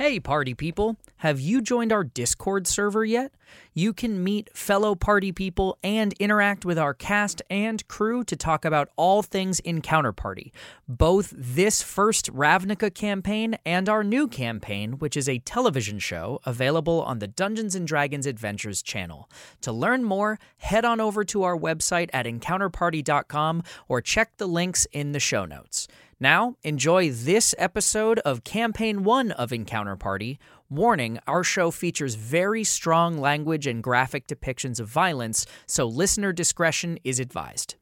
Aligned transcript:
Hey, 0.00 0.18
party 0.18 0.54
people! 0.54 0.96
Have 1.18 1.40
you 1.40 1.60
joined 1.60 1.92
our 1.92 2.04
Discord 2.04 2.66
server 2.66 3.04
yet? 3.04 3.34
You 3.74 3.92
can 3.92 4.24
meet 4.24 4.48
fellow 4.56 4.94
party 4.94 5.30
people 5.30 5.76
and 5.82 6.14
interact 6.14 6.64
with 6.64 6.78
our 6.78 6.94
cast 6.94 7.42
and 7.50 7.86
crew 7.86 8.24
to 8.24 8.34
talk 8.34 8.64
about 8.64 8.88
all 8.96 9.20
things 9.20 9.60
Encounter 9.60 10.12
Party, 10.12 10.54
both 10.88 11.34
this 11.36 11.82
first 11.82 12.32
Ravnica 12.32 12.94
campaign 12.94 13.58
and 13.66 13.90
our 13.90 14.02
new 14.02 14.26
campaign, 14.26 14.92
which 14.92 15.18
is 15.18 15.28
a 15.28 15.40
television 15.40 15.98
show 15.98 16.40
available 16.46 17.02
on 17.02 17.18
the 17.18 17.28
Dungeons 17.28 17.74
and 17.74 17.86
Dragons 17.86 18.24
Adventures 18.24 18.80
channel. 18.80 19.28
To 19.60 19.70
learn 19.70 20.02
more, 20.02 20.38
head 20.56 20.86
on 20.86 21.02
over 21.02 21.24
to 21.24 21.42
our 21.42 21.58
website 21.58 22.08
at 22.14 22.24
encounterparty.com 22.24 23.64
or 23.86 24.00
check 24.00 24.38
the 24.38 24.48
links 24.48 24.86
in 24.92 25.12
the 25.12 25.20
show 25.20 25.44
notes. 25.44 25.88
Now, 26.22 26.56
enjoy 26.62 27.10
this 27.10 27.54
episode 27.56 28.18
of 28.18 28.44
Campaign 28.44 29.04
1 29.04 29.30
of 29.32 29.54
Encounter 29.54 29.96
Party. 29.96 30.38
Warning 30.68 31.18
our 31.26 31.42
show 31.42 31.70
features 31.70 32.14
very 32.14 32.62
strong 32.62 33.16
language 33.16 33.66
and 33.66 33.82
graphic 33.82 34.26
depictions 34.26 34.78
of 34.78 34.86
violence, 34.86 35.46
so 35.66 35.86
listener 35.86 36.30
discretion 36.34 36.98
is 37.04 37.20
advised. 37.20 37.76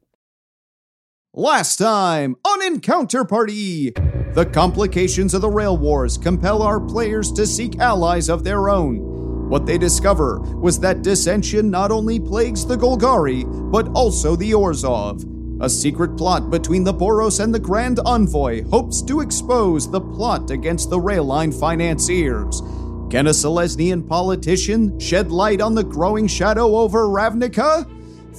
Last 1.33 1.75
time 1.75 2.37
on 2.45 2.63
Encounter 2.63 3.25
Party! 3.25 3.91
The 4.35 4.49
complications 4.53 5.33
of 5.33 5.41
the 5.41 5.49
Rail 5.49 5.77
Wars 5.77 6.17
compel 6.17 6.61
our 6.61 6.79
players 6.79 7.33
to 7.33 7.45
seek 7.45 7.77
allies 7.79 8.29
of 8.29 8.45
their 8.45 8.69
own. 8.69 9.49
What 9.49 9.65
they 9.65 9.77
discover 9.77 10.39
was 10.39 10.79
that 10.79 11.01
dissension 11.01 11.69
not 11.69 11.91
only 11.91 12.21
plagues 12.21 12.65
the 12.65 12.77
Golgari, 12.77 13.43
but 13.69 13.89
also 13.89 14.37
the 14.37 14.51
Orzhov. 14.51 15.38
A 15.61 15.69
secret 15.69 16.15
plot 16.15 16.49
between 16.49 16.85
the 16.85 16.93
Boros 16.93 17.43
and 17.43 17.53
the 17.53 17.59
Grand 17.59 17.99
Envoy 18.05 18.63
hopes 18.69 19.01
to 19.01 19.19
expose 19.19 19.91
the 19.91 19.99
plot 19.99 20.51
against 20.51 20.89
the 20.89 20.99
rail 20.99 21.25
line 21.25 21.51
financiers. 21.51 22.61
Can 23.09 23.27
a 23.27 23.31
Selesnian 23.31 24.07
politician 24.07 24.97
shed 24.99 25.31
light 25.31 25.59
on 25.59 25.75
the 25.75 25.83
growing 25.83 26.27
shadow 26.27 26.77
over 26.77 27.07
Ravnica? 27.07 27.85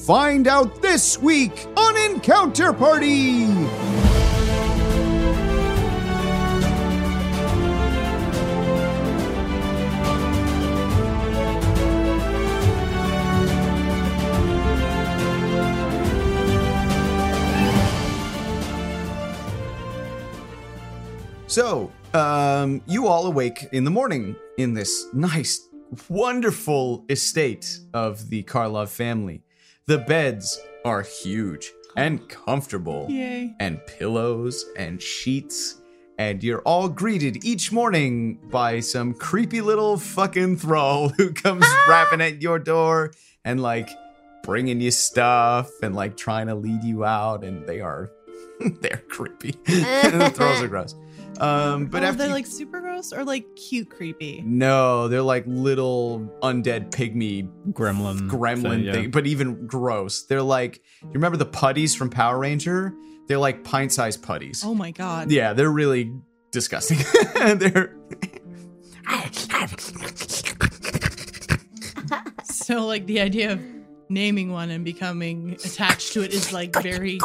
Find 0.06 0.48
out 0.48 0.80
this 0.80 1.18
week 1.18 1.66
on 1.76 1.94
Encounter 2.10 2.72
Party! 2.72 3.44
So, 21.50 21.90
um, 22.14 22.80
you 22.86 23.08
all 23.08 23.26
awake 23.26 23.66
in 23.72 23.82
the 23.82 23.90
morning 23.90 24.36
in 24.56 24.72
this 24.72 25.06
nice, 25.12 25.68
wonderful 26.08 27.04
estate 27.10 27.80
of 27.92 28.30
the 28.30 28.44
Karlov 28.44 28.88
family. 28.88 29.42
The 29.86 29.98
beds 29.98 30.60
are 30.84 31.02
huge 31.02 31.72
and 31.96 32.28
comfortable, 32.28 33.08
Yay. 33.10 33.52
and 33.58 33.84
pillows 33.86 34.64
and 34.76 35.02
sheets. 35.02 35.80
And 36.18 36.44
you're 36.44 36.60
all 36.60 36.88
greeted 36.88 37.44
each 37.44 37.72
morning 37.72 38.38
by 38.48 38.78
some 38.78 39.12
creepy 39.12 39.60
little 39.60 39.96
fucking 39.96 40.56
thrall 40.56 41.08
who 41.08 41.32
comes 41.32 41.66
rapping 41.88 42.20
at 42.20 42.40
your 42.40 42.60
door 42.60 43.10
and 43.44 43.60
like 43.60 43.90
bringing 44.44 44.80
you 44.80 44.92
stuff 44.92 45.68
and 45.82 45.96
like 45.96 46.16
trying 46.16 46.46
to 46.46 46.54
lead 46.54 46.84
you 46.84 47.04
out. 47.04 47.42
And 47.42 47.66
they 47.66 47.80
are, 47.80 48.08
they're 48.80 49.02
creepy. 49.08 49.50
the 49.66 50.30
thralls 50.32 50.62
are 50.62 50.68
gross. 50.68 50.94
Um, 51.38 51.86
but 51.86 52.02
oh, 52.02 52.06
after 52.06 52.18
they're 52.18 52.26
you- 52.28 52.34
like 52.34 52.46
super 52.46 52.80
gross 52.80 53.12
or 53.12 53.24
like 53.24 53.44
cute 53.56 53.90
creepy. 53.90 54.42
no, 54.44 55.08
they're 55.08 55.22
like 55.22 55.44
little 55.46 56.20
undead 56.42 56.90
pygmy 56.90 57.48
gremlin 57.72 58.28
gremlin 58.28 58.62
thing, 58.62 58.84
yeah. 58.84 58.92
thing, 58.92 59.10
but 59.10 59.26
even 59.26 59.66
gross. 59.66 60.24
They're 60.24 60.42
like 60.42 60.82
you 61.02 61.10
remember 61.14 61.36
the 61.38 61.46
putties 61.46 61.94
from 61.94 62.10
Power 62.10 62.38
Ranger? 62.38 62.92
They're 63.28 63.38
like 63.38 63.64
pint-sized 63.64 64.22
putties. 64.22 64.62
Oh 64.64 64.74
my 64.74 64.90
god. 64.90 65.30
Yeah, 65.30 65.52
they're 65.52 65.70
really 65.70 66.12
disgusting. 66.50 66.98
they're 67.58 67.96
So 72.44 72.86
like 72.86 73.06
the 73.06 73.20
idea 73.20 73.52
of 73.52 73.60
naming 74.08 74.52
one 74.52 74.70
and 74.70 74.84
becoming 74.84 75.52
attached 75.64 76.12
to 76.12 76.22
it 76.22 76.32
is 76.32 76.52
like 76.52 76.74
very 76.82 77.18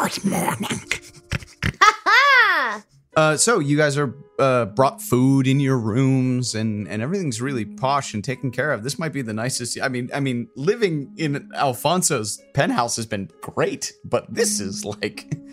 uh, 3.16 3.36
so 3.36 3.58
you 3.58 3.76
guys 3.76 3.96
are 3.96 4.14
uh, 4.38 4.66
brought 4.66 5.00
food 5.00 5.46
in 5.46 5.58
your 5.58 5.78
rooms 5.78 6.54
and 6.54 6.86
and 6.86 7.00
everything's 7.02 7.40
really 7.40 7.64
posh 7.64 8.12
and 8.12 8.22
taken 8.22 8.50
care 8.50 8.72
of. 8.72 8.84
This 8.84 8.98
might 8.98 9.12
be 9.12 9.22
the 9.22 9.32
nicest. 9.32 9.80
I 9.80 9.88
mean, 9.88 10.10
I 10.14 10.20
mean, 10.20 10.48
living 10.54 11.14
in 11.16 11.50
Alfonso's 11.54 12.42
penthouse 12.52 12.96
has 12.96 13.06
been 13.06 13.30
great, 13.40 13.94
but 14.04 14.32
this 14.32 14.60
is 14.60 14.84
like. 14.84 15.34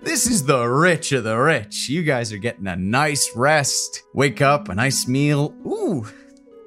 This 0.00 0.28
is 0.28 0.44
the 0.44 0.64
rich 0.64 1.10
of 1.10 1.24
the 1.24 1.36
rich. 1.36 1.88
You 1.88 2.04
guys 2.04 2.32
are 2.32 2.38
getting 2.38 2.68
a 2.68 2.76
nice 2.76 3.28
rest. 3.34 4.04
Wake 4.14 4.40
up, 4.40 4.68
a 4.68 4.74
nice 4.76 5.08
meal. 5.08 5.52
Ooh, 5.66 6.06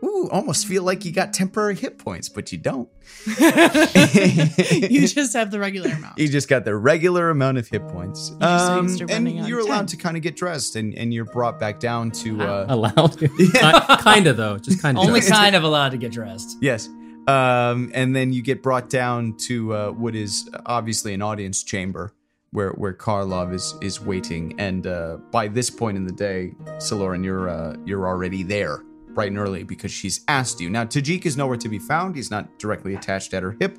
ooh, 0.03 0.29
almost 0.29 0.67
feel 0.67 0.83
like 0.83 1.05
you 1.05 1.11
got 1.11 1.33
temporary 1.33 1.75
hit 1.75 1.97
points, 1.97 2.29
but 2.29 2.51
you 2.51 2.57
don't. 2.57 2.89
you 3.27 3.35
just 5.07 5.33
have 5.33 5.51
the 5.51 5.59
regular 5.59 5.91
amount. 5.91 6.17
You 6.17 6.27
just 6.27 6.47
got 6.47 6.65
the 6.65 6.75
regular 6.75 7.29
amount 7.29 7.57
of 7.57 7.67
hit 7.67 7.87
points. 7.87 8.29
just 8.29 8.41
Um, 8.41 8.87
and 9.09 9.47
you're 9.47 9.59
allowed 9.59 9.87
10. 9.87 9.87
to 9.87 9.97
kind 9.97 10.17
of 10.17 10.23
get 10.23 10.35
dressed 10.35 10.75
and, 10.75 10.95
and 10.95 11.13
you're 11.13 11.25
brought 11.25 11.59
back 11.59 11.79
down 11.79 12.11
to 12.11 12.41
uh 12.41 12.65
allowed 12.69 13.17
kind 13.99 14.27
of 14.27 14.37
though 14.37 14.57
just 14.57 14.81
kind 14.81 14.97
of 14.97 15.03
Only 15.03 15.21
kind 15.21 15.55
of 15.55 15.63
allowed 15.63 15.89
to 15.89 15.97
get 15.97 16.11
dressed. 16.11 16.57
Yes. 16.61 16.89
Um, 17.27 17.91
and 17.93 18.15
then 18.15 18.33
you 18.33 18.41
get 18.41 18.63
brought 18.63 18.89
down 18.89 19.37
to 19.45 19.73
uh, 19.73 19.91
what 19.91 20.15
is 20.15 20.49
obviously 20.65 21.13
an 21.13 21.21
audience 21.21 21.63
chamber 21.63 22.13
where 22.51 22.71
where 22.71 22.93
Karlov 22.93 23.53
is 23.53 23.75
is 23.81 24.01
waiting. 24.01 24.59
And 24.59 24.87
uh, 24.87 25.17
by 25.31 25.47
this 25.47 25.69
point 25.69 25.97
in 25.97 26.05
the 26.05 26.13
day, 26.13 26.53
Saloran, 26.77 27.23
you're 27.23 27.49
uh, 27.49 27.75
you're 27.85 28.07
already 28.07 28.43
there 28.43 28.81
bright 29.13 29.29
and 29.29 29.37
early 29.37 29.63
because 29.63 29.91
she's 29.91 30.23
asked 30.27 30.59
you. 30.59 30.69
Now 30.69 30.85
Tajic 30.85 31.25
is 31.25 31.37
nowhere 31.37 31.57
to 31.57 31.69
be 31.69 31.79
found. 31.79 32.15
He's 32.15 32.31
not 32.31 32.59
directly 32.59 32.95
attached 32.95 33.33
at 33.33 33.43
her 33.43 33.55
hip. 33.59 33.77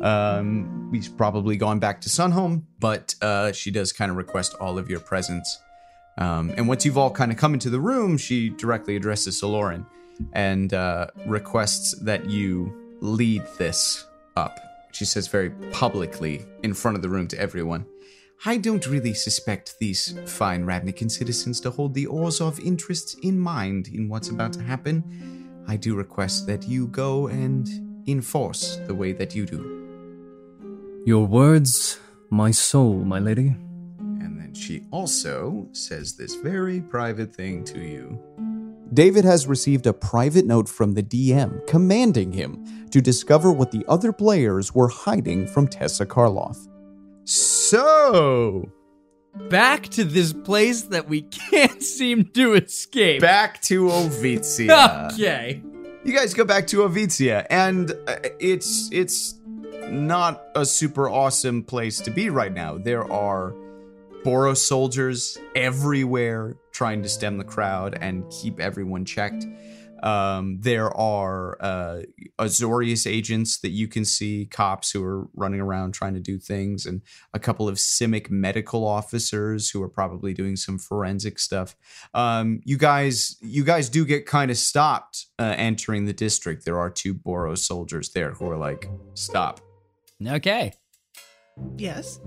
Um, 0.00 0.90
he's 0.92 1.08
probably 1.08 1.56
gone 1.56 1.78
back 1.80 2.00
to 2.02 2.08
Sunhome, 2.08 2.62
but 2.78 3.14
uh, 3.20 3.52
she 3.52 3.70
does 3.70 3.92
kind 3.92 4.10
of 4.10 4.16
request 4.16 4.54
all 4.60 4.78
of 4.78 4.88
your 4.88 5.00
presence. 5.00 5.60
Um, 6.18 6.50
and 6.56 6.68
once 6.68 6.84
you've 6.84 6.98
all 6.98 7.10
kind 7.10 7.30
of 7.30 7.38
come 7.38 7.54
into 7.54 7.70
the 7.70 7.80
room, 7.80 8.16
she 8.16 8.50
directly 8.50 8.96
addresses 8.96 9.40
Soloran 9.40 9.86
and 10.32 10.74
uh, 10.74 11.08
requests 11.26 11.98
that 12.02 12.28
you 12.28 12.72
lead 13.00 13.42
this 13.58 14.04
up. 14.36 14.58
She 14.92 15.04
says 15.04 15.28
very 15.28 15.50
publicly 15.70 16.44
in 16.62 16.74
front 16.74 16.96
of 16.96 17.02
the 17.02 17.08
room 17.08 17.28
to 17.28 17.38
everyone. 17.38 17.86
I 18.44 18.56
don't 18.56 18.86
really 18.86 19.14
suspect 19.14 19.80
these 19.80 20.16
fine 20.26 20.64
Ravnican 20.64 21.10
citizens 21.10 21.58
to 21.60 21.70
hold 21.70 21.94
the 21.94 22.06
Orzhov 22.06 22.64
interests 22.64 23.14
in 23.14 23.36
mind 23.36 23.88
in 23.88 24.08
what's 24.08 24.28
about 24.28 24.52
to 24.52 24.62
happen. 24.62 25.02
I 25.66 25.76
do 25.76 25.96
request 25.96 26.46
that 26.46 26.68
you 26.68 26.86
go 26.86 27.26
and 27.26 27.68
enforce 28.06 28.76
the 28.86 28.94
way 28.94 29.12
that 29.12 29.34
you 29.34 29.44
do. 29.44 31.02
your 31.04 31.26
words 31.26 31.98
my 32.30 32.52
soul 32.52 32.94
my 33.04 33.18
lady 33.18 33.56
And 33.98 34.38
then 34.40 34.54
she 34.54 34.84
also 34.92 35.66
says 35.72 36.16
this 36.16 36.36
very 36.36 36.80
private 36.80 37.34
thing 37.34 37.64
to 37.64 37.80
you. 37.80 38.20
David 38.94 39.24
has 39.24 39.48
received 39.48 39.86
a 39.88 39.92
private 39.92 40.46
note 40.46 40.68
from 40.68 40.94
the 40.94 41.02
DM 41.02 41.66
commanding 41.66 42.30
him 42.30 42.64
to 42.90 43.00
discover 43.00 43.52
what 43.52 43.72
the 43.72 43.84
other 43.88 44.12
players 44.12 44.74
were 44.76 44.88
hiding 44.88 45.46
from 45.48 45.66
Tessa 45.66 46.06
Karlov. 46.06 46.56
So, 47.30 48.72
Back 49.50 49.82
to 49.90 50.04
this 50.04 50.32
place 50.32 50.82
that 50.84 51.10
we 51.10 51.22
can't 51.50 51.82
seem 51.82 52.24
to 52.32 52.54
escape. 52.54 53.20
back 53.20 53.60
to 53.62 53.88
Ovitzia. 53.88 55.10
Okay. 55.12 55.62
You 56.04 56.16
guys 56.16 56.32
go 56.32 56.46
back 56.46 56.66
to 56.68 56.78
Ovitzia, 56.78 57.46
and 57.50 57.90
uh, 58.06 58.16
it's 58.40 58.88
it's 58.92 59.34
not 59.90 60.42
a 60.54 60.64
super 60.64 61.10
awesome 61.10 61.62
place 61.64 62.00
to 62.00 62.10
be 62.10 62.30
right 62.30 62.52
now. 62.52 62.78
There 62.78 63.04
are 63.12 63.52
Boros 64.24 64.56
soldiers 64.56 65.36
everywhere 65.54 66.56
trying 66.72 67.02
to 67.02 67.10
stem 67.10 67.36
the 67.36 67.44
crowd 67.44 67.98
and 68.00 68.24
keep 68.30 68.58
everyone 68.58 69.04
checked. 69.04 69.44
Um, 70.02 70.58
there 70.60 70.90
are 70.96 71.56
uh, 71.60 72.02
Azorius 72.38 73.10
agents 73.10 73.58
that 73.60 73.70
you 73.70 73.88
can 73.88 74.04
see, 74.04 74.46
cops 74.46 74.90
who 74.90 75.02
are 75.04 75.28
running 75.34 75.60
around 75.60 75.92
trying 75.92 76.14
to 76.14 76.20
do 76.20 76.38
things, 76.38 76.86
and 76.86 77.02
a 77.34 77.38
couple 77.38 77.68
of 77.68 77.76
Simic 77.76 78.30
medical 78.30 78.86
officers 78.86 79.70
who 79.70 79.82
are 79.82 79.88
probably 79.88 80.34
doing 80.34 80.56
some 80.56 80.78
forensic 80.78 81.38
stuff. 81.38 81.76
Um, 82.14 82.60
you 82.64 82.76
guys, 82.76 83.36
you 83.40 83.64
guys 83.64 83.88
do 83.88 84.04
get 84.04 84.26
kind 84.26 84.50
of 84.50 84.56
stopped 84.56 85.26
uh, 85.38 85.54
entering 85.56 86.04
the 86.06 86.12
district. 86.12 86.64
There 86.64 86.78
are 86.78 86.90
two 86.90 87.14
Boros 87.14 87.58
soldiers 87.58 88.10
there 88.10 88.32
who 88.32 88.50
are 88.50 88.56
like, 88.56 88.88
"Stop." 89.14 89.60
Okay. 90.24 90.72
Yes. 91.76 92.20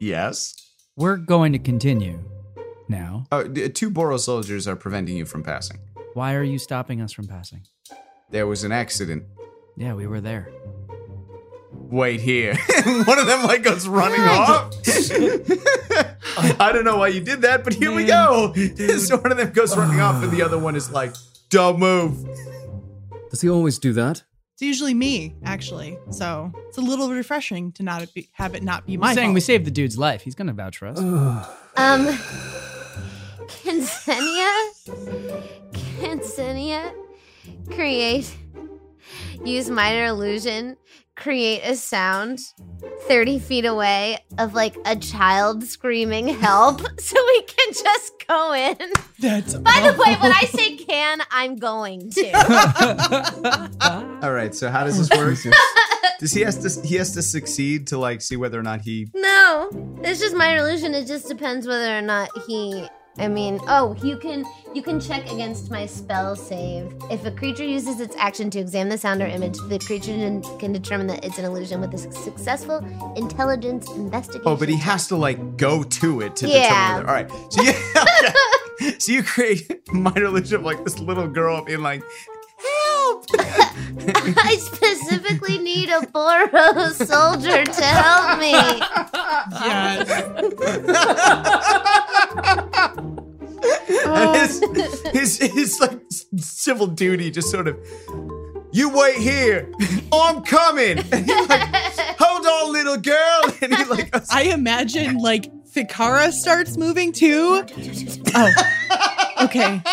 Yes. 0.00 0.54
We're 0.96 1.16
going 1.16 1.52
to 1.52 1.58
continue. 1.58 2.18
now. 2.88 3.26
D- 3.52 3.68
two 3.68 3.90
Boro 3.90 4.16
soldiers 4.16 4.66
are 4.66 4.76
preventing 4.76 5.16
you 5.16 5.24
from 5.24 5.42
passing. 5.42 5.78
Why 6.14 6.34
are 6.34 6.42
you 6.42 6.58
stopping 6.58 7.00
us 7.00 7.12
from 7.12 7.26
passing? 7.26 7.62
There 8.30 8.46
was 8.46 8.64
an 8.64 8.72
accident. 8.72 9.24
Yeah, 9.76 9.94
we 9.94 10.06
were 10.06 10.20
there. 10.20 10.50
Wait 11.72 12.20
here. 12.20 12.54
One 13.04 13.18
of 13.18 13.26
them 13.26 13.44
like 13.44 13.62
goes 13.62 13.86
running 13.88 14.20
off. 14.20 14.74
I 16.60 16.70
don't 16.72 16.84
know 16.84 16.96
why 16.98 17.08
you 17.08 17.20
did 17.20 17.42
that, 17.42 17.64
but 17.64 17.74
here 17.74 17.92
we 17.92 18.04
go. 18.04 18.52
so 18.98 19.16
one 19.16 19.32
of 19.32 19.38
them 19.38 19.50
goes 19.50 19.76
running 19.76 20.00
off, 20.00 20.22
and 20.22 20.32
the 20.32 20.42
other 20.42 20.58
one 20.58 20.76
is 20.76 20.90
like, 20.92 21.12
"Don't 21.48 21.78
move." 21.78 22.24
Does 23.30 23.40
he 23.40 23.50
always 23.50 23.78
do 23.78 23.92
that? 23.94 24.22
It's 24.54 24.62
usually 24.62 24.94
me, 24.94 25.34
actually. 25.44 25.98
So 26.10 26.52
it's 26.68 26.78
a 26.78 26.80
little 26.82 27.10
refreshing 27.10 27.72
to 27.72 27.82
not 27.82 28.12
be, 28.14 28.28
have 28.32 28.54
it 28.54 28.62
not 28.62 28.86
be 28.86 28.96
my 28.96 29.08
I'm 29.08 29.14
saying 29.14 29.28
fault. 29.28 29.34
we 29.34 29.40
saved 29.40 29.64
the 29.64 29.70
dude's 29.70 29.98
life. 29.98 30.22
He's 30.22 30.34
gonna 30.34 30.52
vouch 30.52 30.78
for 30.78 30.88
us. 30.88 30.98
Um, 30.98 32.18
can 33.48 33.82
Xenia, 36.40 36.92
can 37.44 37.74
Xenia 37.74 37.74
create, 37.74 38.34
use 39.44 39.68
minor 39.68 40.06
illusion, 40.06 40.76
create 41.14 41.60
a 41.62 41.76
sound 41.76 42.40
30 43.08 43.38
feet 43.38 43.66
away 43.66 44.18
of 44.38 44.54
like 44.54 44.74
a 44.86 44.96
child 44.96 45.64
screaming 45.64 46.28
help 46.28 46.80
so 47.00 47.16
we 47.26 47.42
can 47.42 47.74
just 47.74 48.26
go 48.26 48.54
in? 48.54 48.76
That's 49.18 49.54
By 49.54 49.80
the 49.80 49.92
way, 49.92 50.16
when 50.16 50.32
I 50.32 50.44
say 50.44 50.76
can, 50.76 51.20
I'm 51.30 51.56
going 51.56 52.10
to. 52.10 53.68
All 54.22 54.32
right. 54.32 54.54
So 54.54 54.70
how 54.70 54.84
does 54.84 54.96
this 54.96 55.10
work? 55.18 55.36
Does 56.20 56.32
he 56.32 56.42
has 56.42 56.58
to 56.58 56.86
he 56.86 56.96
has 56.96 57.14
to 57.14 57.22
succeed 57.22 57.86
to 57.88 57.98
like 57.98 58.20
see 58.20 58.36
whether 58.36 58.60
or 58.60 58.62
not 58.62 58.82
he? 58.82 59.08
No, 59.14 59.70
it's 60.02 60.20
just 60.20 60.36
minor 60.36 60.58
illusion. 60.60 60.92
It 60.92 61.06
just 61.06 61.28
depends 61.28 61.66
whether 61.66 61.96
or 61.96 62.02
not 62.02 62.28
he. 62.46 62.86
I 63.18 63.28
mean, 63.28 63.60
oh, 63.68 63.94
you 64.02 64.16
can 64.16 64.44
you 64.74 64.82
can 64.82 65.00
check 65.00 65.30
against 65.30 65.70
my 65.70 65.84
spell 65.84 66.36
save. 66.36 66.94
If 67.10 67.24
a 67.26 67.30
creature 67.30 67.64
uses 67.64 68.00
its 68.00 68.14
action 68.16 68.50
to 68.50 68.58
examine 68.60 68.88
the 68.88 68.98
sound 68.98 69.20
or 69.20 69.26
image, 69.26 69.58
the 69.68 69.78
creature 69.78 70.12
can- 70.58 70.72
determine 70.72 71.08
that 71.08 71.24
it's 71.24 71.38
an 71.38 71.44
illusion 71.44 71.80
with 71.80 71.92
a 71.92 71.98
successful 71.98 72.78
intelligence 73.16 73.90
investigation. 73.90 74.46
Oh, 74.46 74.56
but 74.56 74.68
he 74.68 74.76
has 74.76 75.08
to 75.08 75.16
like 75.16 75.56
go 75.56 75.82
to 75.82 76.20
it 76.20 76.36
to 76.36 76.48
Yeah. 76.48 76.98
determine. 76.98 77.06
Whether, 77.06 77.08
all 77.08 77.14
right. 77.14 77.52
So 77.52 77.62
you 77.62 77.72
okay. 78.90 78.98
so 78.98 79.12
you 79.12 79.22
create 79.24 79.88
minor 79.92 80.24
illusion 80.26 80.56
of 80.56 80.62
like 80.62 80.84
this 80.84 80.98
little 81.00 81.26
girl 81.26 81.62
being 81.64 81.82
like! 81.82 82.02
I 84.36 84.56
specifically 84.58 85.58
need 85.58 85.88
a 85.90 86.00
Boros 86.00 87.06
soldier 87.06 87.64
to 87.64 87.84
help 87.84 88.38
me. 88.40 88.52
yes. 89.60 90.10
and 94.06 95.14
his, 95.14 95.38
his 95.38 95.38
his 95.38 95.80
like 95.80 96.00
civil 96.38 96.86
duty 96.86 97.30
just 97.30 97.50
sort 97.50 97.68
of 97.68 97.76
you 98.72 98.88
wait 98.88 99.16
here 99.16 99.70
i'm 100.12 100.42
coming 100.42 100.98
and 101.12 101.26
he's 101.26 101.48
like 101.48 101.68
hold 102.18 102.46
on 102.46 102.72
little 102.72 102.96
girl 102.96 103.42
and 103.60 103.74
he 103.74 103.84
like 103.84 104.10
I 104.32 104.44
imagine 104.44 105.18
like 105.18 105.50
Fikara 105.70 106.32
starts 106.32 106.76
moving 106.76 107.12
too. 107.12 107.64
Oh, 108.32 108.50
okay. 109.42 109.82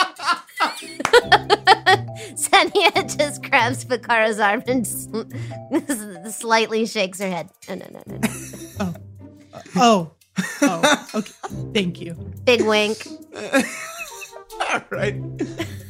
Senia 2.35 3.17
just 3.17 3.43
grabs 3.43 3.85
Fikara's 3.85 4.39
arm 4.39 4.63
and 4.67 4.85
s- 4.85 5.07
slightly 6.37 6.85
shakes 6.85 7.19
her 7.19 7.29
head. 7.29 7.49
No, 7.69 7.75
no, 7.75 7.85
no, 7.91 8.01
no. 8.07 8.17
no. 8.17 8.27
Oh. 8.79 8.93
oh, 9.75 10.11
oh, 10.61 11.07
okay. 11.15 11.33
Thank 11.73 12.01
you. 12.01 12.13
Big 12.45 12.61
wink. 12.61 13.07
all 14.71 14.81
right 14.89 15.15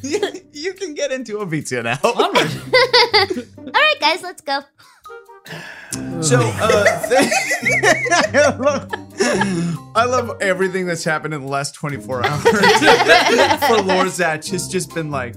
you, 0.02 0.20
you 0.52 0.74
can 0.74 0.94
get 0.94 1.10
into 1.12 1.38
Ovitzia 1.38 1.82
now 1.82 1.98
All 2.04 3.72
right, 3.72 4.00
guys, 4.00 4.22
let's 4.22 4.42
go. 4.42 4.60
So 6.20 6.40
uh 6.40 7.08
th- 7.08 7.32
I, 8.34 8.56
love, 8.58 8.92
I 9.94 10.04
love 10.04 10.42
everything 10.42 10.86
that's 10.86 11.04
happened 11.04 11.34
in 11.34 11.40
the 11.40 11.48
last 11.48 11.74
24 11.74 12.26
hours 12.26 12.42
for 12.42 12.50
Lorzach 13.82 14.50
has 14.50 14.68
just 14.68 14.94
been 14.94 15.10
like 15.10 15.36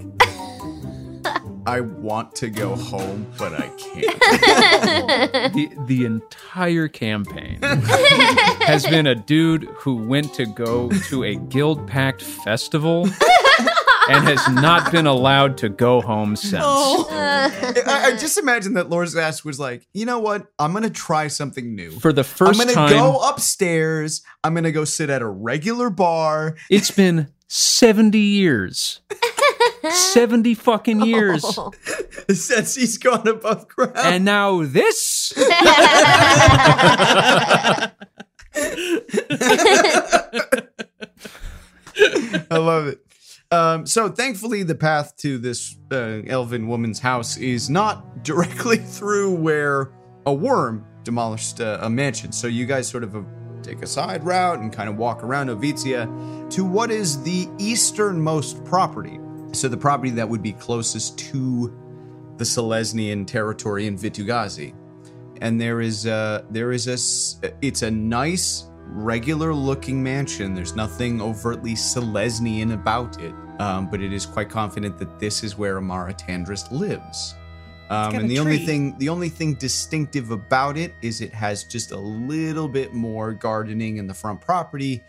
I 1.65 1.81
want 1.81 2.35
to 2.37 2.49
go 2.49 2.75
home, 2.75 3.31
but 3.37 3.53
I 3.53 3.67
can't. 3.77 4.19
the 5.53 5.69
the 5.85 6.05
entire 6.05 6.87
campaign 6.87 7.59
has 7.61 8.85
been 8.87 9.05
a 9.05 9.13
dude 9.13 9.65
who 9.75 10.07
went 10.07 10.33
to 10.33 10.47
go 10.47 10.89
to 11.09 11.23
a 11.23 11.35
Guild 11.35 11.87
Pact 11.87 12.23
festival 12.23 13.07
and 14.09 14.27
has 14.27 14.47
not 14.49 14.91
been 14.91 15.07
allowed 15.07 15.57
to 15.59 15.69
go 15.69 16.01
home 16.01 16.35
since. 16.35 16.63
Oh, 16.65 17.07
I, 17.11 18.07
I 18.07 18.17
just 18.17 18.37
imagine 18.37 18.73
that 18.73 18.89
Laura's 18.89 19.15
ass 19.15 19.43
was 19.43 19.59
like, 19.59 19.87
you 19.93 20.05
know 20.05 20.19
what? 20.19 20.47
I'm 20.59 20.73
gonna 20.73 20.89
try 20.89 21.27
something 21.27 21.75
new. 21.75 21.91
For 21.91 22.13
the 22.13 22.23
first 22.23 22.59
time. 22.59 22.69
I'm 22.69 22.75
gonna 22.75 22.89
time, 22.89 22.97
go 22.97 23.29
upstairs. 23.29 24.21
I'm 24.43 24.53
gonna 24.53 24.71
go 24.71 24.85
sit 24.85 25.09
at 25.09 25.21
a 25.21 25.27
regular 25.27 25.89
bar. 25.89 26.55
it's 26.69 26.91
been 26.91 27.27
70 27.47 28.17
years. 28.17 29.01
70 29.89 30.53
fucking 30.55 31.01
years. 31.01 31.59
Since 32.29 32.75
he's 32.75 32.97
gone 32.97 33.27
above 33.27 33.67
ground. 33.67 33.97
And 33.97 34.25
now 34.25 34.63
this. 34.63 35.33
I 35.37 37.91
love 42.51 42.87
it. 42.87 42.99
Um, 43.51 43.85
so 43.85 44.07
thankfully, 44.07 44.63
the 44.63 44.75
path 44.75 45.15
to 45.17 45.37
this 45.37 45.75
uh, 45.91 46.21
elven 46.25 46.67
woman's 46.67 46.99
house 46.99 47.37
is 47.37 47.69
not 47.69 48.23
directly 48.23 48.77
through 48.77 49.35
where 49.35 49.91
a 50.25 50.33
worm 50.33 50.85
demolished 51.03 51.59
uh, 51.59 51.79
a 51.81 51.89
mansion. 51.89 52.31
So 52.31 52.47
you 52.47 52.65
guys 52.65 52.87
sort 52.87 53.03
of 53.03 53.15
uh, 53.15 53.21
take 53.61 53.81
a 53.81 53.87
side 53.87 54.23
route 54.23 54.59
and 54.59 54.71
kind 54.71 54.89
of 54.89 54.97
walk 54.97 55.23
around 55.23 55.49
Ovitzia 55.49 56.49
to 56.51 56.63
what 56.63 56.91
is 56.91 57.21
the 57.23 57.49
easternmost 57.59 58.63
property. 58.63 59.19
So 59.51 59.67
the 59.67 59.77
property 59.77 60.11
that 60.11 60.27
would 60.27 60.41
be 60.41 60.53
closest 60.53 61.19
to 61.19 61.77
the 62.37 62.45
Selesnian 62.45 63.27
territory 63.27 63.85
in 63.85 63.97
Vitu-Ghazi. 63.97 64.73
And 65.41 65.59
there 65.59 65.81
is 65.81 66.05
a 66.05 66.45
there 66.51 66.71
is 66.71 66.87
a 66.87 67.51
it's 67.61 67.81
a 67.81 67.91
nice 67.91 68.70
regular 68.91 69.53
looking 69.53 70.03
mansion. 70.03 70.53
There's 70.53 70.75
nothing 70.75 71.21
overtly 71.21 71.73
Selesnian 71.73 72.73
about 72.73 73.21
it, 73.21 73.33
um, 73.59 73.89
but 73.89 74.01
it 74.01 74.13
is 74.13 74.25
quite 74.25 74.49
confident 74.49 74.97
that 74.99 75.19
this 75.19 75.43
is 75.43 75.57
where 75.57 75.79
Emmara 75.79 76.17
Tandris 76.17 76.69
lives. 76.71 77.35
Um, 77.89 78.15
and 78.15 78.31
the 78.31 78.39
only 78.39 78.57
thing 78.57 78.97
the 78.99 79.09
only 79.09 79.27
thing 79.27 79.55
distinctive 79.55 80.31
about 80.31 80.77
it 80.77 80.93
is 81.01 81.19
it 81.19 81.33
has 81.33 81.65
just 81.65 81.91
a 81.91 81.97
little 81.97 82.69
bit 82.69 82.93
more 82.93 83.33
gardening 83.33 83.97
in 83.97 84.07
the 84.07 84.13
front 84.13 84.39
property. 84.39 85.03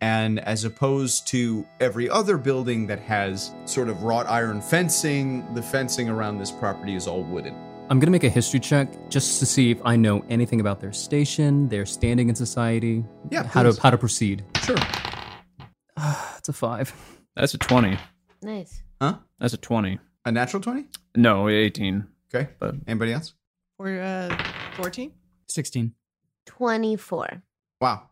And 0.00 0.38
as 0.38 0.62
opposed 0.62 1.26
to 1.28 1.66
every 1.80 2.08
other 2.08 2.38
building 2.38 2.86
that 2.86 3.00
has 3.00 3.52
sort 3.64 3.88
of 3.88 4.04
wrought 4.04 4.28
iron 4.28 4.60
fencing, 4.60 5.52
the 5.54 5.62
fencing 5.62 6.08
around 6.08 6.38
this 6.38 6.52
property 6.52 6.94
is 6.94 7.08
all 7.08 7.24
wooden. 7.24 7.67
I'm 7.90 7.98
gonna 8.00 8.10
make 8.10 8.24
a 8.24 8.28
history 8.28 8.60
check 8.60 9.08
just 9.08 9.38
to 9.40 9.46
see 9.46 9.70
if 9.70 9.78
I 9.84 9.96
know 9.96 10.22
anything 10.28 10.60
about 10.60 10.80
their 10.80 10.92
station, 10.92 11.68
their 11.68 11.86
standing 11.86 12.28
in 12.28 12.34
society, 12.34 13.04
Yeah, 13.30 13.44
how 13.44 13.62
to 13.62 13.78
how 13.80 13.90
to 13.90 13.96
proceed. 13.98 14.44
Sure. 14.62 14.76
That's 15.96 16.48
a 16.48 16.52
five. 16.52 16.92
That's 17.34 17.54
a 17.54 17.58
20. 17.58 17.96
Nice. 18.42 18.82
Huh? 19.00 19.18
That's 19.38 19.54
a 19.54 19.56
20. 19.56 19.98
A 20.26 20.32
natural 20.32 20.62
20? 20.62 20.86
No, 21.16 21.48
18. 21.48 22.06
Okay. 22.34 22.50
But- 22.58 22.74
Anybody 22.86 23.12
else? 23.12 23.34
we're 23.78 24.02
uh, 24.02 24.36
14. 24.74 25.12
16. 25.48 25.94
24. 26.46 27.42
Wow. 27.80 28.02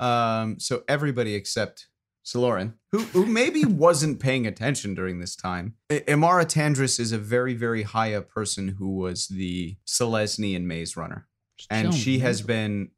Um, 0.00 0.60
so 0.60 0.84
everybody 0.86 1.34
except 1.34 1.88
Saloran, 2.24 2.74
who 2.90 3.00
who 3.00 3.26
maybe 3.26 3.64
wasn't 3.64 4.18
paying 4.18 4.46
attention 4.46 4.94
during 4.94 5.20
this 5.20 5.36
time. 5.36 5.74
Emmara 5.90 6.46
Tandris 6.46 6.98
is 6.98 7.12
a 7.12 7.18
very, 7.18 7.54
very 7.54 7.82
high 7.82 8.14
up 8.14 8.28
person 8.28 8.68
who 8.78 8.88
was 8.96 9.28
the 9.28 9.76
Selesnian 9.86 10.62
maze 10.62 10.96
runner. 10.96 11.26
And 11.70 11.94
she 11.94 12.18
has 12.20 12.42
been, 12.42 12.90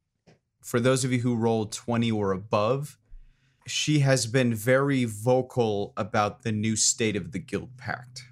for 0.63 0.81
those 0.81 1.05
of 1.05 1.13
you 1.13 1.21
who 1.21 1.35
rolled 1.35 1.73
20 1.73 2.11
or 2.13 2.33
above, 2.33 2.99
she 3.67 3.99
has 3.99 4.27
been 4.27 4.55
very 4.55 5.05
vocal 5.05 5.93
about 5.97 6.43
the 6.43 6.53
new 6.53 6.77
state 6.77 7.17
of 7.17 7.33
the 7.33 7.39
Guild 7.39 7.77
Pact. 7.77 8.25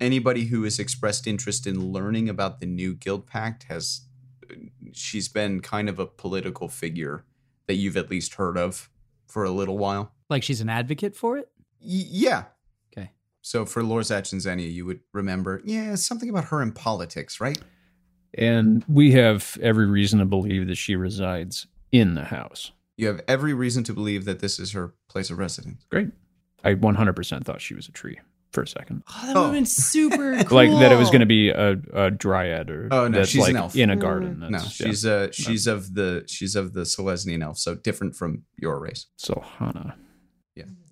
Anybody 0.00 0.44
who 0.44 0.62
has 0.62 0.78
expressed 0.78 1.26
interest 1.26 1.66
in 1.66 1.92
learning 1.92 2.28
about 2.28 2.60
the 2.60 2.66
new 2.66 2.94
Guild 2.94 3.26
Pact 3.26 3.64
has, 3.64 4.02
she's 4.92 5.28
been 5.28 5.60
kind 5.60 5.88
of 5.88 5.98
a 5.98 6.06
political 6.06 6.68
figure 6.68 7.24
that 7.66 7.74
you've 7.74 7.96
at 7.96 8.08
least 8.08 8.34
heard 8.34 8.56
of 8.56 8.88
for 9.26 9.44
a 9.44 9.50
little 9.50 9.76
while. 9.76 10.12
Like 10.30 10.42
she's 10.42 10.60
an 10.60 10.68
advocate 10.68 11.16
for 11.16 11.38
it? 11.38 11.48
Y- 11.80 12.04
yeah. 12.08 12.44
Okay. 12.96 13.10
So 13.42 13.64
for 13.64 13.82
Lorzach 13.82 14.32
and 14.32 14.42
Xenia, 14.42 14.66
you 14.68 14.84
would 14.86 15.00
remember, 15.12 15.60
yeah, 15.64 15.94
something 15.94 16.28
about 16.28 16.44
her 16.46 16.60
in 16.62 16.72
politics, 16.72 17.40
right? 17.40 17.58
And 18.34 18.84
we 18.88 19.12
have 19.12 19.56
every 19.62 19.86
reason 19.86 20.18
to 20.18 20.24
believe 20.26 20.66
that 20.68 20.76
she 20.76 20.96
resides 20.96 21.66
in 21.92 22.14
the 22.14 22.24
house. 22.24 22.72
You 22.96 23.06
have 23.06 23.20
every 23.28 23.54
reason 23.54 23.84
to 23.84 23.92
believe 23.94 24.24
that 24.26 24.40
this 24.40 24.58
is 24.58 24.72
her 24.72 24.94
place 25.08 25.30
of 25.30 25.38
residence. 25.38 25.86
Great. 25.90 26.08
I 26.64 26.74
100% 26.74 27.44
thought 27.44 27.60
she 27.60 27.74
was 27.74 27.88
a 27.88 27.92
tree 27.92 28.18
for 28.52 28.62
a 28.62 28.66
second. 28.68 29.04
Oh, 29.08 29.26
that 29.26 29.34
would 29.36 29.44
have 29.44 29.52
been 29.52 29.64
super 29.66 30.42
cool. 30.44 30.56
Like 30.56 30.70
that 30.70 30.90
it 30.92 30.96
was 30.96 31.08
going 31.08 31.20
to 31.20 31.26
be 31.26 31.50
a, 31.50 31.76
a 31.94 32.10
dryad 32.10 32.70
or 32.70 32.88
Oh, 32.90 33.06
no, 33.08 33.18
that's 33.18 33.30
she's 33.30 33.42
like 33.42 33.50
an 33.50 33.56
elf. 33.56 33.76
in 33.76 33.90
a 33.90 33.96
Mm. 33.96 34.00
garden. 34.00 34.38
No, 34.40 34.50
That's, 34.50 34.72
she's 34.72 35.06
uh 35.06 35.28
she's 35.32 35.66
of 35.66 35.94
the 35.94 36.24
she's 36.26 36.56
of 36.56 36.72
the 36.72 36.80
Selesnian 36.82 37.42
elf, 37.42 37.58
so 37.58 37.76
different 37.76 38.16
from 38.16 38.42
your 38.56 38.80
race. 38.80 39.06
so 39.16 39.42
Hana. 39.58 39.96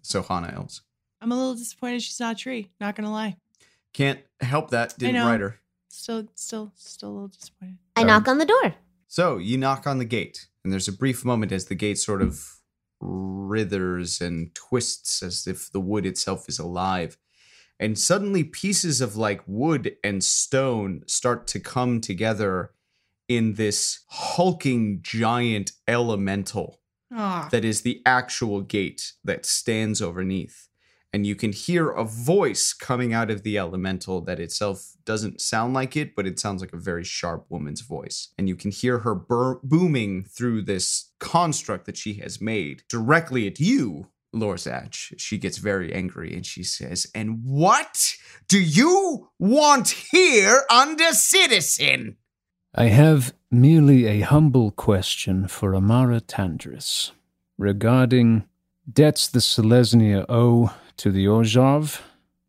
So 0.06 0.22
Hana 0.22 0.52
elves. 0.54 0.82
I'm 1.20 1.32
a 1.32 1.36
little 1.36 1.54
disappointed 1.54 2.02
she's 2.02 2.20
not 2.20 2.36
a 2.36 2.38
tree. 2.38 2.70
Not 2.80 2.94
gonna 2.94 3.10
lie. 3.10 3.36
Can't 3.92 4.20
help 4.40 4.70
that. 4.70 4.96
Didn't 4.98 5.14
know. 5.16 5.26
write 5.26 5.40
her. 5.40 5.60
Still, 5.88 6.26
still, 6.34 6.72
still 6.76 7.08
a 7.08 7.12
little 7.12 7.28
disappointed. 7.28 7.78
I 7.96 8.02
Um, 8.02 8.06
knock 8.08 8.28
on 8.28 8.38
the 8.38 8.44
door. 8.44 8.75
So 9.08 9.38
you 9.38 9.56
knock 9.56 9.86
on 9.86 9.98
the 9.98 10.04
gate, 10.04 10.46
and 10.62 10.72
there's 10.72 10.88
a 10.88 10.92
brief 10.92 11.25
moment 11.25 11.52
as 11.52 11.66
the 11.66 11.75
gate 11.75 11.98
sort 11.98 12.22
of 12.22 12.60
writhers 13.00 14.20
and 14.20 14.54
twists 14.54 15.22
as 15.22 15.46
if 15.46 15.70
the 15.72 15.80
wood 15.80 16.06
itself 16.06 16.48
is 16.48 16.58
alive. 16.58 17.16
And 17.80 17.98
suddenly, 17.98 18.44
pieces 18.44 19.00
of 19.00 19.16
like 19.16 19.42
wood 19.46 19.96
and 20.04 20.22
stone 20.22 21.02
start 21.06 21.46
to 21.48 21.60
come 21.60 22.00
together 22.00 22.72
in 23.28 23.54
this 23.54 24.00
hulking 24.08 25.00
giant 25.02 25.72
elemental 25.88 26.80
Ah, 27.12 27.48
that 27.50 27.64
is 27.64 27.82
the 27.82 28.02
actual 28.04 28.60
gate 28.62 29.12
that 29.25 29.46
stands 29.46 30.02
overneath. 30.02 30.68
And 31.12 31.26
you 31.26 31.34
can 31.34 31.52
hear 31.52 31.90
a 31.90 32.04
voice 32.04 32.72
coming 32.75 33.14
out 33.14 33.30
of 33.30 33.42
the 33.42 33.56
elemental 33.56 34.20
that 34.22 34.38
itself 34.38 34.96
doesn't 35.04 35.40
sound 35.40 35.72
like 35.72 35.96
it, 35.96 36.14
but 36.14 36.26
it 36.26 36.38
sounds 36.38 36.60
like 36.60 36.75
a 36.75 36.78
very 36.78 37.04
sharp 37.04 37.46
woman's 37.48 37.80
voice. 37.80 38.34
And 38.36 38.48
you 38.48 38.56
can 38.56 38.70
hear 38.70 38.98
her 38.98 39.14
bur- 39.14 39.60
booming 39.62 40.25
through 40.25 40.62
this 40.62 41.12
construct 41.18 41.86
that 41.86 41.96
she 41.96 42.14
has 42.14 42.40
made 42.40 42.82
directly 42.88 43.46
at 43.46 43.60
you, 43.60 44.08
Lorzach. 44.34 45.14
She 45.16 45.38
gets 45.38 45.56
very 45.56 45.92
angry 45.92 46.34
and 46.34 46.44
she 46.44 46.62
says, 46.62 47.06
And 47.14 47.40
what 47.42 48.14
do 48.48 48.60
you 48.60 49.30
want 49.38 49.88
here 50.10 50.64
under 50.70 51.12
citizen? 51.12 52.18
I 52.78 52.88
have 52.88 53.33
merely 53.50 54.04
a 54.04 54.21
humble 54.21 54.71
question 54.71 55.49
for 55.49 55.73
Emmara 55.73 56.21
Tandris 56.21 57.12
regarding 57.56 58.45
debts 58.92 59.28
the 59.28 59.38
Selesnya 59.38 60.26
owe 60.28 60.75
to 60.99 61.11
the 61.11 61.25
Orzhov 61.25 62.02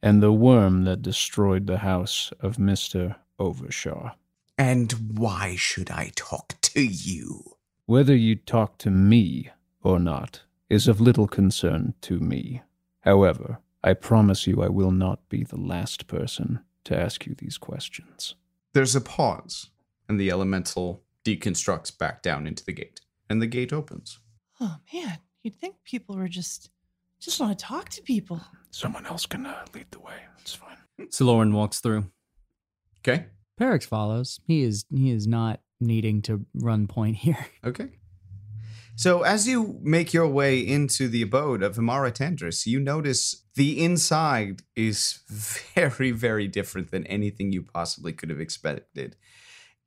and 0.03 0.22
the 0.22 0.34
worm 0.34 0.84
that 0.84 1.01
destroyed 1.01 1.65
the 1.65 1.77
house 1.77 2.34
of 2.41 2.57
Mr. 2.57 3.15
Overshaw. 3.39 4.15
And 4.57 5.17
why 5.17 5.55
should 5.55 5.89
I 5.89 6.12
talk 6.17 6.55
to 6.74 6.81
you? 6.81 7.55
Whether 7.86 8.15
you 8.15 8.36
talk 8.36 8.77
to 8.79 8.91
me 8.91 9.51
or 9.81 9.98
not 9.98 10.41
is 10.69 10.89
of 10.89 11.00
little 11.00 11.29
concern 11.29 11.93
to 12.01 12.19
me. 12.19 12.63
However, 13.00 13.60
I 13.81 13.93
promise 13.93 14.46
you 14.46 14.62
I 14.62 14.67
will 14.67 14.91
not 14.91 15.29
be 15.29 15.46
the 15.46 15.55
last 15.55 16.07
person 16.07 16.60
to 16.84 17.00
ask 17.00 17.25
you 17.25 17.34
these 17.34 17.57
questions. 17.57 18.36
There's 18.74 18.93
a 18.93 19.00
pause, 19.00 19.69
and 20.07 20.19
the 20.19 20.29
elemental 20.31 21.03
deconstructs 21.25 21.97
back 21.97 22.21
down 22.21 22.47
into 22.47 22.63
the 22.63 22.73
gate, 22.73 23.01
and 23.29 23.41
the 23.41 23.47
gate 23.47 23.73
opens. 23.73 24.19
oh 24.59 24.77
man, 24.93 25.19
you'd 25.43 25.55
think 25.59 25.75
people 25.83 26.15
were 26.15 26.27
just, 26.27 26.69
just 27.19 27.39
want 27.39 27.57
to 27.57 27.65
talk 27.65 27.89
to 27.89 28.01
people. 28.01 28.41
Someone 28.71 29.05
else 29.05 29.25
can 29.25 29.45
uh, 29.45 29.65
lead 29.73 29.87
the 29.91 29.99
way. 29.99 30.15
It's 30.39 30.53
fine. 30.53 30.77
Siloran 31.09 31.53
walks 31.53 31.79
through. 31.79 32.05
Okay. 32.99 33.25
Perix 33.59 33.85
follows. 33.85 34.39
He 34.47 34.63
is 34.63 34.85
he 34.93 35.11
is 35.11 35.27
not 35.27 35.61
needing 35.79 36.21
to 36.23 36.45
run 36.53 36.87
point 36.87 37.17
here. 37.17 37.45
Okay. 37.65 37.89
So 38.95 39.21
as 39.21 39.47
you 39.47 39.79
make 39.83 40.11
your 40.11 40.27
way 40.27 40.59
into 40.59 41.07
the 41.07 41.21
abode 41.21 41.61
of 41.61 41.75
Emmara 41.75 42.11
Tandris, 42.11 42.65
you 42.65 42.79
notice 42.79 43.43
the 43.53 43.83
inside 43.83 44.63
is 44.75 45.19
very, 45.29 46.09
very 46.09 46.47
different 46.47 46.89
than 46.89 47.05
anything 47.05 47.51
you 47.51 47.61
possibly 47.61 48.11
could 48.11 48.31
have 48.31 48.39
expected. 48.39 49.15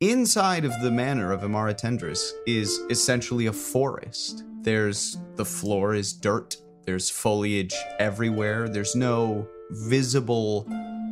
Inside 0.01 0.65
of 0.65 0.73
the 0.81 0.91
manor 0.91 1.31
of 1.31 1.43
Emmara 1.43 1.79
Tandris 1.79 2.31
is 2.47 2.79
essentially 2.89 3.47
a 3.47 3.53
forest. 3.53 4.45
There's 4.63 5.19
the 5.37 5.45
floor 5.45 5.95
is 5.95 6.15
dirt. 6.15 6.57
There's 6.87 7.11
foliage 7.11 7.75
everywhere. 7.99 8.71
There's 8.71 8.97
no 8.97 9.47
visible 9.73 10.67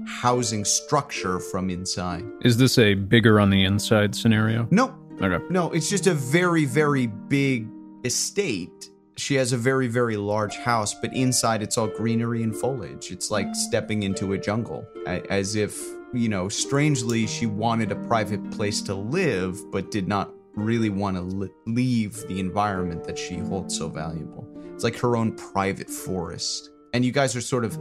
housing 0.07 0.64
structure 0.64 1.38
from 1.38 1.68
inside. 1.68 2.25
Is 2.40 2.57
this 2.57 2.78
a 2.78 2.95
bigger 2.95 3.38
on 3.38 3.50
the 3.50 3.62
inside 3.64 4.14
scenario? 4.14 4.66
No, 4.71 4.95
Okay. 5.21 5.45
no, 5.50 5.71
it's 5.73 5.90
just 5.90 6.07
a 6.07 6.14
very, 6.14 6.64
very 6.64 7.09
big 7.09 7.68
estate. 8.07 8.88
She 9.18 9.35
has 9.35 9.52
a 9.52 9.59
very, 9.59 9.88
very 9.88 10.16
large 10.16 10.57
house, 10.57 10.95
but 10.95 11.14
inside 11.14 11.61
it's 11.61 11.76
all 11.76 11.88
greenery 11.88 12.42
and 12.42 12.57
foliage. 12.57 13.11
It's 13.11 13.30
like 13.30 13.54
stepping 13.54 14.04
into 14.04 14.33
a 14.33 14.38
jungle, 14.38 14.87
as 15.07 15.57
if, 15.57 15.78
you 16.14 16.28
know, 16.28 16.48
strangely, 16.48 17.26
she 17.26 17.46
wanted 17.46 17.92
a 17.92 17.96
private 17.96 18.50
place 18.50 18.80
to 18.82 18.94
live, 18.94 19.70
but 19.70 19.90
did 19.90 20.08
not 20.08 20.32
really 20.54 20.90
want 20.90 21.16
to 21.16 21.22
li- 21.22 21.50
leave 21.66 22.26
the 22.28 22.40
environment 22.40 23.04
that 23.04 23.18
she 23.18 23.36
holds 23.36 23.76
so 23.76 23.88
valuable. 23.88 24.48
It's 24.74 24.84
like 24.84 24.96
her 24.98 25.16
own 25.16 25.32
private 25.32 25.90
forest. 25.90 26.70
And 26.94 27.04
you 27.04 27.12
guys 27.12 27.36
are 27.36 27.40
sort 27.40 27.64
of 27.64 27.76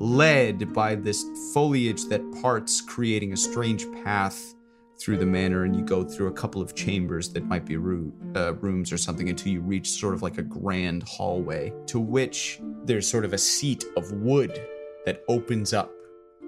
led 0.00 0.72
by 0.72 0.94
this 0.94 1.24
foliage 1.52 2.04
that 2.06 2.22
parts, 2.42 2.80
creating 2.80 3.32
a 3.32 3.36
strange 3.36 3.86
path 4.04 4.54
through 4.98 5.18
the 5.18 5.26
manor 5.26 5.64
and 5.64 5.74
you 5.74 5.82
go 5.82 6.04
through 6.04 6.28
a 6.28 6.32
couple 6.32 6.62
of 6.62 6.74
chambers 6.74 7.28
that 7.30 7.44
might 7.44 7.64
be 7.64 7.74
uh, 7.74 8.52
rooms 8.54 8.92
or 8.92 8.98
something 8.98 9.28
until 9.28 9.52
you 9.52 9.60
reach 9.60 9.90
sort 9.90 10.14
of 10.14 10.22
like 10.22 10.38
a 10.38 10.42
grand 10.42 11.02
hallway 11.02 11.72
to 11.86 11.98
which 11.98 12.60
there's 12.84 13.08
sort 13.08 13.24
of 13.24 13.32
a 13.32 13.38
seat 13.38 13.84
of 13.96 14.12
wood 14.12 14.62
that 15.04 15.24
opens 15.28 15.72
up 15.72 15.90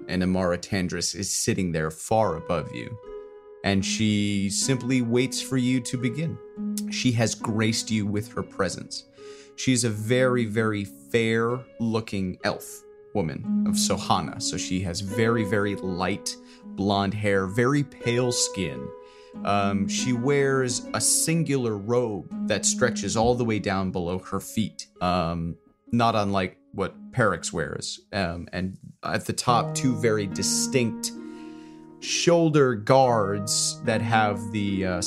and 0.07 0.23
Emmara 0.23 0.57
Tandris 0.57 1.15
is 1.15 1.31
sitting 1.31 1.71
there 1.71 1.91
far 1.91 2.35
above 2.35 2.73
you 2.73 2.97
and 3.67 3.83
she 3.83 4.49
simply 4.49 5.01
waits 5.01 5.41
for 5.41 5.57
you 5.57 5.81
to 5.81 5.97
begin. 5.97 6.37
She 6.89 7.11
has 7.11 7.35
graced 7.35 7.91
you 7.91 8.05
with 8.05 8.31
her 8.31 8.41
presence. 8.41 9.05
She's 9.57 9.83
a 9.83 9.89
very, 9.89 10.45
very 10.45 10.85
fair 10.85 11.59
looking 11.79 12.37
elf 12.45 12.83
woman 13.13 13.65
of 13.67 13.73
Silhana. 13.73 14.41
So 14.41 14.55
she 14.55 14.79
has 14.81 15.01
very, 15.01 15.43
very 15.43 15.75
light 15.75 16.35
blonde 16.63 17.13
hair, 17.13 17.47
very 17.47 17.83
pale 17.83 18.31
skin. 18.31 18.87
Um, 19.43 19.87
she 19.87 20.13
wears 20.13 20.87
a 20.93 21.01
singular 21.01 21.77
robe 21.77 22.47
that 22.47 22.65
stretches 22.65 23.17
all 23.17 23.35
the 23.35 23.43
way 23.43 23.59
down 23.59 23.91
below 23.91 24.19
her 24.19 24.39
feet, 24.39 24.87
um, 25.01 25.57
not 25.91 26.15
unlike 26.15 26.57
what 26.77 27.11
Perix 27.11 27.51
wears. 27.51 27.99
Um, 28.13 28.47
and 28.53 28.77
at 29.03 29.25
the 29.25 29.33
top, 29.33 29.73
two 29.73 29.95
very 29.95 30.27
distinct 30.27 31.11
shoulder 31.99 32.75
guards 32.75 33.81
that 33.83 33.99
have 34.01 34.51
the 34.51 34.85
uh, 34.85 35.01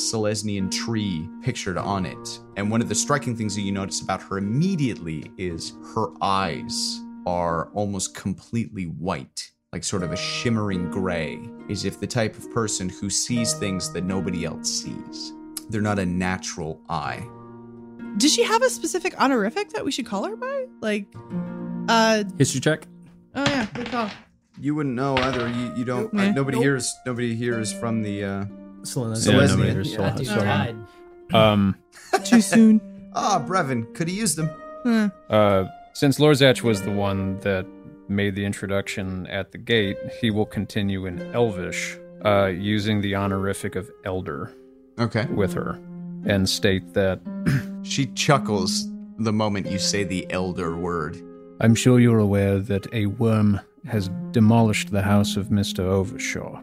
tree 0.69 1.29
pictured 1.41 1.77
on 1.77 2.05
it. 2.05 2.39
And 2.57 2.69
one 2.69 2.81
of 2.81 2.89
the 2.89 2.95
striking 2.95 3.37
things 3.37 3.55
that 3.55 3.61
you 3.61 3.71
notice 3.71 4.01
about 4.01 4.21
her 4.23 4.37
immediately 4.37 5.31
is 5.37 5.73
her 5.95 6.07
eyes 6.21 6.99
are 7.25 7.69
almost 7.73 8.15
completely 8.15 8.85
white, 8.85 9.49
like 9.71 9.85
sort 9.85 10.03
of 10.03 10.11
a 10.11 10.17
shimmering 10.17 10.91
gray, 10.91 11.39
as 11.69 11.85
if 11.85 12.01
the 12.01 12.07
type 12.07 12.37
of 12.37 12.51
person 12.51 12.89
who 12.89 13.09
sees 13.09 13.53
things 13.53 13.93
that 13.93 14.03
nobody 14.03 14.43
else 14.43 14.69
sees. 14.69 15.31
They're 15.69 15.79
not 15.79 15.99
a 15.99 16.05
natural 16.05 16.81
eye. 16.89 17.25
Does 18.17 18.33
she 18.33 18.43
have 18.43 18.61
a 18.61 18.69
specific 18.69 19.17
honorific 19.17 19.69
that 19.69 19.85
we 19.85 19.91
should 19.91 20.05
call 20.05 20.25
her 20.25 20.35
by? 20.35 20.65
Like, 20.81 21.07
uh, 21.87 22.23
History 22.37 22.61
check. 22.61 22.87
oh 23.35 23.43
yeah, 23.47 23.67
good 23.73 23.87
call. 23.91 24.09
You 24.59 24.75
wouldn't 24.75 24.95
know 24.95 25.15
either. 25.17 25.47
You, 25.49 25.73
you 25.75 25.85
don't. 25.85 26.13
Nope. 26.13 26.21
uh, 26.29 26.31
nobody 26.31 26.57
Nope. 26.57 26.63
hears. 26.63 26.93
Nobody 27.05 27.35
hears 27.35 27.73
from 27.73 28.03
the. 28.03 28.23
Uh, 28.23 28.45
Selena. 28.83 29.15
Yeah, 29.15 29.21
Selesnya. 29.21 29.49
nobody 29.49 29.71
hears 29.71 29.91
Yeah, 29.91 29.97
Sol- 30.09 30.17
dude, 30.17 30.27
Sol- 30.27 30.37
tried. 30.39 30.75
Um, 31.33 31.75
Too 32.23 32.41
soon. 32.41 32.81
ah, 33.13 33.43
Brevin, 33.47 33.93
could 33.93 34.07
he 34.07 34.15
use 34.15 34.35
them? 34.35 34.49
Huh. 34.83 35.09
uh, 35.29 35.67
since 35.93 36.17
Lorzach 36.19 36.63
was 36.63 36.81
the 36.81 36.91
one 36.91 37.39
that 37.41 37.65
made 38.07 38.33
the 38.35 38.43
introduction 38.43 39.27
at 39.27 39.51
the 39.51 39.57
gate, 39.59 39.97
he 40.19 40.31
will 40.31 40.45
continue 40.47 41.05
in 41.05 41.21
Elvish, 41.33 41.95
uh, 42.25 42.47
using 42.47 43.01
the 43.01 43.15
honorific 43.15 43.75
of 43.75 43.89
Elder 44.03 44.51
Okay. 44.99 45.25
with 45.27 45.53
her, 45.53 45.79
and 46.25 46.49
state 46.49 46.93
that 46.95 47.19
She 47.83 48.07
chuckles 48.07 48.87
the 49.19 49.31
moment 49.33 49.67
you 49.67 49.77
say 49.79 50.03
the 50.03 50.25
elder 50.31 50.75
word. 50.75 51.21
I'm 51.63 51.75
sure 51.75 51.99
you're 51.99 52.17
aware 52.17 52.57
that 52.57 52.91
a 52.91 53.05
worm 53.05 53.61
has 53.85 54.09
demolished 54.31 54.89
the 54.89 55.03
house 55.03 55.37
of 55.37 55.49
Mr. 55.49 55.81
Overshaw, 55.81 56.59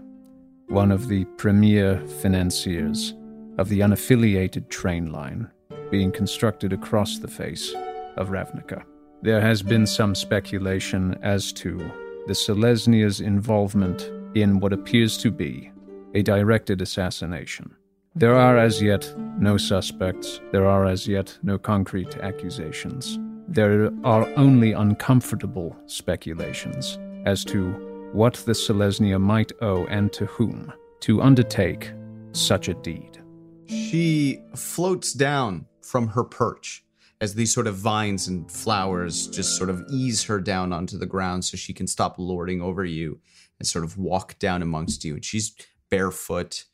one 0.71 0.91
of 0.91 1.07
the 1.07 1.25
premier 1.37 2.05
financiers 2.21 3.15
of 3.59 3.69
the 3.69 3.79
unaffiliated 3.79 4.71
train 4.71 5.13
line 5.13 5.49
being 5.93 6.11
constructed 6.11 6.73
across 6.73 7.19
the 7.19 7.29
face 7.29 7.73
of 8.17 8.31
Ravnica. 8.31 8.83
There 9.23 9.41
has 9.41 9.63
been 9.63 9.87
some 9.87 10.17
speculation 10.17 11.17
as 11.23 11.53
to 11.53 11.79
the 12.27 12.35
Selesnya's 12.35 13.21
involvement 13.21 14.11
in 14.35 14.59
what 14.59 14.73
appears 14.73 15.17
to 15.19 15.31
be 15.31 15.71
a 16.15 16.23
directed 16.23 16.83
assassination. 16.83 17.73
There 18.17 18.35
are 18.35 18.59
as 18.59 18.83
yet 18.83 19.15
no 19.39 19.59
suspects. 19.59 20.41
There 20.51 20.67
are 20.67 20.87
as 20.87 21.07
yet 21.07 21.39
no 21.45 21.57
concrete 21.57 22.17
accusations. 22.17 23.17
There 23.51 23.91
are 24.05 24.29
only 24.37 24.73
uncomfortable 24.73 25.75
speculations 25.87 26.99
as 27.25 27.47
to 27.47 27.71
what 28.13 28.35
the 28.35 28.53
Selesnya 28.53 29.19
might 29.19 29.53
owe 29.63 29.87
and 29.87 30.13
to 30.13 30.27
whom 30.27 30.71
to 31.01 31.23
undertake 31.23 31.91
such 32.33 32.69
a 32.69 32.75
deed. 32.75 33.23
She 33.67 34.43
floats 34.55 35.15
down 35.15 35.65
from 35.81 36.09
her 36.09 36.25
perch 36.25 36.85
as 37.23 37.35
these 37.35 37.51
sort 37.51 37.67
of 37.67 37.77
vines 37.77 38.29
and 38.29 38.51
flowers 38.51 39.29
just 39.29 39.57
sort 39.57 39.71
of 39.71 39.83
ease 39.91 40.23
her 40.25 40.41
down 40.41 40.71
onto 40.71 40.99
the 40.99 41.07
ground 41.07 41.43
so 41.47 41.57
she 41.57 41.73
can 41.73 41.87
stop 41.87 42.17
lording 42.19 42.61
over 42.61 42.85
you 42.85 43.19
and 43.59 43.67
sort 43.67 43.85
of 43.85 43.97
walk 43.97 44.39
down 44.39 44.61
amongst 44.61 45.07
you. 45.07 45.15
And 45.15 45.25
she's 45.25 45.55
barefoot, 45.91 46.65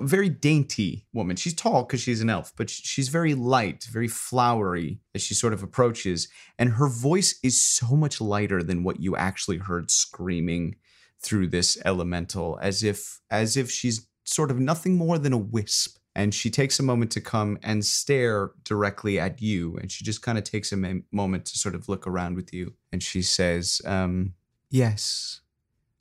very 0.00 0.28
dainty 0.28 1.06
woman. 1.12 1.36
She's 1.36 1.54
tall 1.54 1.84
because 1.84 2.00
she's 2.00 2.20
an 2.20 2.30
elf, 2.30 2.52
but 2.56 2.70
she's 2.70 3.08
very 3.08 3.34
light, 3.34 3.84
very 3.84 4.08
flowery 4.08 5.00
as 5.14 5.22
she 5.22 5.34
sort 5.34 5.52
of 5.52 5.62
approaches. 5.62 6.28
And 6.58 6.70
her 6.70 6.88
voice 6.88 7.38
is 7.42 7.60
so 7.60 7.96
much 7.96 8.20
lighter 8.20 8.62
than 8.62 8.84
what 8.84 9.00
you 9.00 9.16
actually 9.16 9.58
heard 9.58 9.90
screaming 9.90 10.76
through 11.20 11.48
this 11.48 11.78
elemental, 11.84 12.58
as 12.62 12.82
if 12.82 13.20
as 13.30 13.56
if 13.56 13.70
she's 13.70 14.06
sort 14.24 14.50
of 14.50 14.58
nothing 14.58 14.96
more 14.96 15.18
than 15.18 15.32
a 15.32 15.38
wisp. 15.38 15.96
And 16.14 16.34
she 16.34 16.50
takes 16.50 16.80
a 16.80 16.82
moment 16.82 17.12
to 17.12 17.20
come 17.20 17.58
and 17.62 17.84
stare 17.84 18.50
directly 18.64 19.20
at 19.20 19.40
you. 19.40 19.76
And 19.76 19.90
she 19.90 20.04
just 20.04 20.20
kind 20.20 20.36
of 20.36 20.42
takes 20.42 20.72
a 20.72 20.76
ma- 20.76 21.00
moment 21.12 21.46
to 21.46 21.58
sort 21.58 21.76
of 21.76 21.88
look 21.88 22.08
around 22.08 22.34
with 22.34 22.52
you. 22.52 22.74
And 22.90 23.02
she 23.02 23.22
says, 23.22 23.80
um, 23.84 24.34
Yes, 24.68 25.42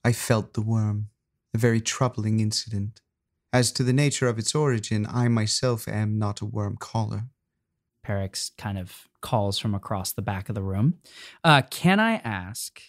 I 0.04 0.14
felt 0.14 0.54
the 0.54 0.62
worm 0.62 1.10
a 1.54 1.58
very 1.58 1.82
troubling 1.82 2.40
incident. 2.40 3.02
As 3.54 3.72
to 3.74 3.84
the 3.84 3.94
nature 3.94 4.28
of 4.28 4.38
its 4.38 4.54
origin, 4.54 5.08
I 5.10 5.28
myself 5.30 5.88
am 5.88 6.20
not 6.20 6.42
a 6.42 6.46
worm 6.46 6.78
caller. 6.78 7.24
Perix 8.06 8.52
kind 8.58 8.78
of 8.78 9.08
calls 9.22 9.58
from 9.60 9.74
across 9.76 10.14
the 10.14 10.22
back 10.22 10.50
of 10.50 10.56
the 10.56 10.64
room. 10.64 10.96
Uh, 11.44 11.62
can 11.70 12.00
I 12.00 12.16
ask 12.16 12.82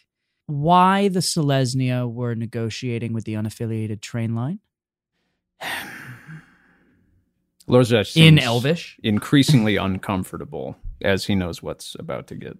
why 0.46 1.08
the 1.08 1.20
Selesnya 1.20 2.10
were 2.10 2.34
negotiating 2.34 3.12
with 3.12 3.24
the 3.24 3.34
unaffiliated 3.34 4.00
train 4.00 4.34
line? 4.34 4.60
Lorzach 7.68 8.16
In 8.16 8.38
Elvish? 8.38 8.98
increasingly 9.02 9.76
uncomfortable 9.76 10.76
as 11.02 11.26
he 11.26 11.34
knows 11.34 11.62
what's 11.62 11.94
about 11.98 12.26
to 12.28 12.34
get 12.34 12.56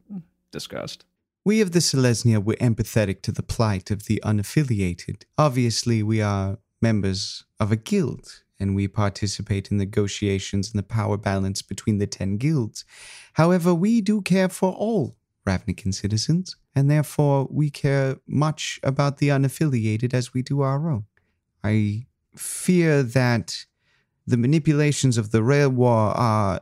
discussed. 0.53 1.05
We 1.49 1.63
of 1.63 1.73
the 1.73 1.79
Selesnya 1.79 2.45
were 2.45 2.57
empathetic 2.57 3.23
to 3.23 3.33
the 3.33 3.43
plight 3.43 3.91
of 3.91 4.05
the 4.05 4.21
unaffiliated. 4.23 5.23
Obviously, 5.39 6.03
we 6.03 6.21
are 6.21 6.59
members 6.83 7.43
of 7.59 7.73
a 7.73 7.77
guild, 7.77 8.43
and 8.61 8.77
we 8.77 8.87
participate 8.87 9.71
in 9.71 9.79
negotiations 9.79 10.71
and 10.71 10.79
the 10.79 10.83
power 10.83 11.17
balance 11.17 11.63
between 11.63 11.97
the 11.97 12.07
ten 12.07 12.37
guilds. 12.37 12.85
However, 13.33 13.73
we 13.73 14.03
do 14.03 14.21
care 14.21 14.51
for 14.51 14.73
all 14.75 15.17
Ravnican 15.47 15.95
citizens, 15.95 16.55
and 16.75 16.91
therefore 16.91 17.49
we 17.51 17.71
care 17.71 18.19
much 18.27 18.79
about 18.83 19.17
the 19.17 19.29
unaffiliated 19.29 20.13
as 20.13 20.35
we 20.35 20.43
do 20.43 20.61
our 20.61 20.91
own. 20.91 21.07
I 21.65 22.09
fear 22.37 23.03
that 23.03 23.65
the 24.27 24.37
manipulations 24.37 25.17
of 25.17 25.31
the 25.31 25.43
rail 25.43 25.71
war 25.71 26.11
are 26.15 26.61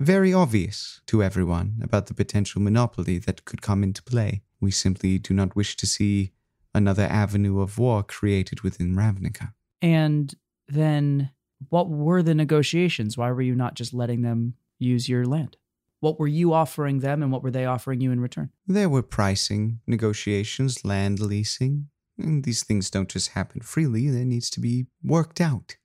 very 0.00 0.32
obvious 0.32 1.02
to 1.06 1.22
everyone 1.22 1.78
about 1.82 2.06
the 2.06 2.14
potential 2.14 2.60
monopoly 2.60 3.18
that 3.18 3.44
could 3.44 3.60
come 3.60 3.82
into 3.82 4.02
play. 4.02 4.42
We 4.60 4.70
simply 4.70 5.18
do 5.18 5.34
not 5.34 5.54
wish 5.54 5.76
to 5.76 5.86
see 5.86 6.32
another 6.74 7.04
avenue 7.04 7.60
of 7.60 7.78
war 7.78 8.02
created 8.02 8.62
within 8.62 8.96
Ravnica. 8.96 9.52
And 9.82 10.34
then 10.66 11.30
what 11.68 11.90
were 11.90 12.22
the 12.22 12.34
negotiations? 12.34 13.18
Why 13.18 13.30
were 13.30 13.42
you 13.42 13.54
not 13.54 13.74
just 13.74 13.92
letting 13.92 14.22
them 14.22 14.54
use 14.78 15.08
your 15.08 15.26
land? 15.26 15.58
What 16.00 16.18
were 16.18 16.26
you 16.26 16.54
offering 16.54 17.00
them 17.00 17.22
and 17.22 17.30
what 17.30 17.42
were 17.42 17.50
they 17.50 17.66
offering 17.66 18.00
you 18.00 18.10
in 18.10 18.20
return? 18.20 18.50
There 18.66 18.88
were 18.88 19.02
pricing, 19.02 19.80
negotiations, 19.86 20.82
land 20.82 21.20
leasing. 21.20 21.88
And 22.16 22.44
these 22.44 22.64
things 22.64 22.90
don't 22.90 23.08
just 23.08 23.30
happen 23.30 23.60
freely, 23.60 24.08
there 24.08 24.24
needs 24.24 24.50
to 24.50 24.60
be 24.60 24.86
worked 25.02 25.40
out. 25.40 25.76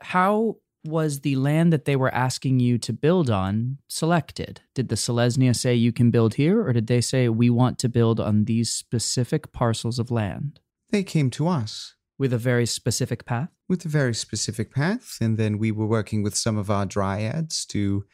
How 0.00 0.56
was 0.86 1.20
the 1.20 1.36
land 1.36 1.72
that 1.72 1.84
they 1.84 1.96
were 1.96 2.14
asking 2.14 2.60
you 2.60 2.78
to 2.78 2.92
build 2.92 3.30
on 3.30 3.78
selected? 3.88 4.60
Did 4.74 4.88
the 4.88 4.94
Selesnya 4.96 5.54
say 5.54 5.74
you 5.74 5.92
can 5.92 6.10
build 6.10 6.34
here, 6.34 6.60
or 6.66 6.72
did 6.72 6.86
they 6.86 7.00
say 7.00 7.28
we 7.28 7.50
want 7.50 7.78
to 7.80 7.88
build 7.88 8.20
on 8.20 8.44
these 8.44 8.70
specific 8.70 9.52
parcels 9.52 9.98
of 9.98 10.10
land 10.10 10.60
They 10.90 11.02
came 11.02 11.30
to 11.30 11.48
us 11.48 11.94
with 12.18 12.32
a 12.32 12.38
very 12.38 12.66
specific 12.66 13.24
path? 13.24 13.50
with 13.68 13.84
a 13.84 13.88
very 13.88 14.14
specific 14.14 14.72
path, 14.72 15.18
and 15.20 15.36
then 15.36 15.58
we 15.58 15.72
were 15.72 15.86
working 15.86 16.22
with 16.22 16.36
some 16.36 16.56
of 16.56 16.70
our 16.70 16.86
dryads 16.86 17.66
to 17.66 18.04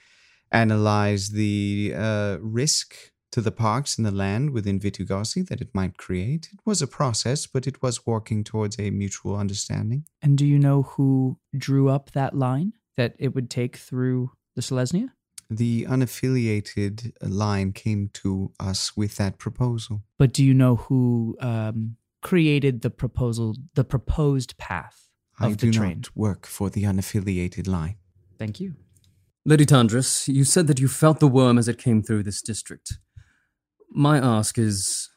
analyze 0.50 1.30
the 1.30 1.92
uh, 1.94 2.38
risk 2.40 2.94
to 3.32 3.40
the 3.40 3.50
parks 3.50 3.96
and 3.96 4.06
the 4.06 4.12
land 4.12 4.50
within 4.50 4.78
Vitu-Ghazi 4.78 5.42
that 5.42 5.60
it 5.60 5.74
might 5.74 5.96
create. 5.96 6.48
It 6.52 6.60
was 6.64 6.80
a 6.82 6.86
process, 6.86 7.46
but 7.46 7.66
it 7.66 7.82
was 7.82 8.06
working 8.06 8.44
towards 8.44 8.78
a 8.78 8.90
mutual 8.90 9.36
understanding. 9.36 10.04
And 10.20 10.38
do 10.38 10.46
you 10.46 10.58
know 10.58 10.82
who 10.82 11.38
drew 11.56 11.88
up 11.88 12.12
that 12.12 12.34
line 12.36 12.74
that 12.96 13.14
it 13.18 13.34
would 13.34 13.50
take 13.50 13.76
through 13.76 14.32
the 14.54 14.62
Selesnya? 14.62 15.08
The 15.50 15.84
unaffiliated 15.84 17.12
line 17.20 17.72
came 17.72 18.10
to 18.14 18.52
us 18.60 18.96
with 18.96 19.16
that 19.16 19.38
proposal. 19.38 20.02
But 20.18 20.32
do 20.32 20.44
you 20.44 20.54
know 20.54 20.76
who 20.76 21.36
um, 21.40 21.96
created 22.22 22.82
the 22.82 22.90
proposal, 22.90 23.56
the 23.74 23.84
proposed 23.84 24.56
path 24.58 25.08
of 25.40 25.46
I 25.46 25.50
the 25.50 25.56
do 25.56 25.72
train? 25.72 25.98
not 25.98 26.16
work 26.16 26.46
for 26.46 26.70
the 26.70 26.84
unaffiliated 26.84 27.66
line. 27.66 27.96
Thank 28.38 28.60
you. 28.60 28.74
Lady 29.44 29.66
Tandris, 29.66 30.28
you 30.28 30.44
said 30.44 30.68
that 30.68 30.78
you 30.78 30.86
felt 30.86 31.18
the 31.18 31.26
worm 31.26 31.58
as 31.58 31.66
it 31.66 31.76
came 31.76 32.02
through 32.02 32.22
this 32.22 32.40
district. 32.42 32.98
My 33.94 34.18
ask 34.18 34.58
is 34.58 35.10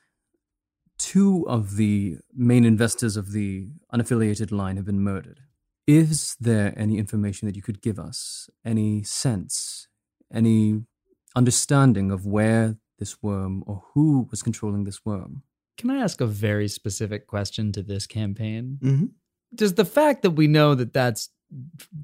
two 0.98 1.46
of 1.48 1.78
the 1.78 2.18
main 2.34 2.66
investors 2.66 3.16
of 3.16 3.32
the 3.32 3.70
unaffiliated 3.94 4.52
line 4.52 4.76
have 4.76 4.86
been 4.86 5.00
murdered. 5.02 5.42
Is 5.88 6.36
there 6.40 6.74
any 6.78 6.98
information 6.98 7.46
that 7.48 7.56
you 7.56 7.62
could 7.62 7.82
give 7.82 8.00
us? 8.00 8.50
Any 8.66 9.04
sense? 9.04 9.88
Any 10.34 10.84
understanding 11.36 12.12
of 12.12 12.26
where 12.26 12.78
this 12.98 13.22
worm 13.22 13.64
or 13.68 13.84
who 13.94 14.28
was 14.32 14.42
controlling 14.42 14.84
this 14.84 15.06
worm? 15.06 15.44
Can 15.78 15.90
I 15.90 15.98
ask 16.00 16.20
a 16.22 16.26
very 16.28 16.68
specific 16.68 17.28
question 17.28 17.72
to 17.74 17.84
this 17.84 18.08
campaign? 18.08 18.80
Mhm. 18.82 19.12
Does 19.54 19.76
the 19.76 19.86
fact 19.86 20.22
that 20.24 20.32
we 20.32 20.48
know 20.48 20.76
that 20.76 20.94
that's 20.94 21.30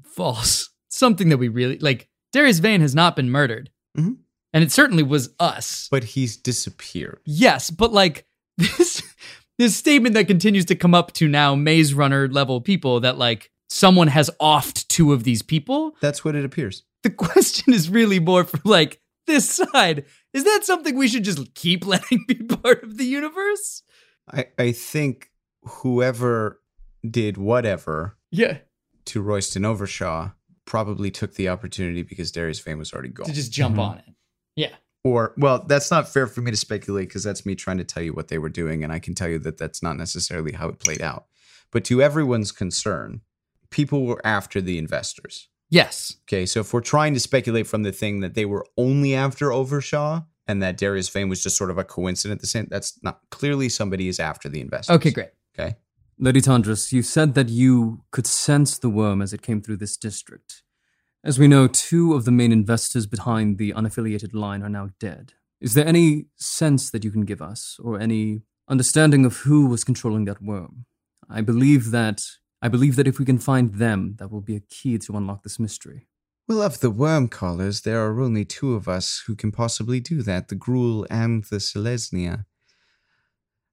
false, 0.04 0.70
something 0.88 1.28
that 1.30 1.38
we 1.38 1.48
really 1.48 1.78
like, 1.78 2.08
Darius 2.32 2.60
Vane 2.60 2.80
has 2.80 2.94
not 2.94 3.16
been 3.16 3.30
murdered. 3.30 3.70
Mhm. 3.96 4.18
And 4.52 4.62
it 4.62 4.70
certainly 4.72 5.02
was 5.02 5.30
us. 5.40 5.88
But 5.90 6.04
he's 6.04 6.36
disappeared. 6.36 7.20
Yes, 7.24 7.70
but 7.70 7.92
like 7.92 8.26
this 8.58 9.02
this 9.58 9.76
statement 9.76 10.14
that 10.14 10.26
continues 10.26 10.64
to 10.66 10.74
come 10.74 10.94
up 10.94 11.12
to 11.14 11.28
now 11.28 11.54
Maze 11.54 11.94
Runner 11.94 12.28
level 12.28 12.60
people 12.60 13.00
that 13.00 13.16
like 13.18 13.50
someone 13.70 14.08
has 14.08 14.30
offed 14.40 14.88
two 14.88 15.12
of 15.12 15.24
these 15.24 15.42
people. 15.42 15.96
That's 16.00 16.24
what 16.24 16.34
it 16.34 16.44
appears. 16.44 16.82
The 17.02 17.10
question 17.28 17.72
is 17.72 17.88
really 17.88 18.20
more 18.20 18.44
for 18.44 18.60
like 18.64 19.00
this 19.26 19.48
side. 19.48 20.04
Is 20.34 20.44
that 20.44 20.60
something 20.64 20.96
we 20.96 21.08
should 21.08 21.24
just 21.24 21.54
keep 21.54 21.86
letting 21.86 22.24
be 22.28 22.34
part 22.34 22.82
of 22.82 22.98
the 22.98 23.04
universe? 23.04 23.82
I, 24.30 24.46
I 24.58 24.72
think 24.72 25.30
whoever 25.62 26.60
did 27.08 27.36
whatever 27.36 28.16
Yeah. 28.30 28.58
to 29.06 29.20
Royston 29.22 29.64
Overshaw 29.64 30.30
probably 30.64 31.10
took 31.10 31.34
the 31.34 31.48
opportunity 31.48 32.02
because 32.02 32.30
Darius 32.30 32.60
Vane 32.60 32.78
was 32.78 32.92
already 32.92 33.08
gone. 33.08 33.26
To 33.26 33.32
just 33.32 33.52
jump 33.52 33.76
Mhm. 33.76 33.80
on 33.80 33.98
it. 33.98 34.04
Yeah. 34.56 34.74
or 35.04 35.34
well, 35.36 35.64
that's 35.66 35.90
not 35.90 36.08
fair 36.08 36.26
for 36.26 36.40
me 36.40 36.50
to 36.50 36.56
speculate 36.56 37.08
because 37.08 37.24
that's 37.24 37.46
me 37.46 37.54
trying 37.54 37.78
to 37.78 37.84
tell 37.84 38.02
you 38.02 38.12
what 38.12 38.28
they 38.28 38.38
were 38.38 38.48
doing, 38.48 38.84
and 38.84 38.92
I 38.92 38.98
can 38.98 39.14
tell 39.14 39.28
you 39.28 39.38
that 39.40 39.58
that's 39.58 39.82
not 39.82 39.96
necessarily 39.96 40.52
how 40.52 40.68
it 40.68 40.78
played 40.78 41.02
out. 41.02 41.26
But 41.70 41.84
to 41.84 42.02
everyone's 42.02 42.52
concern, 42.52 43.22
people 43.70 44.04
were 44.04 44.20
after 44.24 44.60
the 44.60 44.78
investors. 44.78 45.48
Yes. 45.70 46.16
Okay, 46.28 46.44
so 46.44 46.60
if 46.60 46.72
we're 46.74 46.82
trying 46.82 47.14
to 47.14 47.20
speculate 47.20 47.66
from 47.66 47.82
the 47.82 47.92
thing 47.92 48.20
that 48.20 48.34
they 48.34 48.44
were 48.44 48.66
only 48.76 49.14
after 49.14 49.50
Overshaw 49.50 50.22
and 50.46 50.62
that 50.62 50.76
Darius 50.76 51.08
Vane 51.08 51.30
was 51.30 51.42
just 51.42 51.56
sort 51.56 51.70
of 51.70 51.78
a 51.78 51.84
coincidence, 51.84 52.42
the 52.42 52.46
same, 52.46 52.66
that's 52.70 53.02
not 53.02 53.20
clearly 53.30 53.70
somebody 53.70 54.08
is 54.08 54.20
after 54.20 54.50
the 54.50 54.60
investors. 54.60 54.96
Okay, 54.96 55.10
great. 55.10 55.30
Okay. 55.58 55.76
Lady 56.18 56.42
Tandris, 56.42 56.92
you 56.92 57.02
said 57.02 57.34
that 57.34 57.48
you 57.48 58.02
could 58.10 58.26
sense 58.26 58.78
the 58.78 58.90
worm 58.90 59.22
as 59.22 59.32
it 59.32 59.40
came 59.40 59.62
through 59.62 59.78
this 59.78 59.96
district. 59.96 60.61
As 61.24 61.38
we 61.38 61.46
know, 61.46 61.68
two 61.68 62.14
of 62.14 62.24
the 62.24 62.32
main 62.32 62.50
investors 62.50 63.06
behind 63.06 63.56
the 63.56 63.72
unaffiliated 63.72 64.34
line 64.34 64.60
are 64.60 64.68
now 64.68 64.90
dead. 64.98 65.34
Is 65.60 65.74
there 65.74 65.86
any 65.86 66.26
sense 66.34 66.90
that 66.90 67.04
you 67.04 67.12
can 67.12 67.24
give 67.24 67.40
us, 67.40 67.78
or 67.80 68.00
any 68.00 68.42
understanding 68.68 69.24
of 69.24 69.36
who 69.36 69.66
was 69.66 69.84
controlling 69.84 70.24
that 70.24 70.42
worm? 70.42 70.84
I 71.30 71.40
believe 71.40 71.92
that 71.92 72.22
I 72.60 72.66
believe 72.66 72.96
that 72.96 73.06
if 73.06 73.20
we 73.20 73.24
can 73.24 73.38
find 73.38 73.74
them, 73.74 74.16
that 74.18 74.32
will 74.32 74.40
be 74.40 74.56
a 74.56 74.60
key 74.60 74.98
to 74.98 75.16
unlock 75.16 75.44
this 75.44 75.60
mystery. 75.60 76.08
Well, 76.48 76.60
of 76.60 76.80
the 76.80 76.90
worm 76.90 77.28
callers, 77.28 77.82
there 77.82 78.04
are 78.04 78.20
only 78.20 78.44
two 78.44 78.74
of 78.74 78.88
us 78.88 79.22
who 79.26 79.36
can 79.36 79.52
possibly 79.52 80.00
do 80.00 80.22
that 80.22 80.48
the 80.48 80.56
Gruul 80.56 81.06
and 81.08 81.44
the 81.44 81.58
Selesnya. 81.58 82.46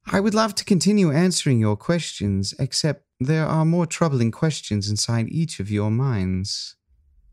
I 0.05 0.19
would 0.19 0.35
love 0.35 0.53
to 0.55 0.65
continue 0.65 1.11
answering 1.11 1.59
your 1.59 1.77
questions, 1.77 2.53
except 2.59 3.05
there 3.19 3.47
are 3.47 3.65
more 3.65 3.87
troubling 3.87 4.29
questions 4.29 4.87
inside 4.87 5.29
each 5.29 5.59
of 5.59 5.71
your 5.71 5.89
minds. 5.89 6.75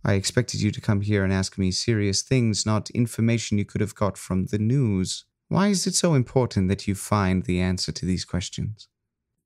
I 0.05 0.15
expected 0.15 0.61
you 0.61 0.71
to 0.71 0.81
come 0.81 1.01
here 1.01 1.25
and 1.25 1.33
ask 1.33 1.59
me 1.59 1.71
serious 1.71 2.23
things, 2.23 2.65
not 2.65 2.91
information 2.91 3.59
you 3.59 3.65
could 3.65 3.81
have 3.81 3.95
got 3.95 4.17
from 4.17 4.47
the 4.47 4.59
news. 4.59 5.25
Why 5.49 5.69
is 5.69 5.87
it 5.87 5.95
so 5.95 6.15
important 6.15 6.69
that 6.69 6.87
you 6.87 6.95
find 6.95 7.45
the 7.45 7.61
answer 7.61 7.93
to 7.93 8.07
these 8.07 8.25
questions? 8.25 8.89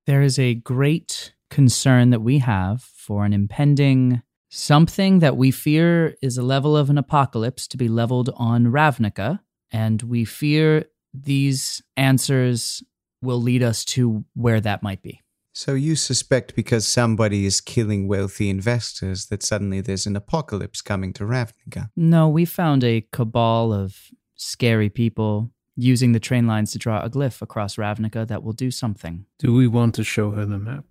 There 0.06 0.22
is 0.22 0.38
a 0.38 0.54
great 0.54 1.34
concern 1.50 2.10
that 2.10 2.20
we 2.20 2.38
have 2.38 2.82
for 2.82 3.24
an 3.24 3.32
impending 3.32 4.22
something 4.50 5.20
that 5.20 5.36
we 5.36 5.50
fear 5.50 6.16
is 6.20 6.36
a 6.36 6.42
level 6.42 6.76
of 6.76 6.90
an 6.90 6.98
apocalypse 6.98 7.68
to 7.68 7.76
be 7.76 7.88
leveled 7.88 8.30
on 8.34 8.66
Ravnica, 8.66 9.40
and 9.70 10.02
we 10.02 10.24
fear 10.24 10.86
these 11.14 11.82
answers 11.96 12.82
will 13.22 13.40
lead 13.40 13.62
us 13.62 13.84
to 13.84 14.24
where 14.34 14.60
that 14.60 14.82
might 14.82 15.02
be. 15.02 15.22
So 15.52 15.74
you 15.74 15.96
suspect 15.96 16.54
because 16.54 16.86
somebody 16.86 17.44
is 17.44 17.60
killing 17.60 18.06
wealthy 18.06 18.50
investors 18.50 19.26
that 19.26 19.42
suddenly 19.42 19.80
there's 19.80 20.06
an 20.06 20.16
apocalypse 20.16 20.80
coming 20.80 21.12
to 21.14 21.24
Ravnica? 21.24 21.90
No, 21.96 22.28
we 22.28 22.44
found 22.44 22.84
a 22.84 23.06
cabal 23.12 23.72
of 23.72 23.96
scary 24.36 24.88
people 24.88 25.50
using 25.76 26.12
the 26.12 26.20
train 26.20 26.46
lines 26.46 26.72
to 26.72 26.78
draw 26.78 27.00
a 27.02 27.10
glyph 27.10 27.42
across 27.42 27.76
Ravnica 27.76 28.26
that 28.28 28.42
will 28.42 28.52
do 28.52 28.70
something. 28.70 29.26
Do 29.38 29.52
we 29.52 29.66
want 29.66 29.94
to 29.96 30.04
show 30.04 30.30
her 30.32 30.46
the 30.46 30.58
map? 30.58 30.84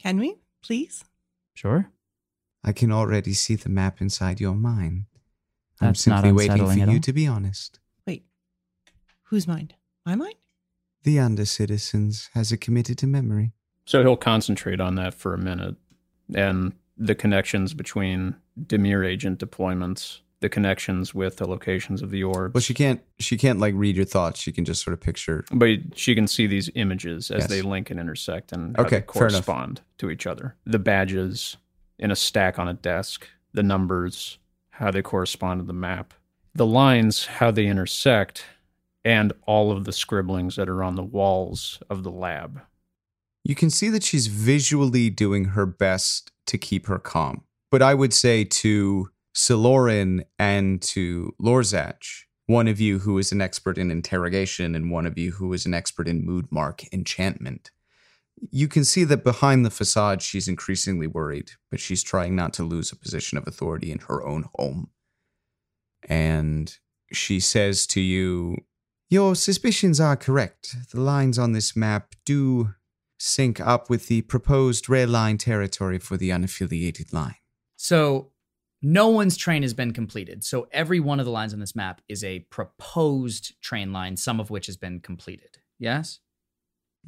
Can 0.00 0.18
we, 0.18 0.36
please? 0.62 1.04
Sure. 1.54 1.90
I 2.64 2.72
can 2.72 2.90
already 2.92 3.34
see 3.34 3.54
the 3.56 3.68
map 3.68 4.00
inside 4.00 4.40
your 4.40 4.54
mind. 4.54 5.04
I'm 5.80 5.88
That's 5.88 6.06
not 6.06 6.22
simply 6.22 6.32
waiting 6.32 6.64
for 6.66 6.72
at 6.72 6.88
you 6.88 6.94
all. 6.94 7.00
to 7.00 7.12
be 7.12 7.26
honest. 7.26 7.78
Wait. 8.06 8.24
Whose 9.24 9.46
mind? 9.46 9.74
My 10.06 10.14
mind? 10.14 10.34
The 11.02 11.18
under 11.18 11.44
citizens 11.44 12.30
has 12.34 12.52
it 12.52 12.58
committed 12.58 12.98
to 12.98 13.06
memory. 13.06 13.52
So 13.84 14.02
he'll 14.02 14.16
concentrate 14.16 14.80
on 14.80 14.94
that 14.96 15.14
for 15.14 15.34
a 15.34 15.38
minute 15.38 15.76
and 16.34 16.72
the 16.96 17.14
connections 17.14 17.74
between 17.74 18.36
Dimir 18.60 19.04
agent 19.06 19.38
deployments, 19.40 20.20
the 20.40 20.48
connections 20.48 21.14
with 21.14 21.36
the 21.38 21.48
locations 21.48 22.02
of 22.02 22.10
the 22.10 22.22
orbs. 22.22 22.54
Well, 22.54 22.60
she 22.60 22.74
can't. 22.74 23.00
She 23.18 23.36
can't 23.36 23.58
like 23.58 23.74
read 23.76 23.96
your 23.96 24.04
thoughts. 24.04 24.40
She 24.40 24.52
can 24.52 24.64
just 24.64 24.82
sort 24.84 24.92
of 24.94 25.00
picture. 25.00 25.44
but 25.52 25.78
she 25.96 26.14
can 26.14 26.26
see 26.28 26.46
these 26.46 26.70
images 26.74 27.30
as 27.30 27.42
Yes. 27.42 27.48
they 27.50 27.62
link 27.62 27.90
and 27.90 27.98
intersect 27.98 28.52
and 28.52 28.78
Okay, 28.78 29.00
they 29.00 29.12
fair 29.12 29.28
enough. 29.28 29.46
correspond 29.46 29.80
to 29.98 30.10
each 30.10 30.26
other. 30.26 30.54
The 30.64 30.78
badges 30.78 31.56
in 31.98 32.10
a 32.10 32.16
stack 32.16 32.58
on 32.58 32.68
a 32.68 32.74
desk, 32.74 33.28
the 33.52 33.62
numbers, 33.62 34.38
how 34.70 34.90
they 34.90 35.02
correspond 35.02 35.60
to 35.60 35.66
the 35.66 35.72
map, 35.72 36.14
the 36.54 36.66
lines, 36.66 37.26
how 37.26 37.50
they 37.50 37.66
intersect, 37.66 38.44
and 39.04 39.32
all 39.46 39.70
of 39.72 39.84
the 39.84 39.92
scribblings 39.92 40.56
that 40.56 40.68
are 40.68 40.82
on 40.82 40.94
the 40.96 41.02
walls 41.02 41.80
of 41.90 42.02
the 42.02 42.10
lab. 42.10 42.60
You 43.44 43.54
can 43.54 43.70
see 43.70 43.88
that 43.88 44.04
she's 44.04 44.28
visually 44.28 45.10
doing 45.10 45.46
her 45.46 45.66
best 45.66 46.30
to 46.46 46.58
keep 46.58 46.86
her 46.86 46.98
calm. 46.98 47.42
But 47.70 47.82
I 47.82 47.94
would 47.94 48.12
say 48.12 48.44
to 48.44 49.08
Silorin 49.34 50.24
and 50.38 50.80
to 50.82 51.34
Lorzach, 51.40 52.24
one 52.46 52.68
of 52.68 52.80
you 52.80 53.00
who 53.00 53.18
is 53.18 53.32
an 53.32 53.40
expert 53.40 53.78
in 53.78 53.90
interrogation 53.90 54.74
and 54.74 54.90
one 54.90 55.06
of 55.06 55.18
you 55.18 55.32
who 55.32 55.52
is 55.52 55.64
an 55.64 55.74
expert 55.74 56.06
in 56.06 56.24
mood 56.24 56.46
mark 56.50 56.82
enchantment, 56.92 57.70
you 58.50 58.68
can 58.68 58.84
see 58.84 59.04
that 59.04 59.24
behind 59.24 59.64
the 59.64 59.70
facade 59.70 60.20
she's 60.22 60.48
increasingly 60.48 61.06
worried, 61.06 61.52
but 61.70 61.80
she's 61.80 62.02
trying 62.02 62.34
not 62.34 62.52
to 62.54 62.62
lose 62.62 62.90
a 62.90 62.96
position 62.96 63.38
of 63.38 63.46
authority 63.46 63.90
in 63.90 63.98
her 64.00 64.22
own 64.24 64.46
home. 64.56 64.90
And 66.08 66.76
she 67.12 67.40
says 67.40 67.86
to 67.88 68.00
you, 68.00 68.56
Your 69.08 69.34
suspicions 69.34 70.00
are 70.00 70.16
correct. 70.16 70.74
The 70.92 71.00
lines 71.00 71.38
on 71.38 71.52
this 71.52 71.76
map 71.76 72.14
do 72.24 72.74
sync 73.24 73.60
up 73.60 73.88
with 73.88 74.08
the 74.08 74.20
proposed 74.22 74.88
rail 74.88 75.08
line 75.08 75.38
territory 75.38 75.96
for 75.96 76.16
the 76.16 76.30
unaffiliated 76.30 77.12
line. 77.12 77.36
So 77.76 78.32
no 78.82 79.06
one's 79.08 79.36
train 79.36 79.62
has 79.62 79.74
been 79.74 79.92
completed. 79.92 80.42
So 80.42 80.66
every 80.72 80.98
one 80.98 81.20
of 81.20 81.24
the 81.24 81.30
lines 81.30 81.54
on 81.54 81.60
this 81.60 81.76
map 81.76 82.00
is 82.08 82.24
a 82.24 82.40
proposed 82.50 83.54
train 83.62 83.92
line, 83.92 84.16
some 84.16 84.40
of 84.40 84.50
which 84.50 84.66
has 84.66 84.76
been 84.76 84.98
completed. 84.98 85.58
Yes? 85.78 86.18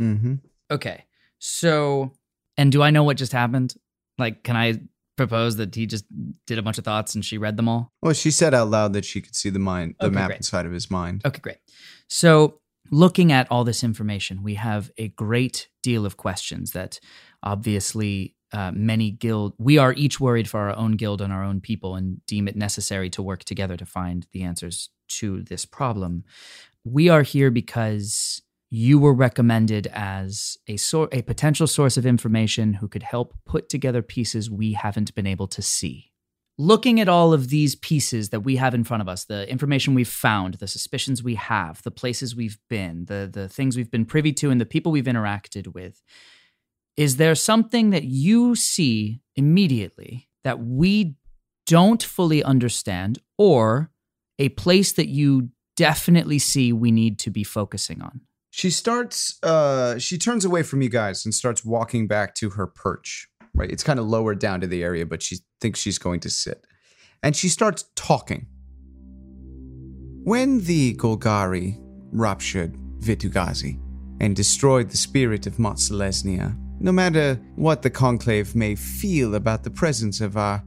Mm-hmm. 0.01 0.35
Okay. 0.71 1.05
So, 1.41 2.13
and 2.57 2.71
do 2.71 2.81
I 2.81 2.91
know 2.91 3.03
what 3.03 3.17
just 3.17 3.33
happened? 3.33 3.75
Like, 4.17 4.45
can 4.45 4.57
I 4.57 4.83
propose 5.17 5.57
that 5.57 5.75
he 5.75 5.85
just 5.87 6.05
did 6.47 6.59
a 6.59 6.63
bunch 6.63 6.79
of 6.79 6.85
thoughts 6.85 7.17
and 7.17 7.25
she 7.25 7.39
read 7.39 7.57
them 7.57 7.69
all? 7.69 7.93
Well, 8.03 8.13
she 8.13 8.31
said 8.31 8.55
out 8.55 8.71
loud 8.71 8.93
that 8.93 9.05
she 9.05 9.21
could 9.21 9.35
see 9.35 9.51
the 9.51 9.59
mind, 9.59 9.97
the 9.99 10.07
Okay, 10.07 10.15
map 10.15 10.29
great. 10.29 10.37
inside 10.37 10.65
of 10.65 10.71
his 10.71 10.93
mind. 10.93 11.23
Okay, 11.25 11.41
great. 11.41 11.59
So, 12.07 12.61
looking 12.91 13.33
at 13.33 13.51
all 13.51 13.65
this 13.65 13.85
information, 13.85 14.43
we 14.43 14.55
have 14.55 14.91
a 14.99 15.09
great 15.09 15.69
deal 15.83 16.07
of 16.07 16.17
questions 16.17 16.73
that 16.73 17.01
obviously 17.43 18.35
uh, 18.53 18.71
many 18.73 19.11
guild, 19.11 19.55
we 19.59 19.79
are 19.79 19.93
each 19.95 20.21
worried 20.21 20.49
for 20.49 20.61
our 20.61 20.77
own 20.77 20.93
guild 20.93 21.21
and 21.21 21.33
our 21.33 21.43
own 21.43 21.61
people 21.61 21.97
and 21.97 22.25
deem 22.27 22.47
it 22.47 22.57
necessary 22.57 23.11
to 23.11 23.23
work 23.23 23.43
together 23.45 23.77
to 23.77 23.87
find 23.87 24.27
the 24.33 24.43
answers 24.43 24.91
to 25.09 25.43
this 25.43 25.65
problem. 25.65 26.25
We 26.85 27.09
are 27.09 27.23
here 27.23 27.51
because 27.51 28.43
you 28.71 28.99
were 28.99 29.15
recommended 29.15 29.87
as 29.93 30.57
a 30.67 30.77
sor- 30.77 31.09
a 31.13 31.23
potential 31.23 31.67
source 31.67 31.97
of 31.97 32.07
information 32.07 32.75
who 32.75 32.89
could 32.89 33.03
help 33.03 33.35
put 33.45 33.69
together 33.69 34.03
pieces 34.03 34.51
we 34.51 34.73
haven't 34.73 35.15
been 35.15 35.27
able 35.27 35.47
to 35.49 35.63
see 35.63 36.13
looking 36.57 37.01
at 37.01 37.09
all 37.09 37.33
of 37.33 37.49
these 37.49 37.75
pieces 37.75 38.29
that 38.29 38.41
we 38.41 38.57
have 38.57 38.75
in 38.75 38.85
front 38.85 39.01
of 39.01 39.09
us 39.09 39.25
the 39.25 39.49
information 39.51 39.95
we've 39.95 40.09
found 40.09 40.55
the 40.55 40.69
suspicions 40.69 41.23
we 41.23 41.35
have 41.35 41.83
the 41.83 41.91
places 41.91 42.37
we've 42.37 42.59
been 42.71 43.05
the 43.07 43.29
the 43.33 43.49
things 43.49 43.77
we've 43.77 43.91
been 43.91 44.05
privy 44.05 44.33
to 44.33 44.51
and 44.51 44.61
the 44.61 44.67
people 44.67 44.93
we've 44.93 45.05
interacted 45.05 45.75
with 45.75 46.03
is 46.97 47.17
there 47.17 47.35
something 47.35 47.91
that 47.91 48.05
you 48.05 48.55
see 48.55 49.21
immediately 49.35 50.29
that 50.45 50.61
we 50.61 51.17
don't 51.67 52.03
fully 52.03 52.45
understand 52.45 53.19
or 53.37 53.91
a 54.39 54.49
place 54.51 54.93
that 54.93 55.09
you 55.09 55.49
definitely 55.77 56.39
see 56.39 56.73
we 56.73 56.93
need 56.93 57.19
to 57.19 57.31
be 57.31 57.43
focusing 57.43 58.01
on 58.01 58.21
She 58.51 58.71
starts, 58.71 59.39
uh, 59.43 59.99
she 59.99 60.17
turns 60.17 60.45
away 60.45 60.63
from 60.63 60.81
you 60.81 60.89
guys 60.89 61.25
and 61.25 61.35
starts 61.35 61.65
walking 61.65 62.07
back 62.07 62.37
to 62.37 62.51
her 62.51 62.69
perch. 62.69 63.27
Right, 63.57 63.71
it's 63.71 63.85
kind 63.85 64.01
of 64.01 64.07
lower 64.07 64.35
down 64.35 64.61
to 64.63 64.67
the 64.67 64.83
area, 64.83 65.07
but 65.07 65.23
she 65.23 65.37
thinks 65.61 65.79
she's 65.79 65.99
going 65.99 66.21
to 66.21 66.31
sit, 66.31 66.67
and 67.23 67.37
she 67.37 67.49
starts 67.49 67.85
talking. 67.95 68.47
When 70.25 70.61
the 70.65 70.95
Golgari 70.95 71.79
ruptured 72.11 72.77
Vitu-Ghazi 73.01 73.79
and 74.21 74.35
destroyed 74.35 74.91
the 74.91 74.97
spirit 74.97 75.47
of 75.47 75.59
Mat'Selesnya, 75.59 76.57
no 76.81 76.91
matter 76.91 77.41
what 77.55 77.83
the 77.83 77.91
Conclave 77.91 78.57
may 78.57 78.75
feel 78.75 79.37
about 79.37 79.63
the 79.63 79.71
presence 79.71 80.21
of 80.21 80.37
our 80.37 80.65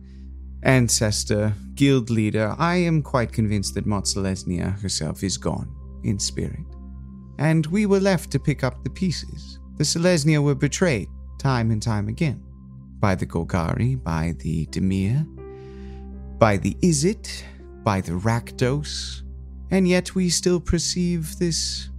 ancestor, 0.63 1.54
guild 1.76 2.10
leader, 2.10 2.56
I 2.58 2.76
am 2.76 3.02
quite 3.02 3.34
convinced 3.34 3.76
that 3.76 3.86
Mat'Selesnya 3.86 4.80
herself 4.82 5.23
is 5.23 5.38
gone 5.38 5.76
in 6.04 6.19
spirit. 6.19 6.65
And 7.38 7.65
we 7.67 7.86
were 7.86 8.00
left 8.00 8.32
to 8.32 8.39
pick 8.39 8.63
up 8.63 8.84
the 8.84 8.89
pieces. 8.89 9.60
The 9.76 9.84
Selesnya 9.84 10.41
were 10.41 10.56
betrayed 10.56 11.10
time 11.38 11.69
and 11.71 11.82
time 11.82 12.08
again 12.08 12.46
by 12.99 13.15
the 13.15 13.25
Golgari, 13.25 14.01
by 14.01 14.36
the 14.39 14.65
Dimir, 14.67 15.25
by 16.39 16.57
the 16.57 16.75
Izzet, 16.81 17.43
by 17.83 18.01
the 18.01 18.13
Rakdos, 18.13 19.23
and 19.71 19.88
yet 19.88 20.15
we 20.15 20.29
still 20.29 20.60
perceive 20.60 21.38
this 21.38 21.89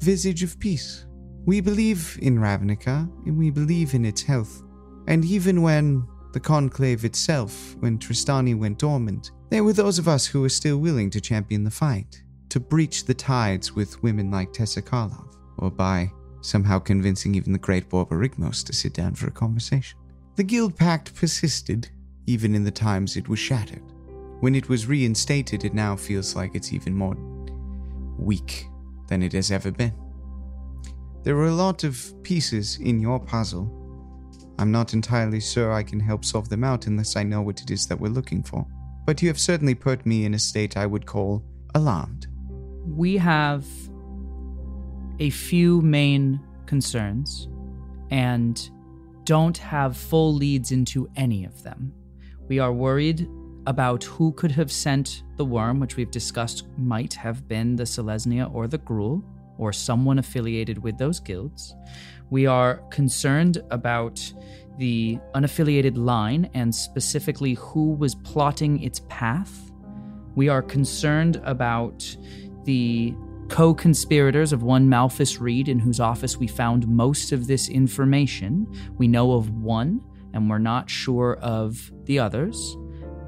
visage 0.00 0.42
of 0.42 0.58
peace. 0.58 1.06
We 1.44 1.60
believe 1.60 2.18
in 2.20 2.38
Ravnica, 2.38 3.10
and 3.26 3.38
we 3.38 3.50
believe 3.50 3.94
in 3.94 4.04
its 4.04 4.22
health. 4.22 4.62
And 5.06 5.24
even 5.24 5.62
when 5.62 6.06
the 6.32 6.40
Conclave 6.40 7.04
itself, 7.04 7.74
when 7.80 7.98
Trostani 7.98 8.56
went 8.56 8.78
dormant, 8.78 9.30
there 9.50 9.64
were 9.64 9.72
those 9.72 9.98
of 9.98 10.08
us 10.08 10.26
who 10.26 10.42
were 10.42 10.50
still 10.50 10.78
willing 10.78 11.08
to 11.10 11.20
champion 11.20 11.64
the 11.64 11.70
fight, 11.70 12.22
to 12.50 12.60
breach 12.60 13.04
the 13.04 13.14
tides 13.14 13.74
with 13.74 14.02
women 14.02 14.30
like 14.30 14.52
Tessa 14.52 14.82
Karlov, 14.82 15.34
or 15.58 15.70
by 15.70 16.12
somehow 16.42 16.78
convincing 16.78 17.34
even 17.34 17.52
the 17.52 17.58
great 17.58 17.88
Borborygmos 17.88 18.64
to 18.64 18.72
sit 18.72 18.92
down 18.92 19.14
for 19.14 19.28
a 19.28 19.32
conversation. 19.32 19.98
The 20.38 20.44
Guild 20.44 20.76
Pact 20.76 21.16
persisted, 21.16 21.88
even 22.28 22.54
in 22.54 22.62
the 22.62 22.70
times 22.70 23.16
it 23.16 23.28
was 23.28 23.40
shattered. 23.40 23.82
When 24.38 24.54
it 24.54 24.68
was 24.68 24.86
reinstated, 24.86 25.64
it 25.64 25.74
now 25.74 25.96
feels 25.96 26.36
like 26.36 26.54
it's 26.54 26.72
even 26.72 26.94
more 26.94 27.16
weak 28.16 28.66
than 29.08 29.24
it 29.24 29.32
has 29.32 29.50
ever 29.50 29.72
been. 29.72 29.92
There 31.24 31.36
are 31.38 31.48
a 31.48 31.54
lot 31.54 31.82
of 31.82 32.14
pieces 32.22 32.78
in 32.78 33.00
your 33.00 33.18
puzzle. 33.18 33.68
I'm 34.60 34.70
not 34.70 34.94
entirely 34.94 35.40
sure 35.40 35.72
I 35.72 35.82
can 35.82 35.98
help 35.98 36.24
solve 36.24 36.48
them 36.48 36.62
out 36.62 36.86
unless 36.86 37.16
I 37.16 37.24
know 37.24 37.42
what 37.42 37.60
it 37.60 37.72
is 37.72 37.88
that 37.88 37.98
we're 37.98 38.06
looking 38.06 38.44
for. 38.44 38.64
But 39.06 39.20
you 39.20 39.26
have 39.26 39.40
certainly 39.40 39.74
put 39.74 40.06
me 40.06 40.24
in 40.24 40.34
a 40.34 40.38
state 40.38 40.76
I 40.76 40.86
would 40.86 41.04
call 41.04 41.42
alarmed. 41.74 42.28
we 42.86 43.16
have 43.16 43.66
a 45.18 45.30
few 45.30 45.82
main 45.82 46.38
concerns 46.66 47.48
and 48.12 48.70
don't 49.28 49.58
have 49.58 49.94
full 49.94 50.32
leads 50.32 50.72
into 50.72 51.06
any 51.14 51.44
of 51.44 51.62
them. 51.62 51.92
We 52.48 52.60
are 52.60 52.72
worried 52.72 53.28
about 53.66 54.02
who 54.04 54.32
could 54.32 54.50
have 54.52 54.72
sent 54.72 55.22
the 55.36 55.44
worm, 55.44 55.80
which 55.80 55.96
we've 55.96 56.10
discussed 56.10 56.66
might 56.78 57.12
have 57.12 57.46
been 57.46 57.76
the 57.76 57.84
Selesnya 57.84 58.50
or 58.54 58.66
the 58.66 58.78
Gruul, 58.78 59.22
or 59.58 59.70
someone 59.70 60.18
affiliated 60.18 60.82
with 60.82 60.96
those 60.96 61.20
guilds. 61.20 61.74
We 62.30 62.46
are 62.46 62.76
concerned 62.88 63.62
about 63.70 64.18
the 64.78 65.18
unaffiliated 65.34 65.98
line 65.98 66.48
and 66.54 66.74
specifically 66.74 67.52
who 67.52 67.92
was 67.96 68.14
plotting 68.14 68.82
its 68.82 69.02
path. 69.10 69.70
We 70.36 70.48
are 70.48 70.62
concerned 70.62 71.38
about 71.44 72.16
the 72.64 73.14
co 73.48 73.74
conspirators 73.74 74.52
of 74.52 74.62
one 74.62 74.88
Malthus 74.88 75.38
Reed, 75.38 75.68
in 75.68 75.78
whose 75.78 76.00
office 76.00 76.36
we 76.36 76.46
found 76.46 76.86
most 76.86 77.32
of 77.32 77.46
this 77.46 77.68
information. 77.68 78.66
We 78.96 79.08
know 79.08 79.32
of 79.32 79.50
one, 79.50 80.00
and 80.32 80.48
we're 80.48 80.58
not 80.58 80.88
sure 80.88 81.36
of 81.36 81.90
the 82.04 82.18
others. 82.18 82.76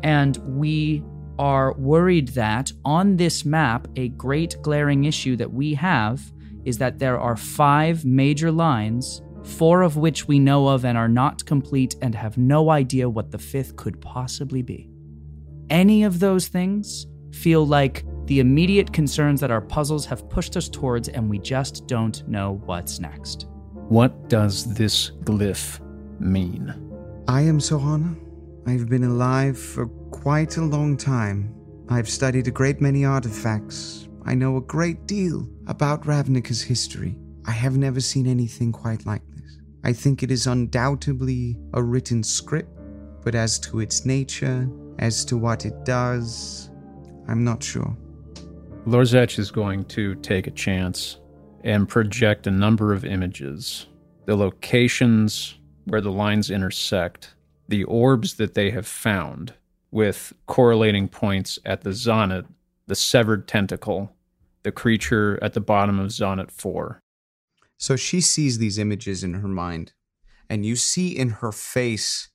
And 0.02 0.36
we 0.58 1.02
are 1.38 1.72
worried 1.74 2.28
that 2.28 2.72
on 2.84 3.16
this 3.16 3.44
map, 3.44 3.88
a 3.96 4.08
great 4.10 4.56
glaring 4.62 5.04
issue 5.04 5.36
that 5.36 5.52
we 5.52 5.74
have 5.74 6.20
is 6.64 6.78
that 6.78 6.98
there 6.98 7.18
are 7.18 7.36
five 7.36 8.04
major 8.04 8.50
lines, 8.50 9.22
four 9.42 9.82
of 9.82 9.96
which 9.96 10.28
we 10.28 10.38
know 10.38 10.68
of 10.68 10.84
and 10.84 10.98
are 10.98 11.08
not 11.08 11.44
complete 11.46 11.96
and 12.02 12.14
have 12.14 12.36
no 12.36 12.70
idea 12.70 13.08
what 13.08 13.30
the 13.30 13.38
fifth 13.38 13.76
could 13.76 14.00
possibly 14.00 14.60
be. 14.62 14.90
Any 15.70 16.02
of 16.02 16.20
those 16.20 16.48
things 16.48 17.06
feel 17.32 17.66
like 17.66 18.04
the 18.30 18.38
immediate 18.38 18.92
concerns 18.92 19.40
that 19.40 19.50
our 19.50 19.60
puzzles 19.60 20.06
have 20.06 20.28
pushed 20.28 20.56
us 20.56 20.68
towards, 20.68 21.08
and 21.08 21.28
we 21.28 21.36
just 21.36 21.88
don't 21.88 22.26
know 22.28 22.60
what's 22.64 23.00
next. 23.00 23.48
What 23.88 24.28
does 24.28 24.72
this 24.72 25.10
glyph 25.24 25.80
mean? 26.20 26.72
I 27.26 27.40
am 27.40 27.58
Silhana. 27.58 28.16
I've 28.68 28.88
been 28.88 29.02
alive 29.02 29.58
for 29.58 29.88
quite 30.12 30.58
a 30.58 30.62
long 30.62 30.96
time. 30.96 31.52
I've 31.88 32.08
studied 32.08 32.46
a 32.46 32.52
great 32.52 32.80
many 32.80 33.04
artifacts. 33.04 34.08
I 34.24 34.36
know 34.36 34.58
a 34.58 34.60
great 34.60 35.08
deal 35.08 35.48
about 35.66 36.04
Ravnica's 36.04 36.62
history. 36.62 37.18
I 37.46 37.50
have 37.50 37.76
never 37.76 37.98
seen 37.98 38.28
anything 38.28 38.70
quite 38.70 39.06
like 39.06 39.28
this. 39.34 39.58
I 39.82 39.92
think 39.92 40.22
it 40.22 40.30
is 40.30 40.46
undoubtedly 40.46 41.56
a 41.74 41.82
written 41.82 42.22
script, 42.22 42.78
but 43.24 43.34
as 43.34 43.58
to 43.58 43.80
its 43.80 44.06
nature, 44.06 44.70
as 45.00 45.24
to 45.24 45.36
what 45.36 45.66
it 45.66 45.84
does, 45.84 46.70
I'm 47.26 47.42
not 47.42 47.60
sure. 47.60 47.96
Lorzach 48.86 49.38
is 49.38 49.50
going 49.50 49.84
to 49.86 50.14
take 50.16 50.46
a 50.46 50.50
chance 50.50 51.18
and 51.62 51.88
project 51.88 52.46
a 52.46 52.50
number 52.50 52.92
of 52.92 53.04
images. 53.04 53.86
The 54.24 54.36
locations 54.36 55.58
where 55.84 56.00
the 56.00 56.10
lines 56.10 56.50
intersect, 56.50 57.34
the 57.68 57.84
orbs 57.84 58.34
that 58.34 58.54
they 58.54 58.70
have 58.70 58.86
found, 58.86 59.52
with 59.90 60.32
correlating 60.46 61.08
points 61.08 61.58
at 61.64 61.82
the 61.82 61.90
Zonot, 61.90 62.46
the 62.86 62.94
severed 62.94 63.46
tentacle, 63.46 64.12
the 64.62 64.72
creature 64.72 65.38
at 65.42 65.52
the 65.52 65.60
bottom 65.60 65.98
of 65.98 66.08
Zonot 66.08 66.50
4. 66.50 67.00
So 67.76 67.96
she 67.96 68.20
sees 68.20 68.58
these 68.58 68.78
images 68.78 69.22
in 69.22 69.34
her 69.34 69.48
mind, 69.48 69.92
and 70.48 70.64
you 70.64 70.76
see 70.76 71.16
in 71.16 71.30
her 71.30 71.52
face 71.52 72.28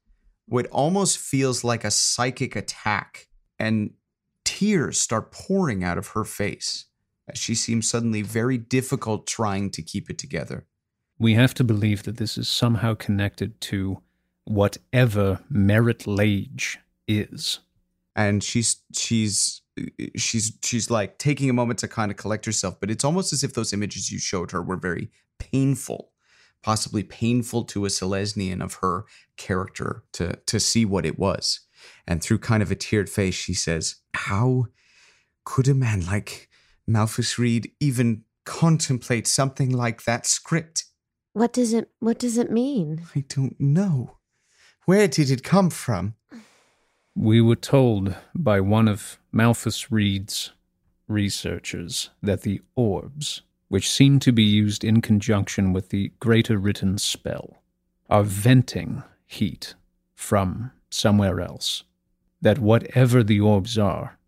what 0.48 0.68
almost 0.68 1.18
feels 1.18 1.64
like 1.64 1.84
a 1.84 1.92
psychic 1.92 2.56
attack, 2.56 3.28
and 3.58 3.94
tears 4.56 5.00
start 5.00 5.32
pouring 5.32 5.84
out 5.84 5.98
of 5.98 6.10
her 6.10 6.24
face 6.24 6.86
as 7.28 7.38
she 7.38 7.54
seems 7.56 7.90
suddenly 7.90 8.22
very 8.22 8.58
difficult 8.58 9.28
trying 9.28 9.70
to 9.70 9.82
keep 9.82 10.10
it 10.10 10.18
together. 10.18 10.66
We 11.20 11.34
have 11.34 11.54
to 11.56 11.64
believe 11.64 12.04
that 12.04 12.18
this 12.18 12.38
is 12.38 12.48
somehow 12.48 12.94
connected 12.94 13.60
to 13.62 14.02
whatever 14.46 15.40
Marit 15.50 16.08
Lage 16.08 16.80
is. 17.08 17.60
and 18.16 18.44
she's 18.44 18.78
she's 18.94 19.62
she's 20.16 20.58
she's 20.64 20.90
like 20.90 21.18
taking 21.18 21.50
a 21.50 21.54
moment 21.54 21.80
to 21.80 21.88
kind 21.88 22.10
of 22.12 22.18
collect 22.18 22.46
herself 22.46 22.80
but 22.80 22.90
it's 22.90 23.04
almost 23.04 23.34
as 23.34 23.44
if 23.44 23.54
those 23.54 23.74
images 23.74 24.12
you 24.12 24.18
showed 24.20 24.52
her 24.52 24.62
were 24.64 24.78
very 24.78 25.12
painful 25.38 26.12
possibly 26.64 27.04
painful 27.04 27.64
to 27.66 27.86
a 27.86 27.90
Selesnian 27.90 28.64
of 28.64 28.76
her 28.76 29.06
character 29.38 30.04
to 30.14 30.38
to 30.46 30.60
see 30.60 30.86
what 30.86 31.06
it 31.06 31.20
was 31.20 31.65
and 32.08 32.22
through 32.22 32.40
kind 32.40 32.62
of 32.64 32.72
a 32.72 32.76
teared 32.76 33.10
face 33.10 33.36
she 33.36 33.54
says 33.54 33.96
how 34.14 34.66
could 35.44 35.68
a 35.68 35.74
man 35.74 36.06
like 36.06 36.50
Malthus 36.88 37.40
Reed 37.40 37.72
even 37.80 38.24
contemplate 38.46 39.28
something 39.28 39.72
like 39.72 40.04
that 40.04 40.26
script 40.26 40.86
What 41.34 41.54
does 41.54 41.74
it 41.74 41.90
what 42.00 42.20
does 42.20 42.38
it 42.38 42.52
mean? 42.52 43.04
I 43.16 43.24
don't 43.28 43.60
know 43.60 44.18
where 44.86 45.08
did 45.08 45.30
it 45.32 45.44
come 45.44 45.70
from 45.70 46.16
We 47.16 47.42
were 47.42 47.56
told 47.56 48.16
by 48.36 48.60
one 48.60 48.88
of 48.88 49.18
Malthus 49.32 49.92
Reed's 49.92 50.52
researchers 51.08 52.10
that 52.22 52.42
the 52.42 52.62
orbs, 52.76 53.42
which 53.70 53.90
seem 53.90 54.20
to 54.20 54.32
be 54.32 54.44
used 54.44 54.84
in 54.84 55.02
conjunction 55.02 55.72
with 55.74 55.90
the 55.90 56.12
greater 56.20 56.58
written 56.58 56.98
spell, 56.98 57.62
are 58.10 58.24
venting 58.24 59.04
heat 59.26 59.76
from 60.14 60.72
somewhere 60.90 61.40
else. 61.40 61.84
That 62.46 62.60
whatever 62.60 63.24
the 63.24 63.40
orbs 63.42 63.76
are, 63.76 64.20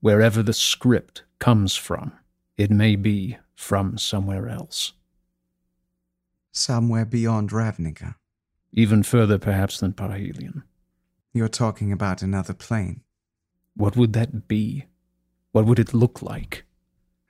wherever 0.00 0.42
the 0.42 0.52
script 0.52 1.22
comes 1.38 1.76
from, 1.76 2.10
it 2.56 2.72
may 2.72 2.96
be 2.96 3.38
from 3.54 3.98
somewhere 3.98 4.48
else. 4.48 4.94
Somewhere 6.50 7.04
beyond 7.04 7.50
Ravnica. 7.50 8.16
Even 8.72 9.04
further, 9.04 9.38
perhaps, 9.38 9.78
than 9.78 9.92
Parhelion. 9.92 10.64
You're 11.32 11.46
talking 11.46 11.92
about 11.92 12.20
another 12.20 12.52
plane. 12.52 13.02
What 13.76 13.96
would 13.96 14.12
that 14.14 14.48
be? 14.48 14.86
What 15.52 15.64
would 15.64 15.78
it 15.78 15.94
look 15.94 16.20
like? 16.20 16.64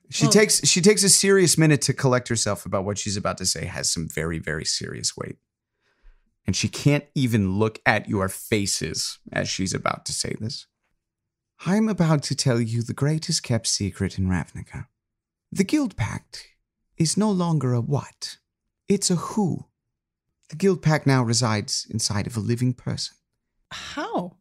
She 0.09 0.25
Well- 0.25 0.33
takes 0.33 0.67
she 0.67 0.81
takes 0.81 1.03
a 1.03 1.11
serious 1.11 1.59
minute 1.59 1.83
to 1.83 1.93
collect 1.93 2.29
herself 2.29 2.65
about 2.65 2.87
what 2.87 2.97
she's 2.97 3.19
about 3.19 3.37
to 3.37 3.45
say 3.45 3.67
has 3.67 3.91
some 3.93 4.09
very 4.09 4.39
very 4.39 4.65
serious 4.65 5.15
weight. 5.15 5.37
And 6.47 6.57
she 6.57 6.69
can't 6.69 7.05
even 7.15 7.59
look 7.59 7.81
at 7.87 8.09
your 8.09 8.29
faces 8.29 9.19
as 9.33 9.49
she's 9.49 9.73
about 9.73 10.05
to 10.07 10.13
say 10.13 10.35
this. 10.41 10.67
I'm 11.65 11.89
about 11.89 12.25
to 12.25 12.35
tell 12.35 12.61
you 12.61 12.83
the 12.83 12.93
greatest 12.93 13.45
kept 13.45 13.69
secret 13.69 14.19
in 14.19 14.27
Ravnica. 14.27 14.87
The 15.53 15.65
Guild 15.65 15.97
Pact 15.97 16.49
is 16.97 17.17
no 17.17 17.31
longer 17.31 17.73
a 17.73 17.81
what, 17.81 18.39
it's 18.89 19.11
a 19.11 19.17
who. 19.17 19.67
The 20.51 20.57
Guild 20.57 20.83
Pact 20.83 21.07
now 21.07 21.23
resides 21.23 21.87
inside 21.89 22.27
of 22.27 22.37
a 22.37 22.41
living 22.41 22.75
person. 22.75 23.17
How? 23.71 24.37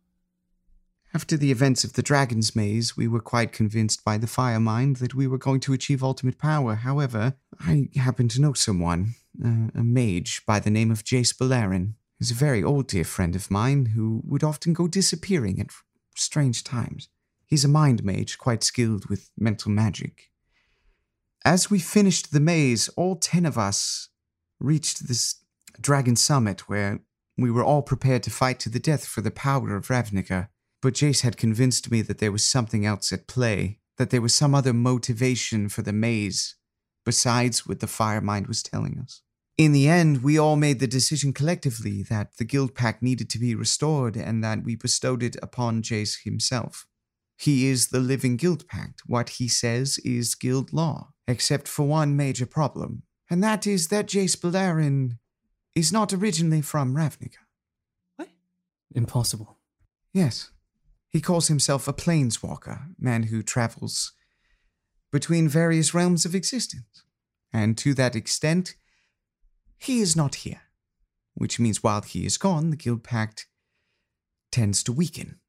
After 1.13 1.35
the 1.35 1.51
events 1.51 1.83
of 1.83 1.93
the 1.93 2.01
Dragon's 2.01 2.55
Maze, 2.55 2.95
we 2.95 3.05
were 3.05 3.19
quite 3.19 3.51
convinced 3.51 4.05
by 4.05 4.17
the 4.17 4.27
Fire 4.27 4.61
Mind 4.61 4.97
that 4.97 5.13
we 5.13 5.27
were 5.27 5.37
going 5.37 5.59
to 5.61 5.73
achieve 5.73 6.01
ultimate 6.01 6.37
power. 6.37 6.75
However, 6.75 7.35
I 7.59 7.89
happen 7.95 8.29
to 8.29 8.39
know 8.39 8.53
someone, 8.53 9.15
uh, 9.43 9.71
a 9.75 9.83
mage 9.83 10.45
by 10.45 10.59
the 10.59 10.69
name 10.69 10.89
of 10.89 11.03
Jace 11.03 11.35
Beleren. 11.37 11.95
He's 12.17 12.31
a 12.31 12.35
very 12.35 12.63
old 12.63 12.87
dear 12.87 13.03
friend 13.03 13.35
of 13.35 13.51
mine 13.51 13.87
who 13.87 14.21
would 14.23 14.43
often 14.43 14.71
go 14.71 14.87
disappearing 14.87 15.59
at 15.59 15.71
strange 16.15 16.63
times. 16.63 17.09
He's 17.45 17.65
a 17.65 17.67
mind 17.67 18.05
mage, 18.05 18.37
quite 18.37 18.63
skilled 18.63 19.07
with 19.07 19.31
mental 19.37 19.69
magic. 19.69 20.31
As 21.43 21.69
we 21.69 21.79
finished 21.79 22.31
the 22.31 22.39
maze, 22.39 22.87
all 22.89 23.17
ten 23.17 23.45
of 23.45 23.57
us 23.57 24.07
reached 24.61 25.09
this 25.09 25.35
dragon 25.81 26.15
summit 26.15 26.69
where 26.69 27.01
we 27.37 27.51
were 27.51 27.65
all 27.65 27.81
prepared 27.81 28.23
to 28.23 28.29
fight 28.29 28.59
to 28.61 28.69
the 28.69 28.79
death 28.79 29.05
for 29.05 29.19
the 29.19 29.31
power 29.31 29.75
of 29.75 29.87
Ravnica. 29.87 30.47
But 30.81 30.95
Jace 30.95 31.21
had 31.21 31.37
convinced 31.37 31.91
me 31.91 32.01
that 32.01 32.17
there 32.17 32.31
was 32.31 32.43
something 32.43 32.85
else 32.85 33.13
at 33.13 33.27
play, 33.27 33.79
that 33.97 34.09
there 34.09 34.21
was 34.21 34.33
some 34.33 34.55
other 34.55 34.73
motivation 34.73 35.69
for 35.69 35.83
the 35.83 35.93
maze, 35.93 36.55
besides 37.05 37.67
what 37.67 37.79
the 37.79 37.87
Fire 37.87 38.21
Mind 38.21 38.47
was 38.47 38.63
telling 38.63 38.99
us. 38.99 39.21
In 39.57 39.73
the 39.73 39.87
end, 39.87 40.23
we 40.23 40.39
all 40.39 40.55
made 40.55 40.79
the 40.79 40.87
decision 40.87 41.33
collectively 41.33 42.01
that 42.03 42.37
the 42.37 42.45
Guild 42.45 42.73
Pact 42.73 43.03
needed 43.03 43.29
to 43.29 43.39
be 43.39 43.53
restored 43.53 44.15
and 44.15 44.43
that 44.43 44.63
we 44.63 44.75
bestowed 44.75 45.21
it 45.21 45.35
upon 45.43 45.83
Jace 45.83 46.23
himself. 46.23 46.87
He 47.37 47.67
is 47.67 47.89
the 47.89 47.99
living 47.99 48.37
Guild 48.37 48.67
Pact. 48.67 49.01
What 49.05 49.29
he 49.29 49.47
says 49.47 49.99
is 49.99 50.35
Guild 50.35 50.73
law, 50.73 51.09
except 51.27 51.67
for 51.67 51.83
one 51.85 52.15
major 52.15 52.45
problem, 52.45 53.03
and 53.29 53.43
that 53.43 53.67
is 53.67 53.89
that 53.89 54.07
Jace 54.07 54.35
Beleren 54.35 55.17
is 55.75 55.91
not 55.91 56.11
originally 56.11 56.61
from 56.61 56.95
Ravnica. 56.95 57.37
What? 58.15 58.29
Impossible. 58.95 59.57
Yes. 60.13 60.49
He 61.11 61.19
calls 61.21 61.49
himself 61.49 61.87
a 61.87 61.93
planeswalker, 61.93 62.95
man 62.97 63.23
who 63.23 63.43
travels 63.43 64.13
between 65.11 65.49
various 65.49 65.93
realms 65.93 66.25
of 66.25 66.33
existence. 66.33 67.03
And 67.51 67.77
to 67.79 67.93
that 67.95 68.15
extent, 68.15 68.75
he 69.77 69.99
is 69.99 70.15
not 70.15 70.35
here. 70.35 70.61
Which 71.33 71.59
means 71.59 71.83
while 71.83 72.01
he 72.01 72.25
is 72.25 72.37
gone, 72.37 72.69
the 72.69 72.77
Guild 72.77 73.03
Pact 73.03 73.47
tends 74.51 74.83
to 74.83 74.93
weaken. 74.93 75.39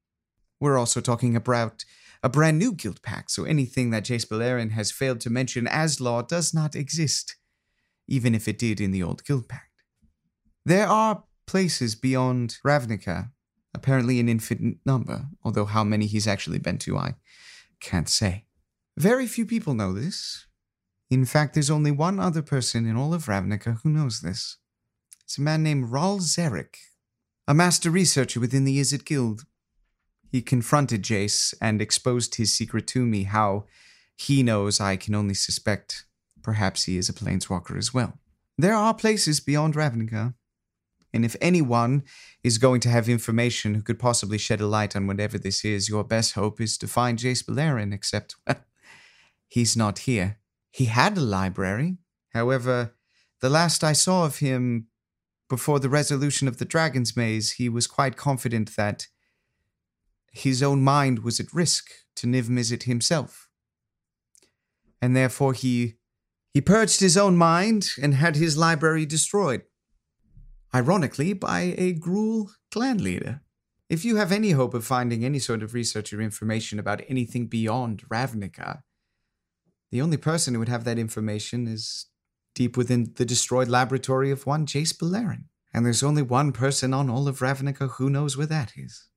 We're 0.59 0.79
also 0.79 1.01
talking 1.01 1.37
about 1.37 1.85
a 2.25 2.29
brand 2.29 2.59
new 2.59 2.73
Guild 2.73 3.03
Pact, 3.03 3.31
so 3.31 3.45
anything 3.45 3.91
that 3.91 4.05
Jace 4.05 4.27
Beleren 4.27 4.73
has 4.73 4.93
failed 4.93 5.21
to 5.21 5.31
mention 5.31 5.67
as 5.69 6.01
law 6.01 6.23
does 6.23 6.53
not 6.53 6.75
exist, 6.75 7.37
even 8.09 8.35
if 8.35 8.49
it 8.49 8.59
did 8.59 8.81
in 8.81 8.91
the 8.91 9.03
old 9.03 9.25
Guild 9.25 9.49
Pact. 9.49 9.71
There 10.65 10.87
are 10.87 11.25
places 11.47 11.95
beyond 11.95 12.59
Ravnica 12.65 13.31
apparently 13.75 14.21
an 14.21 14.29
infinite 14.29 14.79
number, 14.85 15.27
although 15.43 15.65
how 15.65 15.85
many 15.85 16.07
he's 16.07 16.27
actually 16.27 16.59
been 16.59 16.79
to, 16.79 16.97
I 16.97 17.15
can't 17.81 18.09
say. 18.09 18.45
Very 18.97 19.27
few 19.27 19.47
people 19.47 19.75
know 19.75 19.93
this. 19.93 20.47
In 21.11 21.25
fact, 21.25 21.55
there's 21.55 21.71
only 21.71 21.91
one 21.91 22.19
other 22.19 22.43
person 22.43 22.87
in 22.87 22.97
all 22.97 23.13
of 23.15 23.27
Ravnica 23.27 23.81
who 23.83 23.91
knows 23.91 24.21
this. 24.21 24.59
It's 25.25 25.39
a 25.39 25.43
man 25.43 25.63
named 25.63 25.91
Ral 25.91 26.19
Zarek, 26.19 26.77
A 27.49 27.55
master 27.55 27.91
researcher 27.91 28.41
within 28.41 28.65
the 28.65 28.79
Izzet 28.79 29.05
Guild. 29.05 29.45
He 30.31 30.43
confronted 30.43 31.03
Jace 31.03 31.55
and 31.61 31.83
exposed 31.83 32.37
his 32.37 32.53
secret 32.53 32.87
to 32.89 33.05
me, 33.05 33.25
how 33.25 33.67
he 34.17 34.43
knows 34.43 34.81
I 34.81 34.97
can 34.97 35.15
only 35.15 35.35
suspect 35.35 36.05
perhaps 36.43 36.85
he 36.85 36.97
is 36.97 37.09
a 37.09 37.13
planeswalker 37.13 37.77
as 37.77 37.93
well. 37.93 38.19
There 38.59 38.75
are 38.75 38.95
places 38.95 39.41
beyond 39.41 39.75
Ravnica, 39.75 40.35
and 41.13 41.25
if 41.25 41.37
anyone 41.41 42.05
is 42.43 42.59
going 42.59 42.81
to 42.81 42.89
have 42.89 43.09
information 43.09 43.75
who 43.75 43.83
could 43.83 43.99
possibly 43.99 44.39
shed 44.39 44.61
a 44.61 44.67
light 44.67 44.97
on 44.97 45.07
whatever 45.07 45.39
this 45.39 45.65
is, 45.65 45.89
your 45.89 46.05
best 46.05 46.35
hope 46.35 46.61
is 46.61 46.79
to 46.79 46.89
find 46.89 47.19
Jace 47.19 47.45
Beleren, 47.45 47.93
except, 47.93 48.37
well, 48.47 48.65
he's 49.49 49.77
not 49.77 50.01
here. 50.01 50.39
He 50.71 50.87
had 50.87 51.19
a 51.19 51.21
library. 51.21 51.99
However, 52.33 52.95
the 53.41 53.51
last 53.51 53.85
I 53.85 53.93
saw 53.93 54.25
of 54.25 54.39
him 54.39 54.87
before 55.51 55.79
the 55.79 55.91
resolution 55.91 56.49
of 56.49 56.57
the 56.57 56.65
Dragon's 56.65 57.15
Maze, 57.15 57.53
he 57.53 57.69
was 57.69 57.87
quite 57.87 58.17
confident 58.17 58.75
that 58.77 59.09
his 60.33 60.63
own 60.63 60.81
mind 60.81 61.19
was 61.19 61.39
at 61.39 61.53
risk 61.53 61.91
to 62.17 62.27
Niv 62.27 62.45
Mizzet 62.49 62.85
himself. 62.85 63.51
And 65.03 65.15
therefore 65.15 65.53
he 65.53 65.99
he 66.55 66.61
purged 66.61 67.01
his 67.01 67.17
own 67.17 67.37
mind 67.37 67.91
and 68.01 68.15
had 68.15 68.37
his 68.37 68.57
library 68.57 69.07
destroyed. 69.07 69.63
Ironically, 70.75 71.33
by 71.33 71.75
a 71.77 71.95
Gruul 71.95 72.51
clan 72.71 73.03
leader. 73.03 73.43
If 73.91 74.07
you 74.07 74.17
have 74.17 74.33
any 74.33 74.53
hope 74.53 74.73
of 74.73 74.87
finding 74.87 75.23
any 75.23 75.39
sort 75.39 75.63
of 75.63 75.75
research 75.75 76.13
or 76.13 76.23
information 76.23 76.79
about 76.79 77.03
anything 77.09 77.47
beyond 77.47 78.09
Ravnica, 78.09 78.83
the 79.91 80.01
only 80.01 80.17
person 80.17 80.55
who 80.55 80.61
would 80.61 80.71
have 80.71 80.85
that 80.85 80.99
information 80.99 81.67
is 81.67 82.07
deep 82.55 82.77
within 82.77 83.13
the 83.17 83.27
destroyed 83.27 83.69
laboratory 83.69 84.31
of 84.31 84.47
one 84.47 84.65
Jace 84.65 84.97
Beleren. 84.97 85.45
And 85.75 85.85
there's 85.85 86.03
only 86.03 86.23
one 86.23 86.53
person 86.53 86.95
on 86.95 87.11
all 87.11 87.29
of 87.29 87.41
Ravnica 87.41 87.91
who 87.93 88.09
knows 88.09 88.37
where 88.37 88.47
that 88.47 88.73
is. 88.77 89.09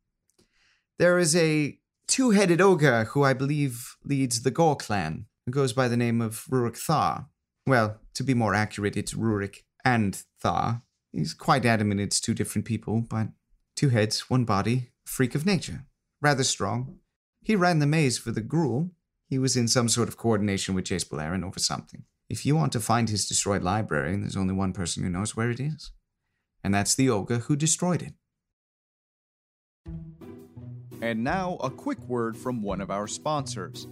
There 0.99 1.17
is 1.17 1.35
a 1.35 1.77
two 2.07 2.31
headed 2.31 2.61
ogre 2.61 3.05
who 3.05 3.23
I 3.23 3.33
believe 3.33 3.95
leads 4.03 4.43
the 4.43 4.51
Gruul 4.51 4.77
clan, 4.77 5.25
who 5.45 5.51
goes 5.51 5.73
by 5.73 5.87
the 5.87 5.97
name 5.97 6.21
of 6.21 6.45
Rurik 6.49 6.77
Thar. 6.77 7.27
Well, 7.67 7.99
to 8.13 8.23
be 8.23 8.33
more 8.33 8.53
accurate, 8.53 8.95
it's 8.95 9.13
Rurik 9.13 9.63
and 9.83 10.21
Thar. 10.41 10.83
He's 11.15 11.33
quite 11.33 11.65
adamant 11.65 12.01
it's 12.01 12.19
two 12.19 12.33
different 12.33 12.65
people, 12.65 12.99
but 12.99 13.29
two 13.77 13.87
heads, 13.89 14.29
one 14.29 14.43
body, 14.43 14.89
freak 15.05 15.33
of 15.33 15.45
nature. 15.45 15.85
Rather 16.21 16.43
strong. 16.43 16.97
He 17.41 17.55
ran 17.55 17.79
the 17.79 17.87
maze 17.87 18.17
for 18.17 18.31
the 18.31 18.41
Gruul. 18.41 18.91
He 19.29 19.39
was 19.39 19.55
in 19.55 19.69
some 19.69 19.87
sort 19.87 20.09
of 20.09 20.17
coordination 20.17 20.75
with 20.75 20.85
Jace 20.85 21.07
Beleren 21.07 21.45
over 21.45 21.59
something. 21.59 22.03
If 22.29 22.45
you 22.45 22.55
want 22.55 22.73
to 22.73 22.81
find 22.81 23.07
his 23.07 23.25
destroyed 23.25 23.63
library, 23.63 24.17
there's 24.17 24.35
only 24.35 24.53
one 24.53 24.73
person 24.73 25.03
who 25.03 25.09
knows 25.09 25.37
where 25.37 25.49
it 25.49 25.59
is. 25.59 25.91
And 26.63 26.73
that's 26.73 26.95
the 26.95 27.09
ogre 27.09 27.37
who 27.37 27.55
destroyed 27.55 28.01
it. 28.01 28.13
And 31.01 31.23
now, 31.23 31.57
a 31.63 31.69
quick 31.69 31.99
word 32.07 32.35
from 32.35 32.61
one 32.61 32.81
of 32.81 32.91
our 32.91 33.07
sponsors. 33.07 33.87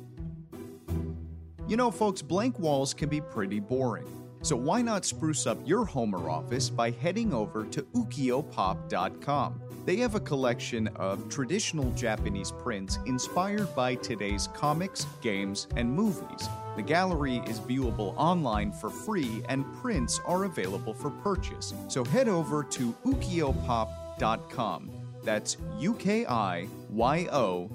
You 1.68 1.78
know, 1.78 1.92
folks, 1.92 2.22
blank 2.22 2.60
walls 2.60 2.94
can 2.94 3.08
be 3.08 3.22
pretty 3.22 3.60
boring. 3.62 4.23
So 4.44 4.58
why 4.58 4.82
not 4.82 5.06
spruce 5.06 5.48
up 5.48 5.58
your 5.66 5.86
home 5.86 6.14
or 6.14 6.30
office 6.30 6.70
by 6.70 6.92
heading 6.92 7.34
over 7.34 7.64
to 7.64 7.82
ukiyopop.com? 7.82 9.62
They 9.86 9.96
have 9.98 10.16
a 10.16 10.20
collection 10.20 10.88
of 10.96 11.30
traditional 11.30 11.90
Japanese 11.92 12.52
prints 12.52 13.00
inspired 13.06 13.74
by 13.74 13.96
today's 13.96 14.50
comics, 14.54 15.08
games, 15.22 15.68
and 15.78 15.90
movies. 15.90 16.50
The 16.76 16.82
gallery 16.82 17.38
is 17.48 17.62
viewable 17.62 18.14
online 18.18 18.74
for 18.74 18.90
free 18.90 19.44
and 19.48 19.66
prints 19.82 20.20
are 20.26 20.44
available 20.44 20.94
for 20.94 21.10
purchase. 21.10 21.74
So 21.88 22.04
head 22.04 22.28
over 22.28 22.64
to 22.64 22.94
ukiyopop.com. 23.06 24.90
That's 25.24 25.56
U 25.80 25.94
K 25.94 26.26
I 26.26 26.68
Y 26.90 27.28
O 27.32 27.70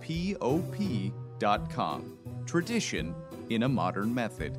P 0.00 0.36
O 0.40 0.58
P.com. 0.72 2.18
Tradition 2.46 3.14
in 3.50 3.64
a 3.64 3.68
modern 3.68 4.14
method. 4.14 4.58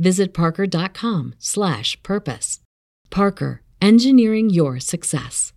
visit 0.00 0.34
parker.com 0.34 1.34
slash 1.38 2.02
purpose. 2.02 2.60
Parker, 3.10 3.62
engineering 3.80 4.50
your 4.50 4.80
success. 4.80 5.52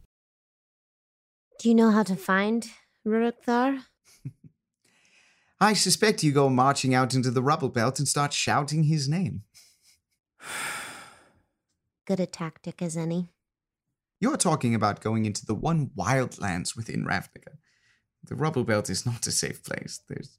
Do 1.60 1.70
you 1.70 1.76
know 1.76 1.92
how 1.92 2.04
to 2.04 2.16
find 2.16 2.68
Rurik 3.08 3.44
Thar? 3.46 3.80
I 5.62 5.74
suspect 5.74 6.24
you 6.24 6.32
go 6.32 6.50
marching 6.50 6.94
out 6.94 7.14
into 7.14 7.32
the 7.32 7.42
rubble 7.42 7.70
belt 7.70 8.00
and 8.00 8.08
start 8.08 8.34
shouting 8.34 8.84
his 8.84 9.08
name. 9.08 9.44
Good 12.06 12.20
a 12.20 12.26
tactic 12.26 12.82
as 12.82 12.98
any. 12.98 13.30
You're 14.20 14.38
talking 14.38 14.76
about 14.76 15.02
going 15.02 15.26
into 15.26 15.46
the 15.46 15.56
one 15.56 15.92
wildlands 15.98 16.76
within 16.76 17.06
Ravnica. 17.06 17.58
The 18.26 18.36
rubble 18.36 18.64
belt 18.64 18.90
is 18.90 19.06
not 19.06 19.28
a 19.28 19.32
safe 19.32 19.64
place. 19.64 20.02
There's 20.08 20.38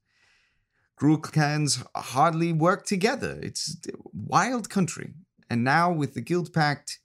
Gruul 1.00 1.20
clans 1.22 1.83
hardly 1.94 2.52
work 2.52 2.87
together. 2.87 3.38
It's 3.42 3.76
wild 4.12 4.70
country. 4.70 5.14
And 5.50 5.64
now 5.64 5.92
with 5.92 6.14
the 6.14 6.20
Guild 6.20 6.52
Pact 6.52 6.98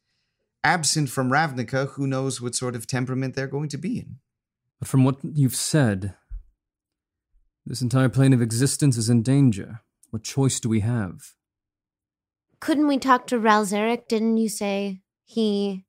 absent 0.64 1.10
from 1.10 1.32
Ravnica, 1.32 1.90
who 1.90 2.08
knows 2.08 2.42
what 2.42 2.56
sort 2.56 2.76
of 2.76 2.88
temperament 2.88 3.36
they're 3.36 3.48
going 3.48 3.70
to 3.70 3.78
be 3.78 4.00
in. 4.00 4.18
But 4.80 4.88
from 4.88 5.04
what 5.04 5.18
you've 5.24 5.56
said, 5.56 6.16
this 7.66 7.82
entire 7.82 8.10
plane 8.10 8.34
of 8.34 8.42
existence 8.42 8.98
is 8.98 9.10
in 9.10 9.22
danger. 9.22 9.82
What 10.10 10.24
choice 10.24 10.60
do 10.60 10.70
we 10.70 10.80
have? 10.80 11.34
Couldn't 12.60 12.88
we 12.88 12.98
talk 12.98 13.28
to 13.28 13.40
Ral 13.40 13.66
Zarek? 13.66 14.08
Didn't 14.08 14.38
you 14.38 14.50
say 14.50 15.02
he 15.24 15.86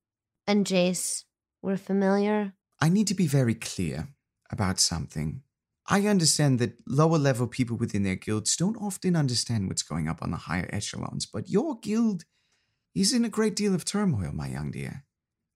and 0.46 0.66
Jace 0.66 1.24
were 1.62 1.76
familiar? 1.76 2.52
I 2.80 2.88
need 2.88 3.06
to 3.08 3.14
be 3.14 3.26
very 3.26 3.54
clear 3.54 4.08
about 4.50 4.78
something. 4.78 5.42
I 5.92 6.06
understand 6.06 6.60
that 6.60 6.78
lower 6.86 7.18
level 7.18 7.48
people 7.48 7.76
within 7.76 8.04
their 8.04 8.14
guilds 8.14 8.54
don't 8.54 8.76
often 8.76 9.16
understand 9.16 9.66
what's 9.66 9.82
going 9.82 10.06
up 10.06 10.22
on 10.22 10.30
the 10.30 10.36
higher 10.36 10.70
echelons, 10.72 11.26
but 11.26 11.50
your 11.50 11.80
guild 11.80 12.24
is 12.94 13.12
in 13.12 13.24
a 13.24 13.28
great 13.28 13.56
deal 13.56 13.74
of 13.74 13.84
turmoil, 13.84 14.30
my 14.32 14.46
young 14.46 14.70
dear. 14.70 15.04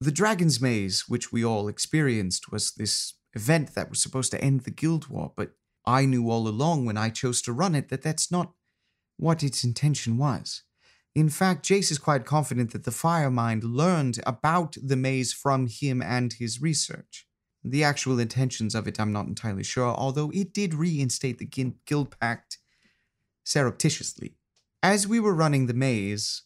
The 0.01 0.11
Dragon's 0.11 0.61
Maze, 0.61 1.05
which 1.09 1.33
we 1.33 1.45
all 1.45 1.69
experienced, 1.69 2.51
was 2.51 2.73
this 2.73 3.15
event 3.35 3.77
that 3.77 3.89
was 3.89 4.03
supposed 4.03 4.33
to 4.33 4.43
end 4.43 4.63
the 4.63 4.73
guild 4.73 5.07
war, 5.07 5.33
but 5.37 5.53
I 5.87 6.05
knew 6.05 6.29
all 6.29 6.49
along 6.49 6.85
when 6.85 6.97
I 6.97 7.11
chose 7.11 7.41
to 7.43 7.53
run 7.53 7.77
it 7.77 7.89
that 7.91 8.03
that's 8.03 8.33
not 8.33 8.55
what 9.17 9.45
its 9.45 9.63
intention 9.63 10.19
was. 10.19 10.63
In 11.15 11.29
fact, 11.29 11.65
Jace 11.65 11.93
is 11.93 11.99
quite 11.99 12.25
confident 12.25 12.73
that 12.73 12.83
the 12.83 12.91
Firemind 12.91 13.63
learned 13.63 14.19
about 14.27 14.77
the 14.83 14.97
maze 14.97 15.33
from 15.33 15.69
him 15.69 16.03
and 16.03 16.33
his 16.33 16.61
research. 16.61 17.24
The 17.65 17.83
actual 17.83 18.19
intentions 18.19 18.75
of 18.75 18.87
it, 18.87 19.01
I'm 19.01 19.13
not 19.13 19.27
entirely 19.27 19.65
sure, 19.65 19.95
although 19.95 20.31
it 20.35 20.53
did 20.53 20.75
reinstate 20.75 21.39
the 21.39 21.47
Guild 21.87 22.19
Pact 22.21 22.59
surreptitiously. 23.45 24.37
As 24.83 25.09
we 25.09 25.19
were 25.19 25.35
running 25.35 25.67
the 25.67 25.73
maze, 25.73 26.43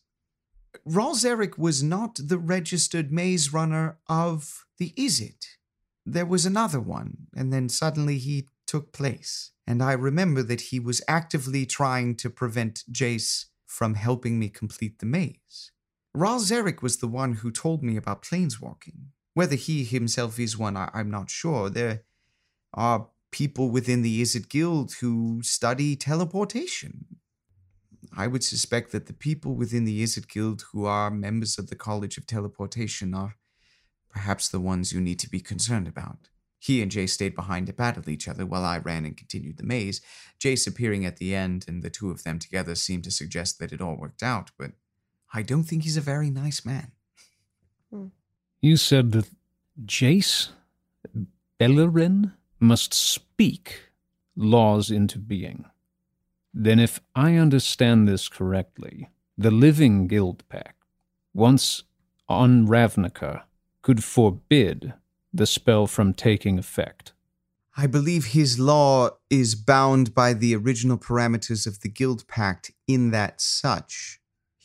Ral 0.84 1.14
Zarek 1.14 1.58
was 1.58 1.82
not 1.82 2.20
the 2.22 2.38
registered 2.38 3.10
maze 3.10 3.52
runner 3.52 3.98
of 4.08 4.64
the 4.78 4.90
Izzet. 4.96 5.44
There 6.06 6.26
was 6.26 6.46
another 6.46 6.80
one, 6.80 7.26
and 7.36 7.52
then 7.52 7.68
suddenly 7.68 8.18
he 8.18 8.48
took 8.66 8.92
place. 8.92 9.50
And 9.66 9.82
I 9.82 9.92
remember 9.92 10.42
that 10.44 10.60
he 10.60 10.78
was 10.78 11.02
actively 11.08 11.66
trying 11.66 12.14
to 12.16 12.30
prevent 12.30 12.84
Jace 12.92 13.46
from 13.66 13.94
helping 13.94 14.38
me 14.38 14.48
complete 14.48 15.00
the 15.00 15.06
maze. 15.06 15.72
Ral 16.14 16.38
Zarek 16.40 16.80
was 16.80 16.98
the 16.98 17.08
one 17.08 17.34
who 17.34 17.50
told 17.50 17.82
me 17.82 17.96
about 17.96 18.22
planeswalking. 18.22 19.08
Whether 19.38 19.54
he 19.54 19.84
himself 19.84 20.40
is 20.40 20.58
one, 20.58 20.76
I- 20.76 20.90
am 20.92 21.12
not 21.12 21.30
sure. 21.30 21.70
There 21.70 22.02
are 22.74 23.08
people 23.30 23.70
within 23.70 24.02
the 24.02 24.20
Izzet 24.20 24.48
Guild 24.48 24.94
who 24.94 25.44
study 25.44 25.94
teleportation. 25.94 27.20
I 28.12 28.26
would 28.26 28.42
suspect 28.42 28.90
that 28.90 29.06
the 29.06 29.12
people 29.12 29.54
within 29.54 29.84
the 29.84 30.02
Izzet 30.02 30.26
Guild 30.26 30.64
who 30.72 30.86
are 30.86 31.08
members 31.08 31.56
of 31.56 31.68
the 31.70 31.76
College 31.76 32.18
of 32.18 32.26
Teleportation 32.26 33.14
are 33.14 33.36
perhaps 34.08 34.48
the 34.48 34.58
ones 34.58 34.92
you 34.92 35.00
need 35.00 35.20
to 35.20 35.30
be 35.30 35.38
concerned 35.38 35.86
about. 35.86 36.30
He 36.58 36.82
and 36.82 36.90
Jace 36.90 37.10
stayed 37.10 37.36
behind 37.36 37.68
to 37.68 37.72
battle 37.72 38.10
each 38.10 38.26
other 38.26 38.44
while 38.44 38.64
I 38.64 38.78
ran 38.78 39.04
and 39.04 39.16
continued 39.16 39.58
the 39.58 39.62
maze, 39.62 40.00
Jace 40.40 40.66
appearing 40.66 41.06
at 41.06 41.18
the 41.18 41.36
end, 41.36 41.64
and 41.68 41.84
the 41.84 41.90
two 41.90 42.10
of 42.10 42.24
them 42.24 42.40
together 42.40 42.74
seemed 42.74 43.04
to 43.04 43.12
suggest 43.12 43.60
that 43.60 43.72
it 43.72 43.80
all 43.80 43.96
worked 43.96 44.24
out, 44.24 44.50
but 44.58 44.72
I 45.32 45.42
don't 45.42 45.62
think 45.62 45.84
he's 45.84 45.96
a 45.96 46.12
very 46.12 46.28
nice 46.28 46.64
man. 46.64 46.90
Hmm. 47.92 48.08
You 48.60 48.76
said 48.76 49.12
that 49.12 49.30
Jace 49.84 50.48
Beleren 51.60 52.32
must 52.58 52.92
speak 52.92 53.90
laws 54.34 54.90
into 54.90 55.18
being. 55.18 55.64
Then, 56.52 56.80
if 56.80 57.00
I 57.14 57.36
understand 57.36 58.08
this 58.08 58.28
correctly, 58.28 59.10
the 59.36 59.52
living 59.52 60.08
guild 60.08 60.42
pact, 60.48 60.82
once 61.32 61.84
on 62.28 62.66
Ravnica, 62.66 63.42
could 63.82 64.02
forbid 64.02 64.94
the 65.32 65.46
spell 65.46 65.86
from 65.86 66.12
taking 66.12 66.58
effect. 66.58 67.12
I 67.76 67.86
believe 67.86 68.26
his 68.26 68.58
law 68.58 69.10
is 69.30 69.54
bound 69.54 70.14
by 70.14 70.32
the 70.32 70.56
original 70.56 70.98
parameters 70.98 71.64
of 71.64 71.80
the 71.80 71.88
Guild 71.88 72.26
Pact, 72.26 72.72
in 72.88 73.12
that 73.12 73.40
such 73.40 74.17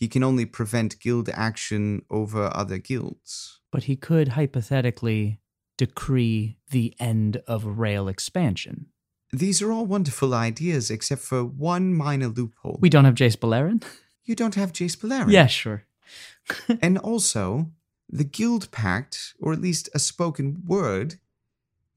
he 0.03 0.09
can 0.09 0.21
only 0.21 0.45
prevent 0.45 0.99
guild 0.99 1.29
action 1.29 2.01
over 2.09 2.51
other 2.53 2.77
guilds. 2.77 3.61
But 3.71 3.83
he 3.83 3.95
could 3.95 4.27
hypothetically 4.39 5.39
decree 5.77 6.57
the 6.71 6.93
end 6.99 7.41
of 7.47 7.63
rail 7.79 8.09
expansion. 8.09 8.87
These 9.31 9.61
are 9.61 9.71
all 9.71 9.85
wonderful 9.85 10.33
ideas, 10.33 10.91
except 10.91 11.21
for 11.21 11.45
one 11.45 11.93
minor 11.93 12.27
loophole. 12.27 12.79
We 12.81 12.89
don't 12.89 13.05
have 13.05 13.15
Jace 13.15 13.37
Beleren? 13.37 13.81
you 14.25 14.35
don't 14.35 14.55
have 14.55 14.73
Jace 14.73 14.97
Beleren. 14.97 15.31
Yeah, 15.31 15.47
sure. 15.47 15.85
and 16.81 16.97
also, 16.97 17.71
the 18.09 18.25
Guild 18.25 18.71
Pact, 18.71 19.35
or 19.39 19.53
at 19.53 19.61
least 19.61 19.87
a 19.95 19.99
spoken 19.99 20.63
word, 20.67 21.15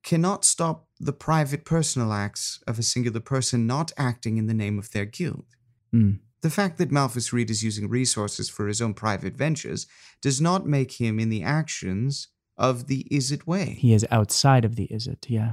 cannot 0.05 0.45
stop 0.45 0.87
the 1.01 1.13
private 1.13 1.65
personal 1.65 2.13
acts 2.13 2.63
of 2.69 2.79
a 2.79 2.85
singular 2.85 3.19
person 3.19 3.67
not 3.67 3.91
acting 3.99 4.37
in 4.37 4.47
the 4.47 4.55
name 4.55 4.79
of 4.79 4.93
their 4.93 5.07
guild. 5.07 5.47
Mm. 5.93 6.21
The 6.43 6.51
fact 6.51 6.79
that 6.79 6.93
Malthus 6.93 7.33
Reed 7.33 7.51
is 7.51 7.65
using 7.65 7.89
resources 7.89 8.49
for 8.49 8.69
his 8.69 8.81
own 8.83 8.95
private 8.95 9.37
ventures 9.37 9.87
does 10.21 10.41
not 10.41 10.67
make 10.67 11.01
him 11.01 11.19
in 11.19 11.29
the 11.29 11.43
actions 11.43 12.29
of 12.57 12.87
the 12.87 13.07
Izzet 13.11 13.47
Way. 13.47 13.77
He 13.79 13.93
is 13.93 14.07
outside 14.11 14.65
of 14.65 14.77
the 14.77 14.89
Izzet, 14.89 15.29
yeah. 15.29 15.53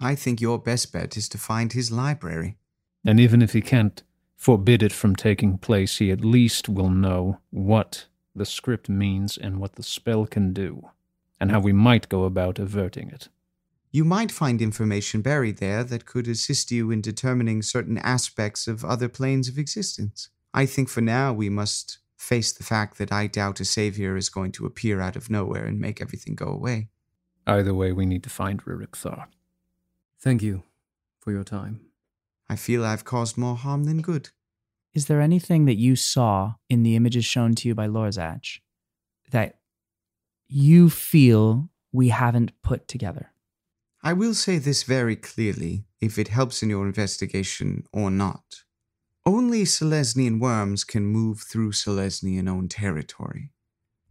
I 0.00 0.14
think 0.14 0.40
your 0.40 0.58
best 0.58 0.92
bet 0.92 1.16
is 1.16 1.28
to 1.30 1.38
find 1.38 1.72
his 1.72 1.90
library. 1.92 2.56
And 3.04 3.20
even 3.20 3.42
if 3.42 3.52
he 3.52 3.60
can't 3.60 4.02
forbid 4.36 4.82
it 4.82 4.92
from 4.92 5.14
taking 5.14 5.58
place, 5.58 5.98
he 5.98 6.10
at 6.10 6.24
least 6.24 6.68
will 6.68 6.90
know 6.90 7.38
what 7.50 8.06
the 8.34 8.46
script 8.46 8.88
means 8.88 9.36
and 9.36 9.58
what 9.58 9.74
the 9.74 9.82
spell 9.82 10.26
can 10.26 10.52
do, 10.52 10.88
and 11.38 11.50
how 11.50 11.60
we 11.60 11.72
might 11.72 12.08
go 12.08 12.24
about 12.24 12.58
averting 12.58 13.10
it. 13.10 13.28
You 13.92 14.04
might 14.04 14.30
find 14.30 14.62
information 14.62 15.20
buried 15.20 15.58
there 15.58 15.82
that 15.82 16.06
could 16.06 16.28
assist 16.28 16.70
you 16.70 16.92
in 16.92 17.00
determining 17.00 17.60
certain 17.62 17.98
aspects 17.98 18.68
of 18.68 18.84
other 18.84 19.08
planes 19.08 19.48
of 19.48 19.58
existence. 19.58 20.28
I 20.54 20.66
think 20.66 20.88
for 20.88 21.00
now 21.00 21.32
we 21.32 21.48
must 21.48 21.98
face 22.16 22.52
the 22.52 22.62
fact 22.62 22.98
that 22.98 23.10
I 23.10 23.26
doubt 23.26 23.60
a 23.60 23.64
savior 23.64 24.16
is 24.16 24.28
going 24.28 24.52
to 24.52 24.66
appear 24.66 25.00
out 25.00 25.16
of 25.16 25.30
nowhere 25.30 25.64
and 25.64 25.80
make 25.80 26.00
everything 26.00 26.36
go 26.36 26.46
away. 26.46 26.88
Either 27.46 27.74
way, 27.74 27.90
we 27.90 28.06
need 28.06 28.22
to 28.22 28.30
find 28.30 28.62
Rurik 28.64 28.94
Thar. 28.94 29.28
Thank 30.20 30.42
you 30.42 30.62
for 31.18 31.32
your 31.32 31.44
time. 31.44 31.80
I 32.48 32.56
feel 32.56 32.84
I've 32.84 33.04
caused 33.04 33.36
more 33.36 33.56
harm 33.56 33.84
than 33.84 34.02
good. 34.02 34.30
Is 34.94 35.06
there 35.06 35.20
anything 35.20 35.64
that 35.64 35.78
you 35.78 35.96
saw 35.96 36.54
in 36.68 36.82
the 36.82 36.94
images 36.94 37.24
shown 37.24 37.54
to 37.56 37.68
you 37.68 37.74
by 37.74 37.88
Lorzach 37.88 38.60
that 39.30 39.58
you 40.48 40.90
feel 40.90 41.70
we 41.92 42.08
haven't 42.08 42.52
put 42.62 42.86
together? 42.86 43.32
I 44.02 44.14
will 44.14 44.32
say 44.32 44.56
this 44.56 44.82
very 44.84 45.14
clearly, 45.14 45.84
if 46.00 46.18
it 46.18 46.28
helps 46.28 46.62
in 46.62 46.70
your 46.70 46.86
investigation 46.86 47.84
or 47.92 48.10
not. 48.10 48.62
Only 49.26 49.64
Selesnyan 49.64 50.40
worms 50.40 50.84
can 50.84 51.04
move 51.04 51.40
through 51.40 51.72
Selesnyan 51.72 52.48
owned 52.48 52.70
territory. 52.70 53.52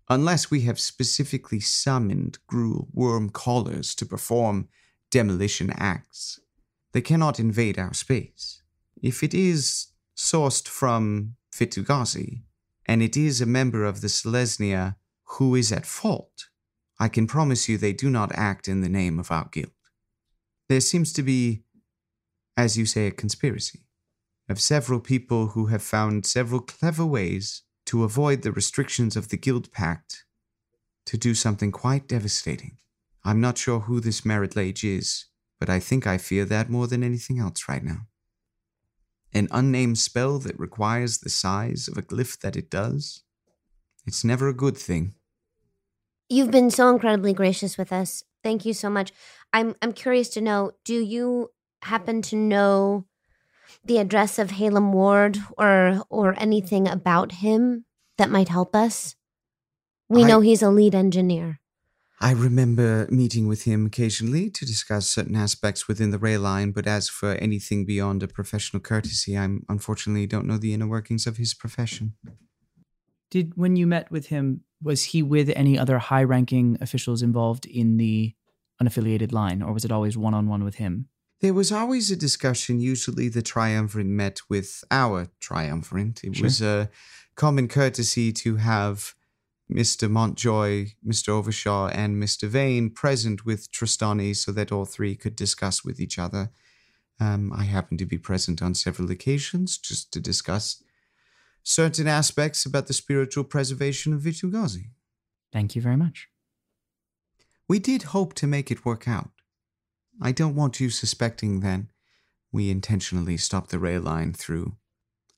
Unless 0.07 0.51
we 0.51 0.61
have 0.61 0.79
specifically 0.79 1.59
summoned 1.59 2.37
Gruul 2.47 2.87
worm 2.93 3.31
callers 3.31 3.95
to 3.95 4.05
perform 4.05 4.67
demolition 5.09 5.71
acts, 5.71 6.39
they 6.91 7.01
cannot 7.01 7.39
invade 7.39 7.79
our 7.79 7.93
space. 7.95 8.61
If 9.01 9.23
it 9.23 9.33
is 9.33 9.87
sourced 10.15 10.67
from 10.67 11.35
Vitu-Ghazi, 11.51 12.43
and 12.85 13.01
it 13.01 13.17
is 13.17 13.41
a 13.41 13.47
member 13.47 13.85
of 13.85 14.01
the 14.01 14.07
Selesnya 14.07 14.97
who 15.23 15.55
is 15.55 15.71
at 15.71 15.87
fault, 15.87 16.47
I 16.99 17.07
can 17.07 17.25
promise 17.25 17.67
you 17.67 17.77
they 17.77 17.93
do 17.93 18.11
not 18.11 18.31
act 18.35 18.67
in 18.67 18.81
the 18.81 18.89
name 18.89 19.17
of 19.17 19.31
our 19.31 19.49
guild. 19.51 19.71
There 20.69 20.79
seems 20.81 21.11
to 21.13 21.23
be, 21.23 21.63
as 22.55 22.77
you 22.77 22.85
say, 22.85 23.07
a 23.07 23.11
conspiracy 23.11 23.81
of 24.47 24.61
several 24.61 24.99
people 24.99 25.47
who 25.47 25.67
have 25.67 25.81
found 25.81 26.25
several 26.25 26.61
clever 26.61 27.05
ways 27.05 27.63
to 27.87 28.03
avoid 28.03 28.43
the 28.43 28.51
restrictions 28.51 29.17
of 29.17 29.29
the 29.29 29.37
Guild 29.37 29.71
Pact 29.71 30.25
to 31.07 31.17
do 31.17 31.33
something 31.33 31.71
quite 31.71 32.07
devastating. 32.07 32.77
I'm 33.23 33.41
not 33.41 33.57
sure 33.57 33.81
who 33.81 33.99
this 33.99 34.23
Marit 34.23 34.55
Lage 34.55 34.83
is, 34.83 35.25
but 35.59 35.69
I 35.69 35.79
think 35.79 36.05
I 36.05 36.19
fear 36.19 36.45
that 36.45 36.69
more 36.69 36.87
than 36.87 37.03
anything 37.03 37.39
else 37.39 37.67
right 37.67 37.83
now. 37.83 38.07
An 39.33 39.47
unnamed 39.51 39.97
spell 39.97 40.39
that 40.39 40.59
requires 40.59 41.17
the 41.17 41.29
size 41.29 41.87
of 41.87 41.97
a 41.97 42.01
glyph 42.01 42.39
that 42.41 42.55
it 42.55 42.69
does? 42.69 43.23
It's 44.05 44.23
never 44.23 44.47
a 44.47 44.53
good 44.53 44.77
thing. 44.77 45.15
You've 46.29 46.51
been 46.51 46.69
so 46.69 46.89
incredibly 46.89 47.33
gracious 47.33 47.77
with 47.77 47.91
us. 47.91 48.23
Thank 48.43 48.65
you 48.65 48.73
so 48.73 48.89
much. 48.89 49.11
I'm 49.53 49.75
I'm 49.81 49.93
curious 49.93 50.29
to 50.29 50.41
know, 50.41 50.71
do 50.85 50.99
you 50.99 51.49
happen 51.83 52.21
to 52.23 52.35
know 52.35 53.05
the 53.85 53.97
address 53.97 54.39
of 54.39 54.49
Halem 54.51 54.91
Ward 54.91 55.37
or 55.57 56.03
or 56.09 56.35
anything 56.37 56.87
about 56.87 57.33
him 57.33 57.85
that 58.17 58.29
might 58.29 58.49
help 58.49 58.75
us? 58.75 59.15
We 60.09 60.23
I- 60.23 60.27
know 60.27 60.41
he's 60.41 60.61
a 60.61 60.69
lead 60.69 60.95
engineer. 60.95 61.59
I 62.21 62.31
remember 62.33 63.07
meeting 63.09 63.47
with 63.47 63.63
him 63.63 63.85
occasionally 63.85 64.49
to 64.49 64.65
discuss 64.65 65.07
certain 65.07 65.37
aspects 65.37 65.87
within 65.87 66.11
the 66.11 66.17
rail 66.17 66.41
line, 66.41 66.71
but 66.71 66.85
as 66.85 67.07
for 67.07 67.35
anything 67.35 67.85
beyond 67.85 68.21
a 68.21 68.27
professional 68.27 68.81
courtesy, 68.81 69.37
I'm 69.37 69.63
unfortunately 69.69 70.27
don't 70.27 70.45
know 70.45 70.57
the 70.57 70.73
inner 70.73 70.87
workings 70.87 71.25
of 71.25 71.37
his 71.37 71.53
profession. 71.53 72.15
Did 73.31 73.53
when 73.55 73.77
you 73.77 73.87
met 73.87 74.11
with 74.11 74.27
him, 74.27 74.65
was 74.81 75.05
he 75.05 75.23
with 75.23 75.49
any 75.55 75.79
other 75.79 75.97
high 75.97 76.23
ranking 76.23 76.77
officials 76.81 77.21
involved 77.21 77.65
in 77.65 77.95
the 77.95 78.33
unaffiliated 78.81 79.31
line, 79.31 79.61
or 79.61 79.73
was 79.73 79.85
it 79.85 79.91
always 79.91 80.17
one 80.17 80.33
on 80.33 80.47
one 80.47 80.63
with 80.63 80.75
him? 80.75 81.07
There 81.41 81.53
was 81.53 81.71
always 81.71 82.11
a 82.11 82.15
discussion. 82.17 82.79
Usually, 82.79 83.29
the 83.29 83.41
triumvirate 83.41 84.07
met 84.07 84.41
with 84.49 84.83
our 84.91 85.27
triumvirate. 85.39 86.23
It 86.23 86.35
Sure. 86.35 86.43
was 86.45 86.61
a 86.61 86.89
common 87.35 87.67
courtesy 87.67 88.33
to 88.33 88.57
have 88.57 89.15
Mr. 89.71 90.09
Montjoy, 90.09 90.87
Mr. 91.05 91.29
Overshaw, 91.29 91.87
and 91.89 92.21
Mr. 92.21 92.47
Vane 92.47 92.89
present 92.89 93.45
with 93.45 93.71
Trostani 93.71 94.35
so 94.35 94.51
that 94.51 94.71
all 94.71 94.85
three 94.85 95.15
could 95.15 95.35
discuss 95.35 95.85
with 95.85 95.99
each 95.99 96.17
other. 96.19 96.49
Um, 97.19 97.53
I 97.53 97.63
happened 97.65 97.99
to 97.99 98.05
be 98.05 98.17
present 98.17 98.61
on 98.61 98.73
several 98.73 99.11
occasions 99.11 99.77
just 99.77 100.11
to 100.13 100.19
discuss 100.19 100.81
certain 101.63 102.07
aspects 102.07 102.65
about 102.65 102.87
the 102.87 102.93
spiritual 102.93 103.43
preservation 103.43 104.13
of 104.13 104.21
Vitu-Ghazi. 104.21 104.89
Thank 105.51 105.75
you 105.75 105.81
very 105.81 105.97
much. 105.97 106.29
We 107.69 107.79
did 107.79 108.03
hope 108.03 108.33
to 108.33 108.47
make 108.47 108.71
it 108.71 108.83
work 108.83 109.07
out. 109.07 109.29
I 110.19 110.31
don't 110.33 110.55
want 110.55 110.79
you 110.79 110.89
suspecting 110.89 111.61
then 111.61 111.91
we 112.51 112.71
intentionally 112.71 113.37
stopped 113.37 113.69
the 113.69 113.79
rail 113.79 114.01
line 114.01 114.33
through 114.33 114.75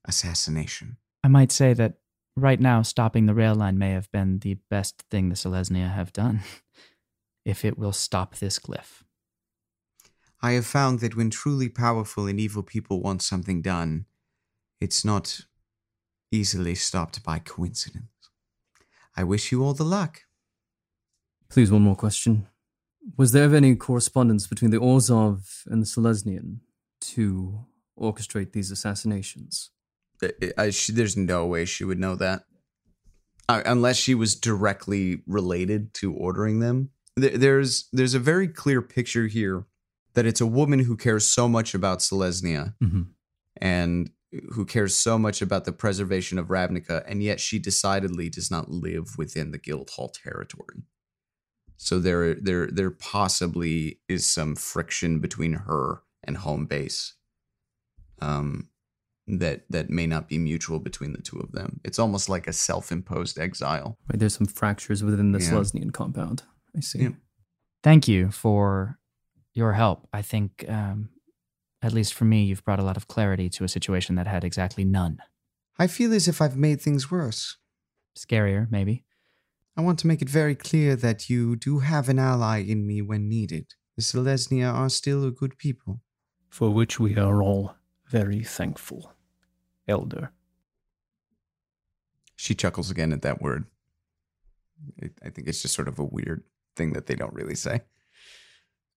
assassination. 0.06 0.98
I 1.24 1.28
might 1.28 1.52
say 1.52 1.74
that 1.74 1.96
right 2.36 2.60
now, 2.60 2.82
stopping 2.82 3.26
the 3.26 3.34
rail 3.34 3.54
line 3.54 3.78
may 3.78 3.92
have 3.92 4.10
been 4.12 4.40
the 4.40 4.56
best 4.70 5.04
thing 5.12 5.28
the 5.30 5.36
Selesnya 5.36 5.94
have 5.94 6.14
done, 6.14 6.40
if 7.46 7.66
it 7.66 7.78
will 7.78 7.92
stop 7.92 8.38
this 8.38 8.60
glyph. 8.60 9.04
I 10.42 10.54
have 10.54 10.66
found 10.66 11.02
that 11.02 11.16
when 11.16 11.30
truly 11.30 11.70
powerful 11.70 12.26
and 12.28 12.40
evil 12.40 12.64
people 12.64 13.02
want 13.02 13.22
something 13.22 13.62
done, 13.62 14.06
it's 14.80 15.06
not 15.06 15.42
easily 16.32 16.76
stopped 16.76 17.24
by 17.24 17.40
coincidence. 17.40 18.08
I 19.16 19.24
wish 19.24 19.52
you 19.52 19.64
all 19.64 19.74
the 19.74 19.84
luck. 19.84 20.24
Please, 21.52 21.72
one 21.72 21.82
more 21.82 21.96
question. 21.96 22.48
Was 23.18 23.32
there 23.32 23.54
any 23.54 23.76
correspondence 23.76 24.48
between 24.48 24.72
the 24.72 24.78
Orzhov 24.80 25.66
and 25.66 25.82
the 25.82 25.86
Selesnyan 25.86 26.60
to 27.02 27.66
orchestrate 28.00 28.54
these 28.54 28.72
assassinations? 28.72 29.72
I- 30.58 30.70
she- 30.70 30.94
there's 30.94 31.18
no 31.18 31.46
way 31.48 31.66
she 31.66 31.84
would 31.84 32.00
know 32.00 32.16
that. 32.16 32.46
Uh, 33.50 33.64
unless 33.66 33.98
she 33.98 34.14
was 34.16 34.36
directly 34.36 35.24
related 35.28 35.94
to 35.96 36.14
ordering 36.14 36.60
them. 36.60 36.92
There- 37.18 37.38
There's 37.38 37.90
there's 37.92 38.14
a 38.14 38.20
very 38.20 38.48
clear 38.48 38.82
picture 38.82 39.28
here 39.28 39.66
that 40.14 40.26
it's 40.26 40.40
a 40.42 40.46
woman 40.46 40.80
who 40.80 40.96
cares 40.96 41.26
so 41.28 41.48
much 41.50 41.74
about 41.74 42.00
Selesnya 42.00 42.76
Mm-hmm. 42.82 43.02
and 43.58 44.12
who 44.54 44.64
cares 44.66 44.96
so 44.96 45.18
much 45.18 45.42
about 45.42 45.66
the 45.66 45.74
preservation 45.74 46.38
of 46.40 46.48
Ravnica, 46.48 47.04
and 47.08 47.22
yet 47.22 47.40
she 47.42 47.60
decidedly 47.60 48.30
does 48.30 48.50
not 48.50 48.70
live 48.72 49.18
within 49.18 49.52
the 49.52 49.58
Guildhall 49.58 50.10
territory. 50.10 50.84
So 51.84 51.98
there, 51.98 52.36
there, 52.36 52.68
there 52.68 52.92
possibly 52.92 54.00
is 54.08 54.24
some 54.24 54.56
friction 54.56 55.20
between 55.20 55.54
her 55.54 56.04
and 56.24 56.38
home 56.38 56.68
base, 56.68 57.16
um, 58.22 58.70
that 59.26 59.64
that 59.72 59.90
may 59.90 60.06
not 60.06 60.30
be 60.30 60.38
mutual 60.38 60.78
between 60.78 61.12
the 61.14 61.22
two 61.22 61.40
of 61.40 61.54
them. 61.54 61.80
It's 61.84 61.98
almost 61.98 62.30
like 62.30 62.46
a 62.46 62.54
self-imposed 62.54 63.40
exile. 63.40 63.98
Right, 64.08 64.20
there's 64.20 64.36
some 64.36 64.46
fractures 64.46 65.04
within 65.04 65.32
the 65.32 65.40
Yeah. 65.40 65.50
Selesnyan 65.50 65.92
compound. 65.92 66.44
I 66.78 66.82
see. 66.82 67.00
Yeah. 67.00 67.16
Thank 67.82 68.08
you 68.08 68.30
for 68.30 69.00
your 69.56 69.74
help. 69.74 70.08
I 70.14 70.22
think, 70.22 70.64
um, 70.70 71.10
at 71.82 71.94
least 71.94 72.14
for 72.14 72.26
me, 72.26 72.44
you've 72.44 72.64
brought 72.64 72.80
a 72.80 72.86
lot 72.86 72.96
of 72.98 73.08
clarity 73.08 73.50
to 73.50 73.64
a 73.64 73.68
situation 73.68 74.14
that 74.16 74.28
had 74.28 74.44
exactly 74.44 74.86
none. 74.86 75.18
I 75.80 75.88
feel 75.88 76.14
as 76.14 76.28
if 76.28 76.42
I've 76.44 76.56
made 76.58 76.80
things 76.80 77.10
worse. 77.10 77.58
Scarier, 78.16 78.70
maybe. 78.70 79.04
I 79.78 79.82
want 79.82 80.00
to 80.00 80.08
make 80.08 80.22
it 80.22 80.30
very 80.30 80.56
clear 80.56 80.96
that 80.98 81.30
you 81.30 81.56
do 81.56 81.80
have 81.80 82.10
an 82.10 82.20
ally 82.20 82.60
in 82.60 82.86
me 82.86 83.02
when 83.02 83.30
needed. 83.30 83.74
The 83.96 84.04
Selesnya 84.04 84.74
are 84.74 84.90
still 84.90 85.26
a 85.26 85.32
good 85.32 85.58
people. 85.58 86.02
For 86.50 86.70
which 86.70 87.00
we 87.00 87.18
are 87.18 87.42
all 87.42 87.76
very 88.10 88.44
thankful, 88.44 89.14
Elder. 89.88 90.32
She 92.36 92.56
chuckles 92.56 92.92
again 92.92 93.14
at 93.14 93.22
that 93.22 93.42
word. 93.42 93.66
I, 95.02 95.10
I 95.26 95.30
think 95.30 95.48
it's 95.48 95.62
just 95.62 95.76
sort 95.76 95.88
of 95.88 96.00
a 96.00 96.04
weird 96.04 96.44
thing 96.76 96.94
that 96.94 97.06
they 97.06 97.16
don't 97.16 97.34
really 97.34 97.56
say. 97.56 97.82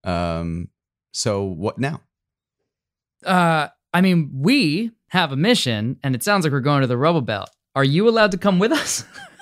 Um. 0.02 0.68
So 1.12 1.44
what 1.44 1.78
now? 1.78 2.00
Uh, 3.24 3.68
I 3.92 4.00
mean, 4.00 4.30
we 4.34 4.90
have 5.08 5.30
a 5.30 5.36
mission, 5.36 5.98
and 6.02 6.16
it 6.16 6.24
sounds 6.24 6.44
like 6.44 6.52
we're 6.52 6.60
going 6.60 6.80
to 6.80 6.88
the 6.88 6.98
rubble 6.98 7.20
belt. 7.20 7.50
Are 7.76 7.84
you 7.84 8.08
allowed 8.08 8.32
to 8.32 8.38
come 8.38 8.58
with 8.58 8.72
us? 8.72 9.04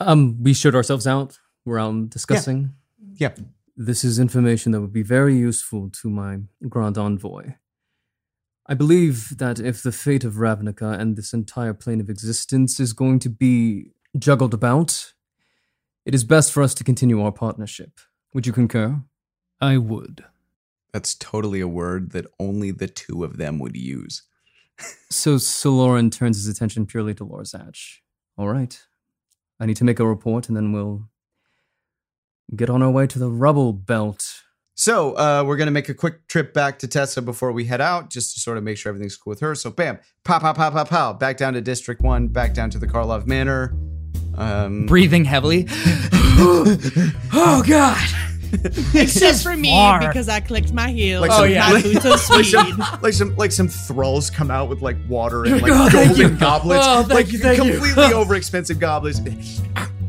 Um, 0.00 0.42
we 0.42 0.54
showed 0.54 0.74
ourselves 0.74 1.06
out. 1.06 1.38
We're 1.64 1.78
out 1.78 2.10
discussing. 2.10 2.72
Yeah. 3.14 3.34
This 3.76 4.02
is 4.02 4.18
information 4.18 4.72
that 4.72 4.80
would 4.80 4.92
be 4.92 5.02
very 5.02 5.36
useful 5.36 5.90
to 6.02 6.10
my 6.10 6.40
Grand 6.68 6.98
Envoy. 6.98 7.54
I 8.66 8.74
believe 8.74 9.36
that 9.38 9.58
if 9.58 9.82
the 9.82 9.92
fate 9.92 10.24
of 10.24 10.34
Ravnica 10.34 10.98
and 10.98 11.16
this 11.16 11.32
entire 11.32 11.74
plane 11.74 12.00
of 12.00 12.08
existence 12.08 12.78
is 12.78 12.92
going 12.92 13.18
to 13.20 13.28
be 13.28 13.92
juggled 14.18 14.54
about, 14.54 15.12
it 16.04 16.14
is 16.14 16.24
best 16.24 16.52
for 16.52 16.62
us 16.62 16.74
to 16.74 16.84
continue 16.84 17.22
our 17.22 17.32
partnership. 17.32 18.00
Would 18.32 18.46
you 18.46 18.52
concur? 18.52 19.02
I 19.60 19.76
would. 19.76 20.24
That's 20.92 21.14
totally 21.14 21.60
a 21.60 21.68
word 21.68 22.12
that 22.12 22.26
only 22.38 22.70
the 22.70 22.88
two 22.88 23.24
of 23.24 23.36
them 23.36 23.58
would 23.58 23.76
use. 23.76 24.22
So 25.10 25.36
Soloran 25.36 26.10
turns 26.10 26.36
his 26.36 26.48
attention 26.48 26.86
purely 26.86 27.14
to 27.14 27.26
Lorzach. 27.26 27.98
All 28.38 28.48
right. 28.48 28.80
I 29.60 29.66
need 29.66 29.76
to 29.76 29.84
make 29.84 30.00
a 30.00 30.06
report 30.06 30.48
and 30.48 30.56
then 30.56 30.72
we'll 30.72 31.08
get 32.56 32.70
on 32.70 32.82
our 32.82 32.90
way 32.90 33.06
to 33.06 33.18
the 33.18 33.30
rubble 33.30 33.72
belt. 33.72 34.42
So 34.74 35.12
uh, 35.12 35.44
we're 35.46 35.58
gonna 35.58 35.70
make 35.70 35.90
a 35.90 35.94
quick 35.94 36.26
trip 36.26 36.54
back 36.54 36.78
to 36.78 36.88
Tessa 36.88 37.20
before 37.20 37.52
we 37.52 37.66
head 37.66 37.82
out, 37.82 38.08
just 38.08 38.34
to 38.34 38.40
sort 38.40 38.56
of 38.56 38.64
make 38.64 38.78
sure 38.78 38.88
everything's 38.88 39.16
cool 39.16 39.32
with 39.32 39.40
her. 39.40 39.54
So 39.54 39.70
bam, 39.70 39.98
pow, 40.24 40.38
pow, 40.38 40.54
pow, 40.54 40.70
pow, 40.70 40.84
pow, 40.84 41.12
back 41.12 41.36
down 41.36 41.52
to 41.52 41.60
District 41.60 42.00
One, 42.00 42.28
back 42.28 42.54
down 42.54 42.70
to 42.70 42.78
the 42.78 42.86
Karlov 42.86 43.26
Manor. 43.26 43.76
Um, 44.36 44.86
Breathing 44.86 45.26
heavily. 45.26 45.66
oh, 46.42 47.62
God. 47.66 48.29
Except 48.94 49.42
for 49.42 49.56
me, 49.56 49.70
far. 49.70 50.00
because 50.00 50.28
I 50.28 50.40
clicked 50.40 50.72
my 50.72 50.90
heels. 50.90 51.22
Like 51.22 51.30
Oh, 51.32 51.42
some- 51.42 51.50
yeah. 51.50 51.70
like- 51.70 51.84
like 51.84 52.44
some, 52.44 52.98
like 53.02 53.12
some 53.14 53.36
like 53.36 53.52
some 53.52 53.68
thralls 53.68 54.30
come 54.30 54.50
out 54.50 54.68
with 54.68 54.82
like 54.82 54.96
water 55.08 55.44
and 55.44 55.54
oh 55.54 55.58
like 55.58 55.72
Oh, 55.72 55.88
thank 55.90 56.08
golden 56.16 56.32
you. 56.32 56.38
goblets, 56.38 56.84
Oh, 56.86 57.02
thank 57.02 57.12
like 57.12 57.32
you, 57.32 57.38
thank 57.38 57.62
you. 57.64 57.72
completely 57.72 58.12
over 58.14 58.34
expensive 58.34 58.78
goblets. 58.80 59.20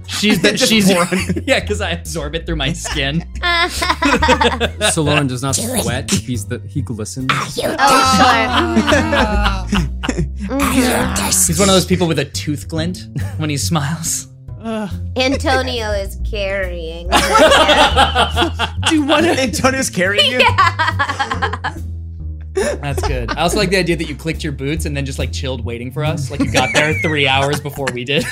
She's 0.07 0.41
the, 0.41 0.51
Just 0.53 0.67
she's 0.69 0.91
pour 0.91 1.05
yeah, 1.47 1.61
because 1.61 1.79
I 1.79 1.91
absorb 1.91 2.35
it 2.35 2.45
through 2.45 2.57
my 2.57 2.73
skin. 2.73 3.21
Soloran 4.91 5.29
does 5.29 5.41
not 5.41 5.55
sweat. 5.55 6.11
He's 6.11 6.45
the 6.45 6.59
he 6.67 6.81
glistens. 6.81 7.29
oh, 7.31 7.45
He's 11.47 11.59
one 11.59 11.69
of 11.69 11.75
those 11.75 11.85
people 11.85 12.07
with 12.07 12.19
a 12.19 12.25
tooth 12.25 12.67
glint 12.67 13.07
when 13.37 13.49
he 13.49 13.55
smiles. 13.57 14.27
Ugh. 14.63 14.89
Antonio 15.15 15.91
is 15.91 16.17
carrying. 16.29 17.07
Do 18.87 18.95
you 18.95 19.05
want 19.05 19.25
to? 19.25 19.39
Antonio's 19.39 19.89
carrying 19.89 20.31
you. 20.31 20.39
That's 22.53 23.01
good. 23.07 23.31
I 23.31 23.41
also 23.41 23.57
like 23.57 23.69
the 23.69 23.77
idea 23.77 23.95
that 23.95 24.07
you 24.07 24.15
clicked 24.15 24.43
your 24.43 24.53
boots 24.53 24.85
and 24.85 24.95
then 24.95 25.05
just 25.05 25.17
like 25.17 25.31
chilled 25.31 25.65
waiting 25.65 25.91
for 25.91 26.03
us. 26.03 26.29
Like 26.29 26.41
you 26.41 26.51
got 26.51 26.69
there 26.73 26.93
three 27.01 27.27
hours 27.27 27.59
before 27.59 27.87
we 27.93 28.03
did. 28.03 28.25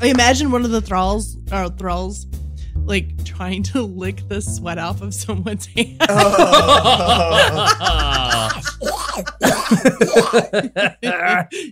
I 0.00 0.08
imagine 0.08 0.52
one 0.52 0.64
of 0.64 0.70
the 0.70 0.80
thralls, 0.80 1.36
or 1.50 1.68
thralls, 1.70 2.26
like 2.84 3.24
trying 3.24 3.62
to 3.64 3.82
lick 3.82 4.28
the 4.28 4.40
sweat 4.40 4.78
off 4.78 5.02
of 5.02 5.12
someone's 5.14 5.66
hand. 5.66 6.00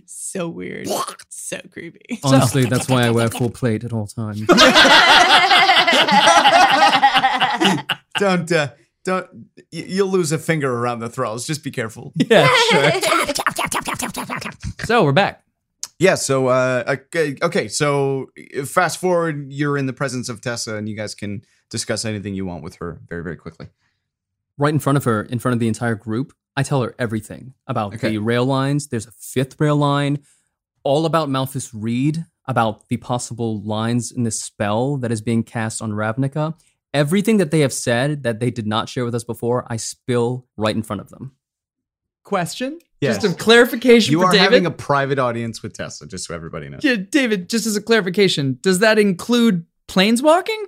so 0.05 0.49
weird. 0.49 0.87
So 1.29 1.59
creepy. 1.71 2.19
Honestly, 2.23 2.65
that's 2.65 2.89
why 2.89 3.05
I 3.05 3.09
wear 3.11 3.29
full 3.29 3.49
plate 3.49 3.83
at 3.83 3.93
all 3.93 4.07
times. 4.07 4.41
don't 8.17 8.51
uh, 8.51 8.69
don't 9.03 9.27
y- 9.33 9.85
you'll 9.87 10.09
lose 10.09 10.31
a 10.31 10.37
finger 10.37 10.71
around 10.71 10.99
the 10.99 11.09
thralls. 11.09 11.45
Just 11.45 11.63
be 11.63 11.71
careful. 11.71 12.13
yeah, 12.29 12.47
sure. 12.69 12.91
So 14.85 15.03
we're 15.03 15.11
back. 15.11 15.43
Yeah. 15.99 16.15
So 16.15 16.47
uh, 16.47 16.83
okay, 16.87 17.35
okay. 17.41 17.67
So 17.67 18.29
uh, 18.57 18.65
fast 18.65 18.99
forward, 18.99 19.51
you're 19.51 19.77
in 19.77 19.85
the 19.85 19.93
presence 19.93 20.29
of 20.29 20.41
Tessa, 20.41 20.75
and 20.75 20.87
you 20.89 20.95
guys 20.95 21.15
can 21.15 21.43
discuss 21.69 22.05
anything 22.05 22.35
you 22.35 22.45
want 22.45 22.63
with 22.63 22.75
her 22.75 22.99
very 23.09 23.23
very 23.23 23.37
quickly. 23.37 23.67
right 24.57 24.73
in 24.73 24.79
front 24.79 24.97
of 24.97 25.03
her, 25.05 25.23
in 25.23 25.39
front 25.39 25.53
of 25.53 25.59
the 25.59 25.67
entire 25.67 25.95
group, 25.95 26.33
I 26.55 26.63
tell 26.63 26.81
her 26.83 26.93
everything 26.99 27.53
about 27.67 27.95
Okay. 27.95 28.09
the 28.11 28.17
rail 28.19 28.45
lines. 28.45 28.87
There's 28.87 29.07
a 29.07 29.11
fifth 29.11 29.59
rail 29.59 29.75
line, 29.75 30.19
all 30.83 31.05
about 31.05 31.29
Malthus 31.29 31.73
Reed, 31.73 32.25
about 32.47 32.87
the 32.89 32.97
possible 32.97 33.61
lines 33.63 34.11
in 34.11 34.23
this 34.23 34.41
spell 34.41 34.97
that 34.97 35.11
is 35.11 35.21
being 35.21 35.43
cast 35.43 35.81
on 35.81 35.91
Ravnica. 35.91 36.53
Everything 36.93 37.37
that 37.37 37.49
they 37.51 37.61
have 37.61 37.73
said 37.73 38.23
that 38.23 38.39
they 38.39 38.51
did 38.51 38.67
not 38.67 38.87
share 38.89 39.03
with 39.05 39.15
us 39.15 39.23
before, 39.23 39.65
I 39.67 39.77
spill 39.77 40.45
right 40.57 40.75
in 40.75 40.83
front 40.83 41.01
of 41.01 41.09
them. 41.09 41.31
Question? 42.23 42.77
Yes. 43.01 43.21
Just 43.21 43.33
a 43.33 43.37
clarification 43.37 44.11
You 44.11 44.19
for 44.19 44.25
are 44.27 44.31
David. 44.31 44.43
having 44.43 44.65
a 44.65 44.71
private 44.71 45.19
audience 45.19 45.63
with 45.63 45.73
Tessa, 45.73 46.05
just 46.05 46.25
so 46.27 46.35
everybody 46.35 46.69
knows. 46.69 46.83
yeah, 46.83 46.95
David, 46.95 47.49
just 47.49 47.65
as 47.65 47.75
a 47.75 47.81
clarification, 47.81 48.59
does 48.61 48.79
that 48.79 48.99
include 48.99 49.65
planeswalking? 49.87 50.63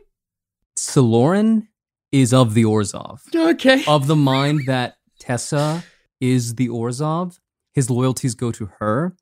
Soloran 0.77 1.67
is 2.11 2.33
of 2.33 2.53
the 2.53 2.63
Orzhov. 2.63 3.19
Okay. 3.33 3.83
of 3.87 4.07
the 4.07 4.15
mind 4.15 4.61
that 4.67 4.97
Tessa 5.25 5.83
is 6.21 6.55
the 6.55 6.69
Orzhov, 6.69 7.39
his 7.73 7.89
loyalties 7.89 8.35
go 8.35 8.51
to 8.51 8.69
her. 8.79 9.15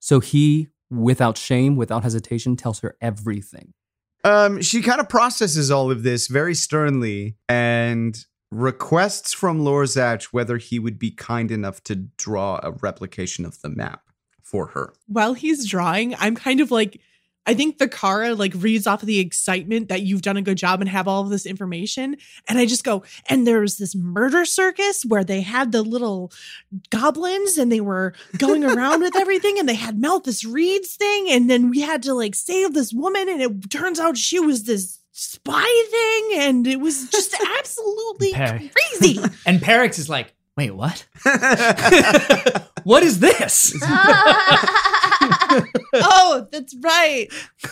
So 0.00 0.20
he, 0.20 0.68
without 0.90 1.38
shame, 1.38 1.76
without 1.76 2.02
hesitation, 2.02 2.56
tells 2.56 2.80
her 2.80 2.96
everything. 3.00 3.72
Um, 4.24 4.60
she 4.62 4.82
kind 4.82 5.00
of 5.00 5.08
processes 5.08 5.70
all 5.70 5.90
of 5.90 6.02
this 6.02 6.26
very 6.26 6.54
sternly 6.54 7.36
and 7.48 8.18
requests 8.50 9.32
from 9.32 9.60
Lorzach 9.60 10.24
whether 10.26 10.56
he 10.56 10.78
would 10.78 10.98
be 10.98 11.10
kind 11.10 11.50
enough 11.50 11.82
to 11.84 11.96
draw 11.96 12.58
a 12.62 12.72
replication 12.72 13.44
of 13.44 13.60
the 13.60 13.68
map 13.68 14.02
for 14.42 14.68
her. 14.68 14.92
While 15.06 15.34
he's 15.34 15.66
drawing, 15.66 16.14
I'm 16.16 16.34
kind 16.34 16.60
of 16.60 16.70
like, 16.70 17.00
I 17.46 17.54
think 17.54 17.78
the 17.78 17.88
Kara 17.88 18.34
like 18.34 18.52
reads 18.56 18.86
off 18.86 19.02
of 19.02 19.06
the 19.06 19.18
excitement 19.20 19.88
that 19.88 20.02
you've 20.02 20.22
done 20.22 20.36
a 20.36 20.42
good 20.42 20.56
job 20.56 20.80
and 20.80 20.88
have 20.88 21.06
all 21.06 21.22
of 21.22 21.30
this 21.30 21.44
information. 21.46 22.16
And 22.48 22.58
I 22.58 22.66
just 22.66 22.84
go, 22.84 23.02
and 23.28 23.46
there 23.46 23.60
was 23.60 23.76
this 23.76 23.94
murder 23.94 24.44
circus 24.44 25.04
where 25.04 25.24
they 25.24 25.42
had 25.42 25.72
the 25.72 25.82
little 25.82 26.32
goblins 26.90 27.58
and 27.58 27.70
they 27.70 27.80
were 27.80 28.14
going 28.38 28.64
around 28.70 29.00
with 29.02 29.14
everything 29.16 29.58
and 29.58 29.68
they 29.68 29.74
had 29.74 30.00
Malthus 30.00 30.44
Reed's 30.44 30.96
thing. 30.96 31.30
And 31.30 31.50
then 31.50 31.70
we 31.70 31.80
had 31.80 32.02
to 32.04 32.14
like 32.14 32.34
save 32.34 32.72
this 32.72 32.92
woman 32.92 33.28
and 33.28 33.42
it 33.42 33.70
turns 33.70 34.00
out 34.00 34.16
she 34.16 34.40
was 34.40 34.64
this 34.64 34.98
spy 35.12 35.86
thing. 35.90 36.40
And 36.40 36.66
it 36.66 36.80
was 36.80 37.08
just 37.10 37.34
absolutely 37.58 38.32
Perry. 38.32 38.70
crazy. 38.74 39.20
And 39.46 39.60
Perix 39.60 39.98
is 39.98 40.08
like, 40.08 40.32
wait, 40.56 40.70
what? 40.70 41.06
what 42.84 43.02
is 43.02 43.20
this? 43.20 43.74
That's 46.80 46.84
right. 46.84 47.28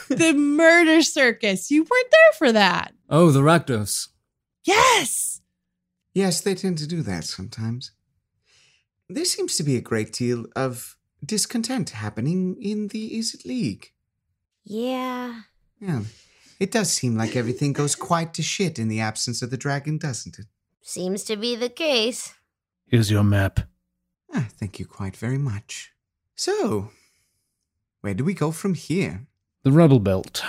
The 0.09 0.33
murder 0.35 1.03
circus. 1.03 1.71
You 1.71 1.83
weren't 1.83 2.11
there 2.11 2.33
for 2.39 2.53
that. 2.53 2.93
Oh, 3.09 3.31
the 3.31 3.41
Rakdos. 3.41 4.09
Yes. 4.65 5.41
Yes, 6.15 6.41
they 6.41 6.55
tend 6.55 6.79
to 6.79 6.87
do 6.87 7.03
that 7.03 7.25
sometimes. 7.25 7.93
There 9.09 9.25
seems 9.25 9.57
to 9.57 9.63
be 9.63 9.77
a 9.77 9.81
great 9.81 10.13
deal 10.13 10.47
of 10.57 10.97
discontent 11.25 11.91
happening 11.91 12.57
in 12.61 12.89
the 12.89 13.11
Izzet 13.19 13.45
League. 13.45 13.93
yeah. 14.65 15.41
Yeah, 15.81 16.03
it 16.61 16.71
does 16.71 16.93
seem 16.93 17.17
like 17.17 17.35
everything 17.35 17.73
goes 17.73 17.97
quite 17.97 18.35
to 18.35 18.43
shit 18.43 18.79
in 18.79 18.87
the 18.87 19.01
absence 19.01 19.43
of 19.43 19.51
the 19.51 19.57
dragon, 19.57 19.99
doesn't 19.99 20.39
it? 20.39 20.47
Seems 20.81 21.25
to 21.25 21.37
be 21.37 21.57
the 21.57 21.69
case. 21.69 22.35
Here's 22.87 23.11
your 23.11 23.25
map. 23.25 23.59
Ah, 24.33 24.47
thank 24.61 24.79
you 24.79 24.87
quite 24.87 25.17
very 25.17 25.39
much. 25.39 25.91
So, 26.37 26.91
where 28.03 28.15
do 28.15 28.25
we 28.25 28.35
go 28.35 28.51
from 28.51 28.75
here? 28.75 29.27
The 29.63 29.73
Rubble 29.73 30.01
Belt. 30.01 30.45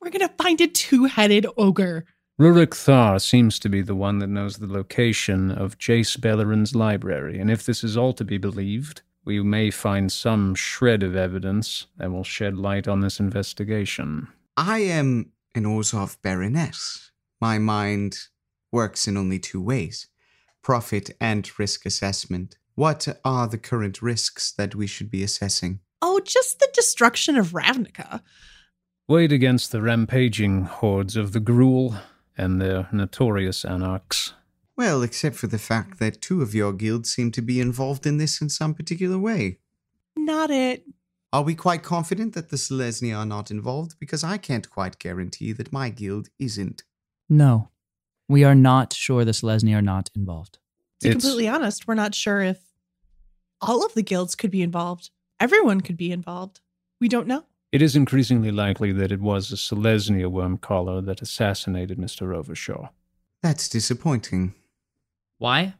We're 0.00 0.10
going 0.10 0.26
to 0.26 0.42
find 0.42 0.60
a 0.60 0.68
two 0.68 1.04
headed 1.04 1.44
ogre. 1.56 2.06
Rurik 2.40 2.74
Thar 2.74 3.18
seems 3.18 3.58
to 3.58 3.68
be 3.68 3.82
the 3.82 3.96
one 3.96 4.20
that 4.20 4.28
knows 4.28 4.56
the 4.56 4.72
location 4.72 5.50
of 5.50 5.76
Jace 5.76 6.16
Beleren's 6.16 6.74
library, 6.74 7.38
and 7.38 7.50
if 7.50 7.66
this 7.66 7.84
is 7.84 7.96
all 7.96 8.14
to 8.14 8.24
be 8.24 8.38
believed, 8.38 9.02
we 9.24 9.42
may 9.42 9.70
find 9.70 10.10
some 10.10 10.54
shred 10.54 11.02
of 11.02 11.16
evidence 11.16 11.86
that 11.98 12.10
will 12.10 12.24
shed 12.24 12.56
light 12.56 12.88
on 12.88 13.00
this 13.00 13.20
investigation. 13.20 14.28
I 14.56 14.78
am 14.78 15.32
an 15.54 15.64
Orzhov 15.64 16.16
Baroness. 16.22 17.10
my 17.40 17.58
mind 17.58 18.16
works 18.72 19.08
in 19.08 19.16
only 19.16 19.38
two 19.38 19.60
ways 19.60 20.06
profit 20.62 21.10
and 21.20 21.58
risk 21.58 21.84
assessment. 21.84 22.56
What 22.74 23.08
are 23.24 23.48
the 23.48 23.58
current 23.58 24.00
risks 24.00 24.52
that 24.52 24.74
we 24.74 24.86
should 24.86 25.10
be 25.10 25.22
assessing? 25.22 25.80
Oh, 26.02 26.20
just 26.20 26.58
the 26.60 26.68
destruction 26.72 27.36
of 27.36 27.48
Ravnica. 27.48 28.20
Weighed 29.08 29.32
against 29.32 29.72
the 29.72 29.82
rampaging 29.82 30.62
hordes 30.64 31.16
of 31.16 31.32
the 31.32 31.40
Gruul 31.40 32.00
and 32.38 32.60
their 32.60 32.88
notorious 32.92 33.64
anarchs. 33.64 34.34
Well, 34.76 35.02
except 35.02 35.36
for 35.36 35.46
the 35.46 35.58
fact 35.58 35.98
that 35.98 36.22
two 36.22 36.40
of 36.40 36.54
your 36.54 36.72
guilds 36.72 37.12
seem 37.12 37.32
to 37.32 37.42
be 37.42 37.60
involved 37.60 38.06
in 38.06 38.16
this 38.18 38.40
in 38.40 38.48
some 38.48 38.72
particular 38.72 39.18
way. 39.18 39.58
Not 40.16 40.50
it. 40.50 40.84
Are 41.32 41.42
we 41.42 41.54
quite 41.54 41.82
confident 41.82 42.34
that 42.34 42.48
the 42.48 42.56
Selesnya 42.56 43.16
are 43.18 43.26
not 43.26 43.50
involved? 43.50 43.96
Because 44.00 44.24
I 44.24 44.38
can't 44.38 44.68
quite 44.70 44.98
guarantee 44.98 45.52
that 45.52 45.72
my 45.72 45.90
guild 45.90 46.28
isn't. 46.38 46.82
No, 47.28 47.68
we 48.28 48.42
are 48.42 48.54
not 48.54 48.92
sure 48.92 49.24
the 49.24 49.32
Selesnya 49.32 49.76
are 49.76 49.82
not 49.82 50.10
involved. 50.16 50.54
To 51.00 51.08
be 51.08 51.08
It's- 51.10 51.22
completely 51.22 51.48
honest, 51.48 51.86
we're 51.86 51.94
not 51.94 52.14
sure 52.14 52.40
if 52.40 52.58
all 53.60 53.84
of 53.84 53.94
the 53.94 54.02
guilds 54.02 54.34
could 54.34 54.50
be 54.50 54.62
involved. 54.62 55.10
Everyone 55.40 55.80
could 55.80 55.96
be 55.96 56.12
involved. 56.12 56.60
We 57.00 57.08
don't 57.08 57.26
know. 57.26 57.44
It 57.72 57.82
is 57.82 57.96
increasingly 57.96 58.50
likely 58.50 58.92
that 58.92 59.12
it 59.12 59.20
was 59.20 59.50
a 59.52 59.56
Selesnya 59.56 60.28
worm 60.30 60.58
collar 60.58 61.00
that 61.00 61.22
assassinated 61.22 61.98
Mr. 61.98 62.34
Overshaw. 62.34 62.88
That's 63.42 63.68
disappointing. 63.68 64.54
Why? 65.38 65.74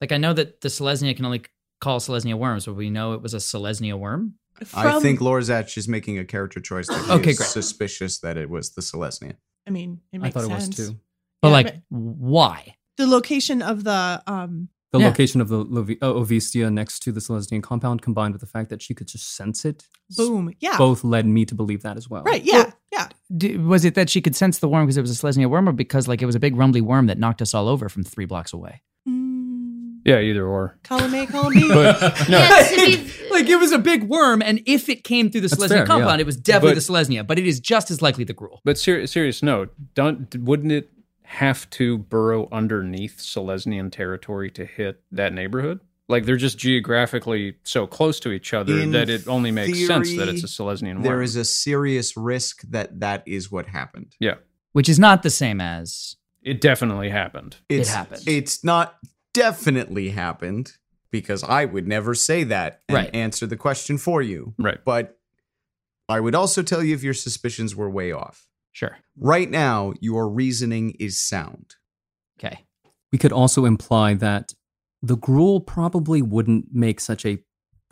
Like 0.00 0.12
I 0.12 0.16
know 0.18 0.32
that 0.34 0.60
the 0.60 0.68
Selesnya 0.68 1.16
can 1.16 1.24
only 1.24 1.42
call 1.80 1.98
Selesnya 1.98 2.34
worms, 2.36 2.66
but 2.66 2.74
we 2.74 2.90
know 2.90 3.14
it 3.14 3.22
was 3.22 3.34
a 3.34 3.38
Selesnya 3.38 3.98
worm. 3.98 4.34
I 4.74 4.92
From- 4.92 5.02
think 5.02 5.20
Lorzach 5.20 5.76
is 5.78 5.88
making 5.88 6.18
a 6.18 6.24
character 6.24 6.60
choice 6.60 6.86
that 6.88 7.10
Okay, 7.10 7.30
is 7.30 7.38
great. 7.38 7.48
suspicious 7.48 8.18
that 8.18 8.36
it 8.36 8.50
was 8.50 8.70
the 8.70 8.82
Celestia. 8.82 9.34
I 9.66 9.70
mean, 9.70 10.00
it 10.12 10.18
I 10.18 10.22
makes 10.24 10.34
thought 10.34 10.44
it 10.44 10.50
was 10.50 10.68
too. 10.68 10.98
But 11.42 11.48
Yeah, 11.48 11.52
like, 11.54 11.66
but- 11.74 11.82
why? 11.90 12.76
The 12.98 13.06
location 13.06 13.62
of 13.62 13.82
the 13.84 14.22
um 14.26 14.68
The 14.92 14.98
Yeah. 14.98 15.06
location 15.06 15.40
of 15.40 15.48
the 15.48 15.64
Lovi- 15.64 15.98
uh, 16.02 16.12
Ovitzia 16.12 16.72
next 16.72 16.98
to 17.04 17.12
the 17.12 17.20
Celestian 17.20 17.62
compound, 17.62 18.02
combined 18.02 18.34
with 18.34 18.40
the 18.40 18.46
fact 18.48 18.70
that 18.70 18.82
she 18.82 18.92
could 18.92 19.06
just 19.06 19.36
sense 19.36 19.64
it, 19.64 19.86
boom. 20.16 20.52
Yeah. 20.58 20.76
both 20.78 21.04
led 21.04 21.26
me 21.26 21.44
to 21.44 21.54
believe 21.54 21.82
that 21.82 21.96
as 21.96 22.10
well. 22.10 22.24
Right. 22.24 22.42
Yeah. 22.42 22.72
yeah. 22.92 23.06
D- 23.36 23.56
was 23.56 23.84
it 23.84 23.94
that 23.94 24.10
she 24.10 24.20
could 24.20 24.34
sense 24.34 24.58
the 24.58 24.68
worm 24.68 24.86
because 24.86 24.96
it 24.96 25.02
was 25.02 25.12
a 25.12 25.14
Selesnya 25.26 25.48
worm, 25.48 25.68
or 25.68 25.72
because 25.72 26.08
like 26.08 26.22
it 26.22 26.26
was 26.26 26.34
a 26.34 26.40
big 26.40 26.56
rumbly 26.56 26.80
worm 26.80 27.06
that 27.06 27.18
knocked 27.18 27.40
us 27.40 27.54
all 27.54 27.68
over 27.68 27.88
from 27.88 28.02
three 28.02 28.24
blocks 28.24 28.52
away? 28.52 28.82
Mm, 29.08 30.00
Yeah, 30.04 30.18
either 30.20 30.44
or. 30.44 30.76
column 30.82 31.14
A, 31.14 31.24
column 31.34 31.52
B. 31.54 31.68
But 31.68 32.28
no, 32.28 32.38
Yeah, 32.40 32.68
be- 32.74 33.10
like 33.30 33.46
it 33.48 33.60
was 33.60 33.70
a 33.70 33.78
big 33.78 34.04
worm, 34.08 34.42
and 34.42 34.60
if 34.66 34.88
it 34.88 35.04
came 35.04 35.30
through 35.30 35.42
the 35.42 35.48
That's 35.48 35.62
Selesnya 35.62 35.68
fair, 35.68 35.86
compound, 35.86 36.18
yeah. 36.18 36.22
it 36.22 36.26
was 36.26 36.36
definitely 36.36 36.70
But- 36.74 36.84
the 36.86 36.92
Selesnya. 37.14 37.24
But 37.26 37.38
it 37.38 37.46
is 37.46 37.60
just 37.60 37.92
as 37.92 38.02
likely 38.02 38.24
the 38.24 38.34
Gruul. 38.34 38.58
but 38.64 38.76
ser- 38.76 39.06
serious 39.06 39.40
note, 39.40 39.72
don't 39.94 40.34
wouldn't 40.36 40.72
it 40.72 40.90
have 41.34 41.70
to 41.70 41.96
burrow 41.96 42.48
underneath 42.50 43.18
Selesnyan 43.18 43.92
territory 43.92 44.50
to 44.50 44.64
hit 44.64 45.00
that 45.12 45.32
neighborhood? 45.32 45.80
Like 46.08 46.24
they're 46.24 46.36
just 46.36 46.58
geographically 46.58 47.54
so 47.62 47.86
close 47.86 48.18
to 48.20 48.32
each 48.32 48.52
other 48.52 48.76
In 48.80 48.90
that 48.92 49.08
it 49.08 49.28
only 49.28 49.52
makes 49.52 49.86
sense 49.86 50.16
that 50.16 50.28
it's 50.28 50.42
a 50.42 50.48
Selesnyan 50.48 50.94
worm. 50.94 51.02
There 51.04 51.22
is 51.22 51.36
a 51.36 51.44
serious 51.44 52.16
risk 52.16 52.62
that 52.70 52.98
that 52.98 53.22
is 53.26 53.50
what 53.50 53.66
happened. 53.66 54.16
yeah, 54.18 54.34
which 54.72 54.88
is 54.88 54.98
not 54.98 55.22
the 55.22 55.30
same 55.30 55.60
as 55.60 56.16
it 56.42 56.60
definitely 56.60 57.10
happened. 57.10 57.56
It's, 57.68 57.90
happened. 57.90 58.22
It's 58.26 58.64
not 58.64 58.96
definitely 59.34 60.08
happened 60.10 60.72
because 61.12 61.44
I 61.44 61.64
would 61.64 61.86
never 61.86 62.14
say 62.14 62.42
that 62.44 62.82
and 62.88 62.96
Right. 62.96 63.14
answer 63.14 63.46
the 63.46 63.56
question 63.56 63.96
for 63.98 64.20
you. 64.20 64.54
Right. 64.58 64.78
But 64.84 65.16
I 66.08 66.18
would 66.18 66.34
also 66.34 66.62
tell 66.64 66.82
you 66.82 66.94
if 66.94 67.04
your 67.04 67.14
suspicions 67.14 67.76
were 67.76 67.88
way 67.90 68.10
off. 68.10 68.48
Sure. 68.72 68.98
Right 69.16 69.50
now, 69.50 69.92
your 70.00 70.28
reasoning 70.28 70.90
is 70.98 71.20
sound. 71.20 71.76
Okay. 72.38 72.64
We 73.12 73.18
could 73.18 73.32
also 73.32 73.64
imply 73.64 74.14
that 74.14 74.54
the 75.02 75.16
Gruul 75.16 75.64
probably 75.66 76.22
wouldn't 76.22 76.66
make 76.72 77.00
such 77.00 77.24
a 77.26 77.38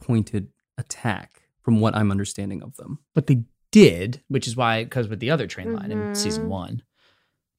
pointed 0.01 0.49
attack, 0.77 1.43
from 1.63 1.81
what 1.81 1.95
I'm 1.97 2.11
understanding 2.11 2.63
of 2.63 2.77
them. 2.77 2.99
But 3.15 3.27
they 3.27 3.45
did, 3.73 4.23
which 4.29 4.47
is 4.47 4.57
why, 4.57 4.85
because 4.85 5.09
with 5.09 5.21
the 5.21 5.31
other 5.31 5.47
train 5.47 5.73
line 5.75 5.91
in 5.91 5.99
Mhm. 5.99 6.17
season 6.17 6.49
one, 6.49 6.83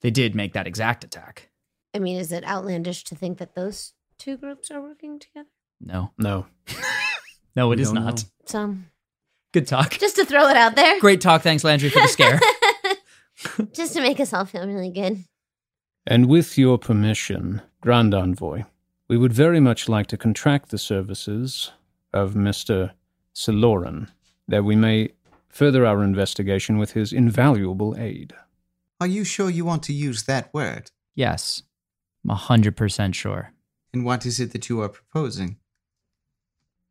they 0.01 0.09
did 0.11 0.34
make 0.36 0.53
that 0.53 0.67
exact 0.67 1.03
attack. 1.03 1.49
I 1.93 1.99
mean, 1.99 2.17
is 2.17 2.32
it 2.32 2.43
outlandish 2.45 3.03
to 3.05 3.15
think 3.15 3.38
that 3.39 3.55
those 3.55 3.93
two 4.17 4.38
groups 4.38 4.72
are 4.72 4.82
working 4.82 5.20
together? 5.20 5.49
No, 5.82 6.11
No, 6.17 6.45
no, 7.55 7.72
it 7.72 7.78
We 7.78 7.82
is 7.82 7.89
don't 7.91 8.03
not. 8.03 8.24
know. 8.24 8.30
So, 8.45 8.78
Good 9.53 9.67
talk. 9.67 9.91
just 9.99 10.15
to 10.17 10.26
throw 10.26 10.47
it 10.47 10.57
out 10.57 10.76
there. 10.76 10.99
Great 10.99 11.22
talk. 11.22 11.41
Thanks, 11.41 11.63
Landry, 11.63 11.89
for 11.89 12.01
the 12.01 12.07
scare. 12.07 12.39
just 13.74 13.94
to 13.94 14.02
make 14.02 14.20
us 14.20 14.34
all 14.34 14.46
feel 14.46 14.68
really 14.68 14.92
good. 14.92 15.24
And 16.06 16.28
with 16.28 16.58
your 16.58 16.78
permission, 16.78 17.62
Grand 17.82 18.14
Envoy, 18.14 18.64
we 19.08 19.18
would 19.18 19.34
very 19.34 19.60
much 19.60 19.90
like 19.90 20.08
to 20.08 20.18
contract 20.18 20.70
the 20.70 20.78
services 20.78 21.72
of 22.14 22.34
Mr. 22.34 22.92
Siloran, 23.36 24.10
that 24.48 24.64
we 24.64 24.76
may 24.76 25.10
further 25.50 25.86
our 25.86 26.04
investigation 26.04 26.78
with 26.78 26.94
his 26.94 27.14
invaluable 27.14 27.96
aid. 27.98 28.34
Are 29.00 29.08
you 29.08 29.24
sure 29.24 29.50
you 29.50 29.66
want 29.66 29.84
to 29.84 29.94
use 29.94 30.24
that 30.24 30.54
word? 30.54 30.92
yes, 31.16 31.64
I'm 32.28 32.36
100% 32.36 33.14
sure. 33.14 33.54
And 33.94 34.06
what 34.06 34.26
is 34.26 34.40
it 34.40 34.52
that 34.52 34.70
you 34.70 34.82
are 34.82 34.90
proposing? 34.90 35.58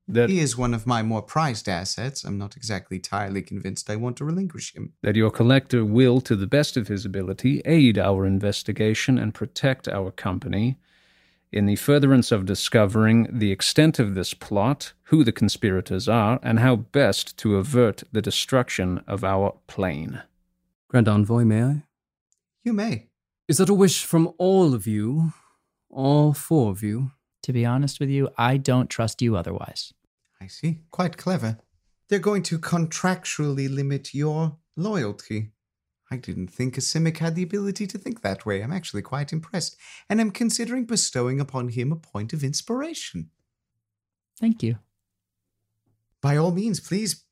That, 0.09 0.30
He 0.30 0.40
is 0.40 0.56
one 0.56 0.72
of 0.72 0.86
my 0.86 1.02
more 1.02 1.20
prized 1.20 1.68
assets. 1.68 2.24
I'm 2.24 2.38
not 2.38 2.56
exactly 2.56 2.96
entirely 2.96 3.42
convinced 3.42 3.90
I 3.90 3.96
want 3.96 4.16
to 4.16 4.24
relinquish 4.24 4.74
him. 4.74 4.94
that 5.02 5.16
your 5.16 5.30
collector 5.30 5.84
will, 5.84 6.22
to 6.22 6.34
the 6.34 6.46
best 6.46 6.78
of 6.78 6.88
his 6.88 7.04
ability, 7.04 7.61
aid 7.66 7.98
our 7.98 8.24
investigation 8.24 9.18
and 9.18 9.34
protect 9.34 9.86
our 9.86 10.11
company 10.11 10.78
in 11.52 11.66
the 11.66 11.76
furtherance 11.76 12.32
of 12.32 12.46
discovering 12.46 13.26
the 13.30 13.52
extent 13.52 13.98
of 13.98 14.14
this 14.14 14.34
plot, 14.34 14.92
who 15.04 15.24
the 15.24 15.32
conspirators 15.32 16.09
are, 16.09 16.38
and 16.42 16.59
how 16.59 16.76
best 16.76 17.36
to 17.38 17.56
avert 17.56 18.02
the 18.12 18.22
destruction 18.22 19.02
of 19.06 19.24
our 19.24 19.56
plane. 19.66 20.22
Grand 20.88 21.09
Envoy, 21.09 21.44
may 21.44 21.62
I? 21.62 21.82
You 22.64 22.72
may. 22.72 23.09
Is 23.46 23.59
that 23.59 23.68
a 23.70 23.74
wish 23.74 24.04
from 24.04 24.32
all 24.38 24.74
of 24.74 24.86
you? 24.86 25.32
All 25.90 26.32
four 26.32 26.70
of 26.70 26.82
you? 26.82 27.12
To 27.42 27.52
be 27.52 27.64
honest 27.64 27.98
with 27.98 28.11
you, 28.11 28.28
I 28.36 28.59
don't 28.59 28.90
trust 28.90 29.22
you 29.22 29.36
otherwise. 29.36 29.94
I 30.41 30.47
see. 30.47 30.80
Quite 30.91 31.16
clever. 31.16 31.59
They're 32.09 32.18
going 32.18 32.43
to 32.45 32.59
contractually 32.59 33.72
limit 33.72 34.14
your 34.14 34.57
loyalty. 34.76 35.51
I 36.11 36.16
didn't 36.16 36.49
think 36.49 36.78
a 36.78 36.80
Simic 36.80 37.18
had 37.18 37.34
the 37.34 37.43
ability 37.43 37.86
to 37.89 37.99
think 37.99 38.22
that 38.22 38.47
way. 38.47 38.62
I'm 38.62 38.72
actually 38.72 39.03
quite 39.03 39.32
impressed, 39.32 39.76
and 40.09 40.20
I'm 40.20 40.30
considering 40.30 40.86
bestowing 40.86 41.39
upon 41.39 41.68
him 41.68 41.93
a 41.93 41.97
point 41.97 42.32
of 42.32 42.43
inspiration. 42.43 43.30
Thank 44.41 44.62
you. 44.62 44.78
By 46.22 46.36
all 46.36 46.51
means, 46.51 46.80
please 46.80 47.24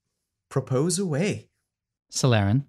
propose 0.51 0.99
away. 0.99 1.49
Solarin, 2.13 2.65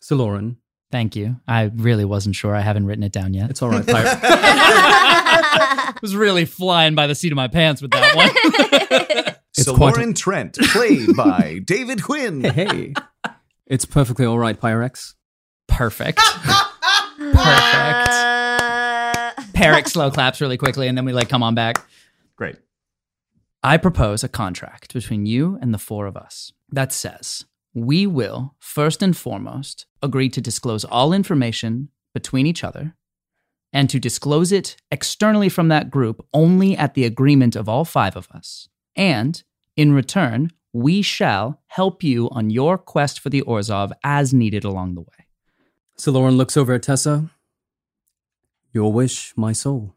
Siloran. 0.00 0.56
thank 0.92 1.16
you. 1.16 1.40
I 1.48 1.70
really 1.74 2.04
wasn't 2.04 2.36
sure. 2.36 2.54
I 2.54 2.60
haven't 2.60 2.86
written 2.86 3.02
it 3.02 3.12
down 3.12 3.32
yet. 3.34 3.50
It's 3.50 3.62
all 3.62 3.70
right, 3.70 3.86
Pirate. 3.86 4.06
I 4.22 5.22
was 6.02 6.14
really 6.16 6.44
flying 6.44 6.94
by 6.94 7.06
the 7.06 7.14
seat 7.14 7.32
of 7.32 7.36
my 7.36 7.48
pants 7.48 7.82
with 7.82 7.90
that 7.92 8.16
one. 8.16 8.30
It's 9.58 9.64
so 9.64 9.74
quite 9.74 9.96
a- 9.96 10.12
Trent, 10.12 10.58
played 10.58 11.16
by 11.16 11.60
David 11.64 12.02
Quinn. 12.02 12.44
hey. 12.44 12.92
It's 13.66 13.86
perfectly 13.86 14.26
all 14.26 14.38
right, 14.38 14.60
Pyrex. 14.60 15.14
Perfect. 15.66 16.18
Perfect. 17.16 17.38
Uh. 17.38 19.32
Peric 19.54 19.88
slow 19.88 20.10
claps 20.10 20.42
really 20.42 20.58
quickly, 20.58 20.88
and 20.88 20.96
then 20.98 21.06
we 21.06 21.14
like 21.14 21.30
come 21.30 21.42
on 21.42 21.54
back. 21.54 21.76
Great. 22.36 22.56
I 23.62 23.78
propose 23.78 24.22
a 24.22 24.28
contract 24.28 24.92
between 24.92 25.24
you 25.24 25.58
and 25.62 25.72
the 25.72 25.78
four 25.78 26.06
of 26.06 26.16
us 26.18 26.52
that 26.70 26.92
says 26.92 27.46
we 27.74 28.06
will, 28.06 28.54
first 28.58 29.02
and 29.02 29.16
foremost, 29.16 29.86
agree 30.02 30.28
to 30.28 30.40
disclose 30.42 30.84
all 30.84 31.12
information 31.14 31.88
between 32.14 32.46
each 32.46 32.62
other 32.62 32.94
and 33.76 33.90
to 33.90 34.00
disclose 34.00 34.52
it 34.52 34.74
externally 34.90 35.50
from 35.50 35.68
that 35.68 35.90
group 35.90 36.26
only 36.32 36.74
at 36.78 36.94
the 36.94 37.04
agreement 37.04 37.54
of 37.54 37.68
all 37.68 37.84
five 37.84 38.16
of 38.16 38.26
us. 38.30 38.70
And 38.96 39.42
in 39.76 39.92
return, 39.92 40.50
we 40.72 41.02
shall 41.02 41.60
help 41.66 42.02
you 42.02 42.30
on 42.30 42.48
your 42.48 42.78
quest 42.78 43.20
for 43.20 43.28
the 43.28 43.42
Orzhov 43.42 43.92
as 44.02 44.32
needed 44.32 44.64
along 44.64 44.94
the 44.94 45.02
way. 45.02 45.26
Soloran 45.98 46.38
looks 46.38 46.56
over 46.56 46.72
at 46.72 46.84
Tessa. 46.84 47.28
Your 48.72 48.90
wish, 48.90 49.34
my 49.36 49.52
soul. 49.52 49.94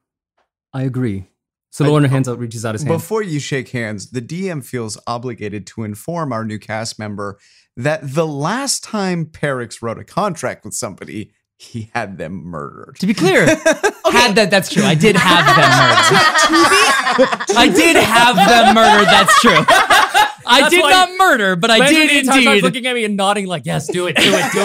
I 0.74 0.84
agree. 0.84 1.28
Siloran 1.72 2.10
hands 2.10 2.28
out, 2.28 2.38
reaches 2.38 2.66
out 2.66 2.76
his 2.76 2.84
hand. 2.84 2.94
Before 2.94 3.24
you 3.24 3.40
shake 3.40 3.70
hands, 3.70 4.12
the 4.12 4.22
DM 4.22 4.62
feels 4.62 4.98
obligated 5.08 5.66
to 5.68 5.86
inform 5.86 6.34
our 6.34 6.44
new 6.44 6.60
cast 6.60 7.00
member 7.00 7.40
that 7.78 8.02
the 8.04 8.28
last 8.28 8.84
time 8.84 9.26
Perix 9.26 9.82
wrote 9.82 10.00
a 10.00 10.04
contract 10.04 10.66
with 10.66 10.74
somebody, 10.74 11.32
he 11.62 11.90
had 11.94 12.18
them 12.18 12.46
murdered. 12.46 12.96
To 13.02 13.06
be 13.06 13.14
clear, 13.14 13.46
had 14.06 14.36
that 14.36 14.48
that's 14.50 14.70
true. 14.70 14.84
I 14.84 14.96
did 14.96 15.16
have 15.18 15.46
them 15.46 15.70
murdered. 16.52 17.58
I 17.58 17.68
did 17.68 17.96
have 17.98 18.36
them 18.38 18.76
murdered. 18.76 19.08
That's 19.08 19.40
true. 19.42 19.52
I 20.52 20.62
That's 20.62 20.74
did 20.74 20.82
not 20.82 21.10
murder, 21.18 21.56
but 21.56 21.70
I 21.70 21.90
did 21.90 22.26
the 22.26 22.28
time 22.30 22.40
indeed. 22.48 22.64
looking 22.64 22.88
at 22.88 22.96
me 22.96 23.04
and 23.06 23.16
nodding 23.16 23.46
like, 23.46 23.66
yes, 23.66 23.88
do 23.88 24.08
it, 24.08 24.16
do 24.16 24.22
it, 24.24 24.52
do 24.52 24.62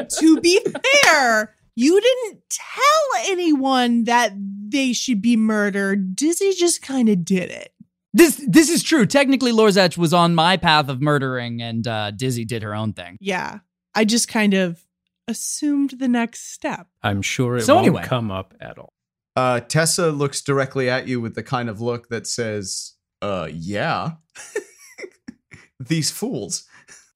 it. 0.00 0.10
to 0.10 0.20
to 0.20 0.40
be 0.40 0.60
fair, 1.04 1.54
You 1.74 1.98
didn't 2.00 2.42
tell 2.50 3.30
anyone 3.30 4.04
that 4.04 4.32
they 4.36 4.92
should 4.92 5.22
be 5.22 5.36
murdered. 5.36 6.16
Dizzy 6.16 6.52
just 6.52 6.82
kind 6.82 7.08
of 7.08 7.24
did 7.24 7.50
it. 7.50 7.72
This 8.12 8.44
this 8.46 8.68
is 8.68 8.82
true. 8.82 9.06
Technically, 9.06 9.52
Lorzach 9.52 9.96
was 9.96 10.12
on 10.12 10.34
my 10.34 10.58
path 10.58 10.88
of 10.90 11.00
murdering, 11.00 11.62
and 11.62 11.86
uh, 11.86 12.10
Dizzy 12.10 12.44
did 12.44 12.62
her 12.62 12.74
own 12.74 12.92
thing. 12.92 13.16
Yeah. 13.20 13.60
I 13.94 14.04
just 14.04 14.28
kind 14.28 14.52
of 14.54 14.82
assumed 15.28 15.94
the 15.98 16.08
next 16.08 16.52
step. 16.52 16.86
I'm 17.02 17.22
sure 17.22 17.56
it 17.56 17.62
So 17.62 17.74
won't 17.76 17.86
anyway. 17.86 18.02
come 18.04 18.30
up 18.30 18.54
at 18.60 18.78
all. 18.78 18.92
Uh, 19.36 19.60
Tessa 19.60 20.10
looks 20.10 20.42
directly 20.42 20.90
at 20.90 21.08
you 21.08 21.20
with 21.20 21.34
the 21.34 21.42
kind 21.42 21.68
of 21.70 21.80
look 21.80 22.08
that 22.08 22.26
says, 22.26 22.94
"Uh, 23.22 23.48
yeah." 23.52 24.12
These 25.80 26.10
fools. 26.10 26.64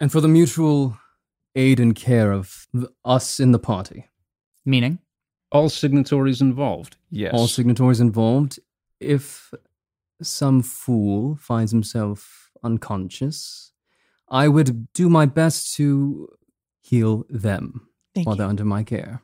And 0.01 0.11
for 0.11 0.21
the 0.21 0.29
mutual 0.29 0.99
aid 1.55 1.79
and 1.81 1.95
care 1.95 2.33
of 2.33 2.67
th- 2.75 2.87
us 3.05 3.39
in 3.41 3.53
the 3.53 3.59
party, 3.59 4.09
Meaning, 4.65 4.99
All 5.53 5.69
signatories 5.69 6.41
involved. 6.41 6.97
Yes. 7.11 7.33
all 7.33 7.47
signatories 7.47 8.01
involved, 8.01 8.59
if 8.99 9.53
some 10.21 10.61
fool 10.63 11.37
finds 11.37 11.71
himself 11.71 12.51
unconscious, 12.65 13.73
I 14.29 14.49
would 14.49 14.93
do 14.93 15.09
my 15.09 15.25
best 15.27 15.75
to 15.77 16.29
heal 16.81 17.25
them 17.31 17.86
Thank 18.17 18.27
while 18.27 18.35
you. 18.35 18.39
they're 18.39 18.49
under 18.49 18.65
my 18.65 18.83
care. 18.83 19.23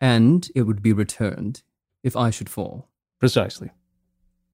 And 0.00 0.48
it 0.54 0.62
would 0.62 0.82
be 0.82 0.92
returned 0.92 1.62
if 2.02 2.16
I 2.16 2.30
should 2.30 2.48
fall. 2.48 2.88
Precisely. 3.18 3.70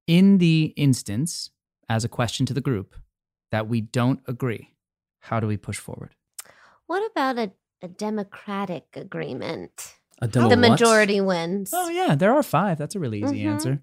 in 0.06 0.38
the 0.38 0.72
instance, 0.76 1.50
as 1.88 2.02
a 2.04 2.08
question 2.08 2.46
to 2.46 2.54
the 2.54 2.60
group, 2.62 2.94
that 3.50 3.68
we 3.68 3.80
don't 3.82 4.20
agree, 4.26 4.74
how 5.20 5.38
do 5.40 5.46
we 5.46 5.56
push 5.58 5.78
forward? 5.78 6.14
What 6.86 7.02
about 7.10 7.38
a, 7.38 7.52
a 7.82 7.88
democratic 7.88 8.84
agreement? 8.96 9.94
A 10.20 10.28
demo 10.28 10.48
the 10.48 10.56
what? 10.56 10.70
majority 10.70 11.20
wins. 11.20 11.70
Oh 11.74 11.88
yeah, 11.90 12.14
there 12.14 12.32
are 12.34 12.42
five. 12.42 12.78
That's 12.78 12.94
a 12.94 13.00
really 13.00 13.22
easy 13.22 13.42
Mhm. 13.44 13.50
answer. 13.52 13.82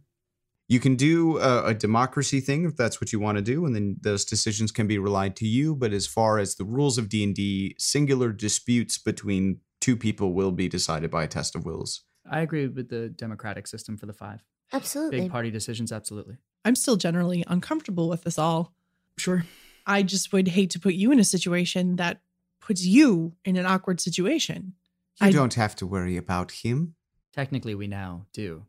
You 0.71 0.79
can 0.79 0.95
do 0.95 1.37
a, 1.37 1.65
a 1.65 1.73
democracy 1.73 2.39
thing 2.39 2.63
if 2.63 2.77
that's 2.77 3.01
what 3.01 3.11
you 3.11 3.19
want 3.19 3.37
to 3.37 3.41
do, 3.41 3.65
and 3.65 3.75
then 3.75 3.97
those 3.99 4.23
decisions 4.23 4.71
can 4.71 4.87
be 4.87 4.97
relied 4.97 5.35
to 5.35 5.45
you. 5.45 5.75
But 5.75 5.91
as 5.91 6.07
far 6.07 6.39
as 6.39 6.55
the 6.55 6.63
rules 6.63 6.97
of 6.97 7.09
D 7.09 7.25
and 7.25 7.35
D, 7.35 7.75
singular 7.77 8.31
disputes 8.31 8.97
between 8.97 9.59
two 9.81 9.97
people 9.97 10.31
will 10.31 10.53
be 10.53 10.69
decided 10.69 11.11
by 11.11 11.25
a 11.25 11.27
test 11.27 11.57
of 11.57 11.65
wills. 11.65 12.05
I 12.25 12.39
agree 12.39 12.67
with 12.67 12.87
the 12.87 13.09
democratic 13.09 13.67
system 13.67 13.97
for 13.97 14.05
the 14.05 14.13
five. 14.13 14.45
Absolutely. 14.71 15.19
Big 15.19 15.31
party 15.31 15.51
decisions, 15.51 15.91
absolutely. 15.91 16.37
I'm 16.63 16.75
still 16.75 16.95
generally 16.95 17.43
uncomfortable 17.47 18.07
with 18.07 18.23
this 18.23 18.39
all. 18.39 18.73
Sure. 19.17 19.43
I 19.85 20.03
just 20.03 20.31
would 20.31 20.47
hate 20.47 20.69
to 20.69 20.79
put 20.79 20.93
you 20.93 21.11
in 21.11 21.19
a 21.19 21.25
situation 21.25 21.97
that 21.97 22.21
puts 22.61 22.85
you 22.85 23.33
in 23.43 23.57
an 23.57 23.65
awkward 23.65 23.99
situation. 23.99 24.75
You 25.19 25.27
I- 25.27 25.31
don't 25.31 25.55
have 25.55 25.75
to 25.75 25.85
worry 25.85 26.15
about 26.15 26.51
him. 26.51 26.95
Technically, 27.33 27.75
we 27.75 27.87
now 27.87 28.27
do 28.31 28.67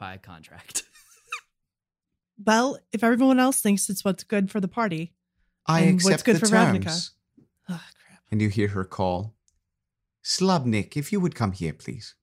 by 0.00 0.16
contract. 0.16 0.82
Well, 2.42 2.78
if 2.92 3.04
everyone 3.04 3.38
else 3.40 3.60
thinks 3.60 3.88
it's 3.90 4.04
what's 4.04 4.24
good 4.24 4.50
for 4.50 4.60
the 4.60 4.68
party. 4.68 5.12
I 5.66 5.80
And 5.80 5.94
what's 5.96 6.06
accept 6.06 6.24
good 6.24 6.36
the 6.36 6.40
for 6.40 6.46
Ravnica? 6.46 6.84
terms. 6.84 7.10
Oh, 7.68 7.82
crap. 8.06 8.20
And 8.30 8.42
you 8.42 8.48
hear 8.48 8.68
her 8.68 8.84
call, 8.84 9.34
Slubnik, 10.24 10.96
if 10.96 11.12
you 11.12 11.20
would 11.20 11.34
come 11.34 11.52
here, 11.52 11.72
please. 11.72 12.14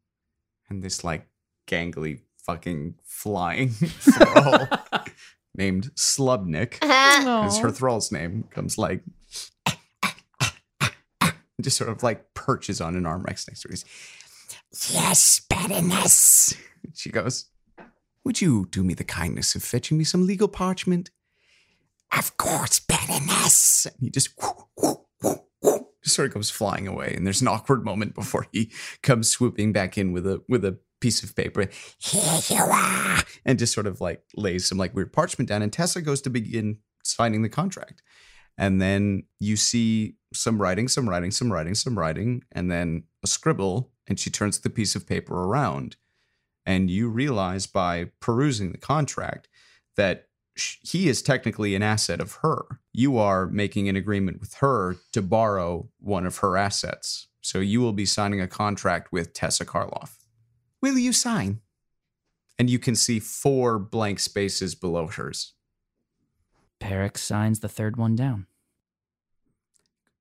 and 0.69 0.83
this 0.83 1.03
like 1.03 1.27
gangly 1.67 2.21
fucking 2.45 2.95
flying 3.03 3.69
thrall 3.71 4.67
named 5.55 5.91
Slubnik, 5.95 6.77
as 6.81 7.57
her 7.59 7.71
thrall's 7.71 8.11
name, 8.11 8.45
comes 8.51 8.77
like 8.77 9.03
just 11.61 11.77
sort 11.77 11.89
of 11.91 12.01
like 12.03 12.33
perches 12.33 12.81
on 12.81 12.95
an 12.95 13.05
arm 13.05 13.23
next 13.27 13.45
to 13.45 13.69
her. 13.69 13.75
Yes, 14.89 15.41
Baroness. 15.49 16.55
She 16.95 17.09
goes, 17.11 17.45
Would 18.23 18.41
you 18.41 18.67
do 18.69 18.83
me 18.83 18.93
the 18.93 19.03
kindness 19.03 19.55
of 19.55 19.63
fetching 19.63 19.97
me 19.97 20.03
some 20.03 20.27
legal 20.27 20.47
parchment? 20.47 21.09
Of 22.17 22.37
course, 22.37 22.79
Baroness. 22.79 23.85
and 23.85 23.95
he 23.99 24.09
just, 24.09 24.37
just 26.03 26.15
sort 26.15 26.27
of 26.27 26.33
goes 26.33 26.49
flying 26.49 26.87
away. 26.87 27.13
And 27.15 27.25
there's 27.25 27.41
an 27.41 27.47
awkward 27.47 27.85
moment 27.85 28.13
before 28.15 28.47
he 28.51 28.71
comes 29.01 29.29
swooping 29.29 29.71
back 29.71 29.97
in 29.97 30.11
with 30.11 30.27
a 30.27 30.41
with 30.47 30.65
a 30.65 30.77
piece 30.99 31.23
of 31.23 31.35
paper. 31.35 31.67
Here 31.97 32.39
you 32.49 32.63
are. 32.63 33.23
and 33.45 33.57
just 33.57 33.73
sort 33.73 33.87
of 33.87 34.01
like 34.01 34.23
lays 34.35 34.65
some 34.65 34.77
like 34.77 34.93
weird 34.95 35.13
parchment 35.13 35.49
down. 35.49 35.61
And 35.61 35.73
Tessa 35.73 36.01
goes 36.01 36.21
to 36.21 36.29
begin 36.29 36.77
signing 37.03 37.41
the 37.41 37.49
contract. 37.49 38.01
And 38.57 38.81
then 38.81 39.23
you 39.39 39.55
see 39.55 40.15
some 40.33 40.61
writing, 40.61 40.87
some 40.87 41.09
writing, 41.09 41.31
some 41.31 41.51
writing, 41.51 41.73
some 41.73 41.97
writing, 41.97 42.43
and 42.51 42.69
then 42.69 43.03
a 43.23 43.27
scribble. 43.27 43.91
And 44.07 44.19
she 44.19 44.29
turns 44.29 44.59
the 44.59 44.69
piece 44.69 44.95
of 44.95 45.07
paper 45.07 45.33
around. 45.33 45.95
And 46.65 46.89
you 46.89 47.09
realize 47.09 47.67
by 47.67 48.11
perusing 48.19 48.71
the 48.71 48.77
contract 48.77 49.47
that 49.95 50.27
he 50.55 51.07
is 51.07 51.21
technically 51.21 51.75
an 51.75 51.83
asset 51.83 52.19
of 52.19 52.33
her. 52.41 52.79
You 52.91 53.17
are 53.17 53.47
making 53.47 53.87
an 53.87 53.95
agreement 53.95 54.39
with 54.39 54.55
her 54.55 54.97
to 55.13 55.21
borrow 55.21 55.89
one 55.99 56.25
of 56.25 56.37
her 56.37 56.57
assets. 56.57 57.27
So 57.41 57.59
you 57.59 57.81
will 57.81 57.93
be 57.93 58.05
signing 58.05 58.41
a 58.41 58.47
contract 58.47 59.11
with 59.11 59.33
Tessa 59.33 59.65
Karlov. 59.65 60.11
Will 60.81 60.97
you 60.97 61.13
sign? 61.13 61.61
And 62.59 62.69
you 62.69 62.79
can 62.79 62.95
see 62.95 63.19
four 63.19 63.79
blank 63.79 64.19
spaces 64.19 64.75
below 64.75 65.07
hers. 65.07 65.53
Perix 66.79 67.17
signs 67.17 67.61
the 67.61 67.69
third 67.69 67.97
one 67.97 68.15
down. 68.15 68.45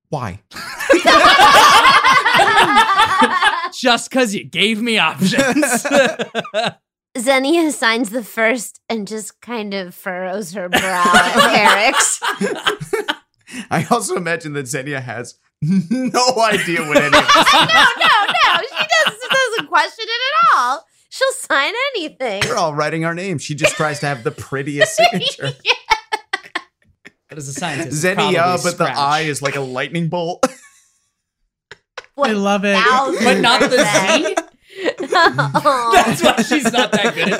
Why? 0.09 0.41
Just 3.73 4.09
because 4.09 4.33
you 4.35 4.43
gave 4.43 4.81
me 4.81 4.97
options. 4.97 5.85
Xenia 7.17 7.71
signs 7.71 8.09
the 8.09 8.23
first 8.23 8.79
and 8.87 9.07
just 9.07 9.41
kind 9.41 9.73
of 9.73 9.93
furrows 9.93 10.53
her 10.53 10.69
brow 10.69 11.03
at 11.13 11.93
Perix. 11.93 12.19
I 13.69 13.85
also 13.91 14.15
imagine 14.15 14.53
that 14.53 14.67
Xenia 14.67 15.01
has 15.01 15.35
no 15.61 16.33
idea 16.41 16.87
what 16.87 16.97
any 16.97 17.07
of 17.07 17.11
this 17.11 17.53
no, 17.53 17.65
no, 17.65 18.25
no. 18.25 18.61
She 18.61 18.85
doesn't, 19.05 19.31
doesn't 19.31 19.67
question 19.67 20.05
it 20.07 20.21
at 20.21 20.57
all. 20.57 20.85
She'll 21.09 21.31
sign 21.33 21.73
anything. 21.95 22.43
We're 22.47 22.55
all 22.55 22.73
writing 22.73 23.03
our 23.03 23.13
names. 23.13 23.43
She 23.43 23.55
just 23.55 23.75
tries 23.75 23.99
to 23.99 24.05
have 24.05 24.23
the 24.23 24.31
prettiest 24.31 24.95
signature. 24.95 25.51
But 27.27 27.37
as 27.37 27.49
a 27.49 27.53
scientist, 27.53 27.97
Xenia, 27.97 28.39
probably 28.39 28.71
but 28.71 28.77
the 28.77 28.89
eye 28.89 29.21
is 29.21 29.41
like 29.41 29.57
a 29.57 29.61
lightning 29.61 30.07
bolt. 30.07 30.45
I 32.17 32.31
love 32.33 32.63
it. 32.65 32.75
But 33.23 33.39
not 33.39 33.61
the 33.61 33.69
percent. 33.69 34.39
Z? 34.39 34.45
That's 34.99 36.23
why 36.23 36.41
she's 36.43 36.71
not 36.71 36.91
that 36.91 37.13
good 37.13 37.33
at 37.33 37.39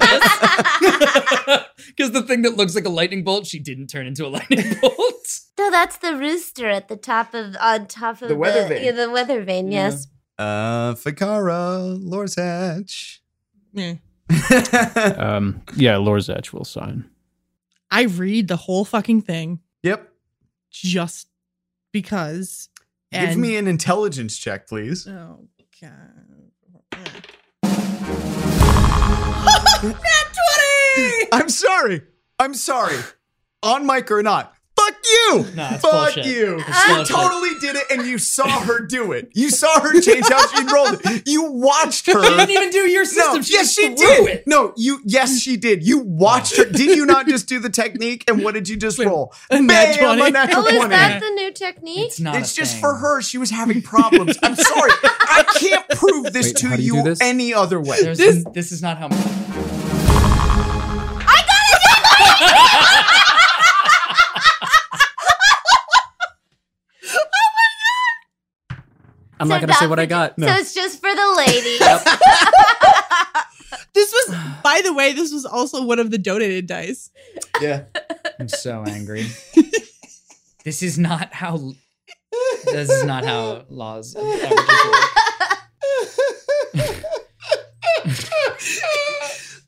this. 1.49 1.65
Because 1.87 2.11
the 2.11 2.21
thing 2.21 2.43
that 2.43 2.55
looks 2.55 2.73
like 2.73 2.85
a 2.85 2.89
lightning 2.89 3.23
bolt, 3.23 3.45
she 3.45 3.59
didn't 3.59 3.87
turn 3.87 4.07
into 4.07 4.25
a 4.25 4.29
lightning 4.29 4.75
bolt. 4.81 5.39
No, 5.57 5.69
that's 5.71 5.97
the 5.97 6.15
rooster 6.15 6.69
at 6.69 6.87
the 6.87 6.95
top 6.95 7.33
of 7.33 7.55
on 7.59 7.87
top 7.87 8.21
of 8.21 8.29
The 8.29 8.35
weather 8.35 8.67
vane. 8.67 8.83
Yeah, 8.83 8.91
the 8.91 9.09
weather 9.09 9.43
vane. 9.43 9.71
Yeah. 9.71 9.89
Yes. 9.89 10.07
Uh, 10.37 10.93
Fakara, 10.93 11.99
Lorzach. 12.01 13.19
Yeah. 13.73 13.95
Um, 15.17 15.61
yeah, 15.75 15.95
Lorzach 15.95 16.53
will 16.53 16.65
sign. 16.65 17.09
I 17.89 18.03
read 18.03 18.47
the 18.47 18.55
whole 18.55 18.85
fucking 18.85 19.21
thing 19.21 19.59
yep. 19.83 20.09
just 20.69 21.27
because. 21.91 22.69
Give 23.11 23.37
me 23.37 23.57
an 23.57 23.67
intelligence 23.67 24.37
check, 24.37 24.67
please. 24.67 25.07
Oh, 25.07 25.47
God. 25.81 26.51
I'm 31.31 31.49
sorry. 31.49 32.01
I'm 32.39 32.53
sorry. 32.53 32.97
On 33.63 33.85
mic 33.85 34.11
or 34.11 34.23
not. 34.23 34.53
Fuck 34.85 34.95
you. 35.05 35.45
No, 35.55 35.69
it's 35.71 35.81
Fuck 35.81 35.91
bullshit. 36.15 36.25
you. 36.25 36.59
It's 36.67 36.87
You 36.87 36.95
bullshit. 36.95 37.15
totally 37.15 37.59
did 37.59 37.75
it 37.75 37.83
and 37.91 38.05
you 38.07 38.17
saw 38.17 38.47
her 38.61 38.79
do 38.85 39.11
it. 39.11 39.29
You 39.33 39.49
saw 39.49 39.79
her 39.81 39.99
change 40.01 40.27
how 40.27 40.47
she 40.47 40.63
rolled 40.73 41.01
it. 41.05 41.27
You 41.27 41.43
watched 41.51 42.07
her. 42.07 42.23
She 42.23 42.29
didn't 42.29 42.49
even 42.49 42.69
do 42.69 42.79
your 42.89 43.05
system. 43.05 43.35
No, 43.37 43.41
she 43.41 43.53
yes, 43.53 43.73
she 43.73 43.93
did. 43.95 44.27
It. 44.29 44.47
No, 44.47 44.73
you. 44.77 44.99
Yes, 45.05 45.39
she 45.39 45.57
did. 45.57 45.85
You 45.85 45.99
watched 45.99 46.57
her. 46.57 46.65
Did 46.65 46.95
you 46.97 47.05
not 47.05 47.27
just 47.27 47.47
do 47.47 47.59
the 47.59 47.69
technique? 47.69 48.23
And 48.27 48.43
what 48.43 48.53
did 48.53 48.67
you 48.69 48.77
just 48.77 48.99
roll? 48.99 49.33
A 49.49 49.61
nat 49.61 49.93
20. 49.97 50.21
a 50.21 50.29
natural 50.31 50.63
Oh, 50.63 50.67
is 50.67 50.75
20. 50.75 50.89
that 50.89 51.19
the 51.19 51.29
new 51.29 51.51
technique? 51.51 52.07
It's 52.07 52.19
not. 52.19 52.35
It's 52.35 52.53
a 52.53 52.55
just 52.55 52.73
thing. 52.73 52.81
for 52.81 52.95
her. 52.95 53.21
She 53.21 53.37
was 53.37 53.49
having 53.49 53.81
problems. 53.81 54.37
I'm 54.43 54.55
sorry. 54.55 54.91
I 55.03 55.43
can't 55.55 55.87
prove 55.89 56.33
this 56.33 56.47
Wait, 56.47 56.55
to 56.57 56.81
you 56.81 56.95
you, 56.97 57.03
this? 57.03 57.21
any 57.21 57.53
other 57.53 57.79
way. 57.79 58.01
There's 58.01 58.17
This- 58.17 58.43
this, 58.53 58.71
is 58.71 58.81
not 58.81 58.97
how. 58.97 59.09
I'm 69.41 69.47
So 69.47 69.53
not 69.55 69.61
going 69.61 69.67
to 69.69 69.73
say 69.75 69.87
what 69.87 69.99
I 69.99 70.05
for- 70.05 70.09
got. 70.09 70.39
So 70.39 70.45
it's 70.47 70.73
just 70.73 71.01
for 71.01 71.09
the 71.13 71.33
ladies. 71.37 71.81
This 73.93 74.11
was, 74.13 74.35
by 74.63 74.81
the 74.83 74.93
way, 74.93 75.11
this 75.13 75.33
was 75.33 75.45
also 75.45 75.83
one 75.85 75.99
of 75.99 76.11
the 76.11 76.17
donated 76.17 76.65
dice. 76.65 77.09
Yeah. 77.59 77.83
I'm 78.39 78.47
so 78.47 78.83
angry. 78.87 79.27
this 80.63 80.81
is 80.81 80.97
not 80.97 81.33
how. 81.33 81.73
This 82.65 82.89
is 82.89 83.03
not 83.03 83.25
how 83.25 83.65
laws. 83.69 84.15
averages. 84.15 84.57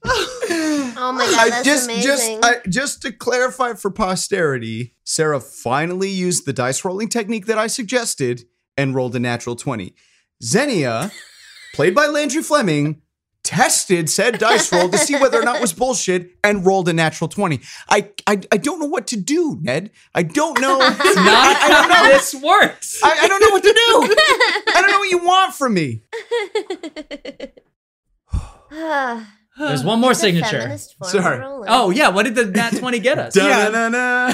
Oh 0.05 1.11
my 1.11 1.25
god, 1.25 1.39
I 1.39 1.49
that's 1.49 1.65
just, 1.65 1.85
amazing. 1.89 2.03
just, 2.41 2.43
I, 2.43 2.55
just 2.69 3.01
to 3.03 3.11
clarify 3.11 3.73
for 3.73 3.91
posterity, 3.91 4.95
Sarah 5.03 5.39
finally 5.41 6.09
used 6.09 6.45
the 6.45 6.53
dice 6.53 6.83
rolling 6.85 7.09
technique 7.09 7.45
that 7.47 7.57
I 7.57 7.67
suggested 7.67 8.43
and 8.77 8.93
rolled 8.95 9.15
a 9.15 9.19
natural 9.19 9.55
twenty. 9.55 9.95
Xenia, 10.43 11.11
played 11.73 11.95
by 11.95 12.07
Landry 12.07 12.43
Fleming, 12.43 13.01
tested 13.43 14.09
said 14.09 14.39
dice 14.39 14.71
roll 14.71 14.89
to 14.89 14.97
see 14.97 15.15
whether 15.15 15.39
or 15.39 15.43
not 15.43 15.57
it 15.57 15.61
was 15.61 15.73
bullshit 15.73 16.31
and 16.43 16.65
rolled 16.65 16.87
a 16.89 16.93
natural 16.93 17.27
twenty. 17.27 17.59
I, 17.89 18.09
I, 18.27 18.41
I 18.51 18.57
don't 18.57 18.79
know 18.79 18.85
what 18.87 19.07
to 19.07 19.17
do, 19.17 19.57
Ned. 19.61 19.91
I 20.15 20.23
don't 20.23 20.59
know. 20.59 20.77
Not 20.79 20.97
I, 20.97 21.57
I 21.61 21.67
don't 21.69 21.91
how 21.91 22.03
know. 22.03 22.09
this 22.09 22.33
works. 22.35 22.99
I, 23.03 23.17
I 23.21 23.27
don't 23.27 23.39
know 23.41 23.49
what 23.49 23.63
to 23.63 23.73
do. 23.73 23.75
I 24.75 24.81
don't 24.81 24.91
know 24.91 24.99
what 24.99 25.09
you 25.11 25.17
want 25.19 25.53
from 25.53 25.73
me. 25.73 26.03
There's 29.59 29.83
one 29.83 29.99
more 29.99 30.11
It's 30.11 30.19
a 30.21 30.23
signature. 30.23 30.59
feminist 30.61 30.97
form 30.97 31.05
of 31.05 31.11
Sorry. 31.23 31.39
rolling. 31.39 31.69
Oh 31.71 31.89
yeah, 31.91 32.09
what 32.09 32.23
did 32.23 32.33
the 32.35 32.45
nat 32.45 32.71
twenty 32.71 32.97
get 32.99 33.19
us? 33.19 33.35
Da-na-na-na. 33.35 34.33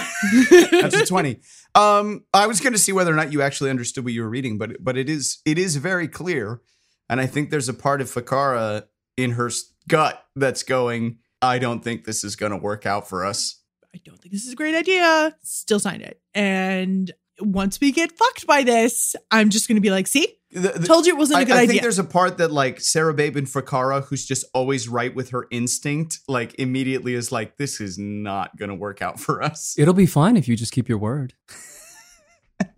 That's 0.71 0.95
a 1.01 1.05
twenty. 1.05 1.39
Um, 1.79 2.25
I 2.33 2.47
was 2.47 2.59
going 2.59 2.73
to 2.73 2.79
see 2.79 2.91
whether 2.91 3.11
or 3.11 3.15
not 3.15 3.31
you 3.31 3.41
actually 3.41 3.69
understood 3.69 4.03
what 4.03 4.13
you 4.13 4.21
were 4.23 4.29
reading, 4.29 4.57
but 4.57 4.83
but 4.83 4.97
it 4.97 5.09
is 5.09 5.39
it 5.45 5.57
is 5.57 5.75
very 5.77 6.07
clear, 6.07 6.61
and 7.09 7.19
I 7.21 7.25
think 7.25 7.49
there's 7.49 7.69
a 7.69 7.73
part 7.73 8.01
of 8.01 8.07
Fakara 8.07 8.83
in 9.17 9.31
her 9.31 9.49
gut 9.87 10.23
that's 10.35 10.63
going. 10.63 11.17
I 11.41 11.57
don't 11.59 11.81
think 11.83 12.03
this 12.05 12.23
is 12.23 12.35
going 12.35 12.51
to 12.51 12.57
work 12.57 12.85
out 12.85 13.07
for 13.07 13.25
us. 13.25 13.61
I 13.95 13.99
don't 14.03 14.19
think 14.19 14.33
this 14.33 14.45
is 14.45 14.53
a 14.53 14.55
great 14.55 14.75
idea. 14.75 15.35
Still 15.41 15.79
signed 15.79 16.01
it. 16.03 16.21
And 16.35 17.11
once 17.39 17.79
we 17.79 17.91
get 17.93 18.11
fucked 18.11 18.45
by 18.45 18.63
this, 18.63 19.15
I'm 19.31 19.49
just 19.49 19.67
going 19.67 19.77
to 19.77 19.81
be 19.81 19.89
like, 19.89 20.05
see, 20.07 20.27
The- 20.51 20.73
the- 20.77 20.85
told 20.85 21.07
you 21.07 21.13
it 21.15 21.17
wasn't 21.17 21.39
I, 21.39 21.41
a 21.41 21.45
good 21.45 21.51
idea. 21.53 21.55
I 21.55 21.61
think 21.61 21.69
idea. 21.71 21.81
there's 21.83 21.97
a 21.99 22.03
part 22.03 22.37
that 22.37 22.51
like 22.51 22.81
Sarah 22.81 23.13
Babe 23.13 23.37
and 23.37 23.47
Fakara, 23.47 24.03
who's 24.03 24.25
just 24.25 24.45
always 24.53 24.89
right 24.89 25.15
with 25.15 25.29
her 25.29 25.47
instinct, 25.49 26.19
like 26.27 26.53
immediately 26.59 27.13
is 27.13 27.31
like, 27.31 27.55
this 27.57 27.79
is 27.79 27.97
not 27.97 28.55
going 28.57 28.69
to 28.69 28.75
work 28.75 29.01
out 29.01 29.19
for 29.19 29.41
us. 29.41 29.75
It'll 29.77 29.93
be 29.93 30.05
fine 30.05 30.35
if 30.37 30.47
you 30.49 30.55
just 30.57 30.73
keep 30.73 30.89
your 30.89 30.97
word. 30.97 31.33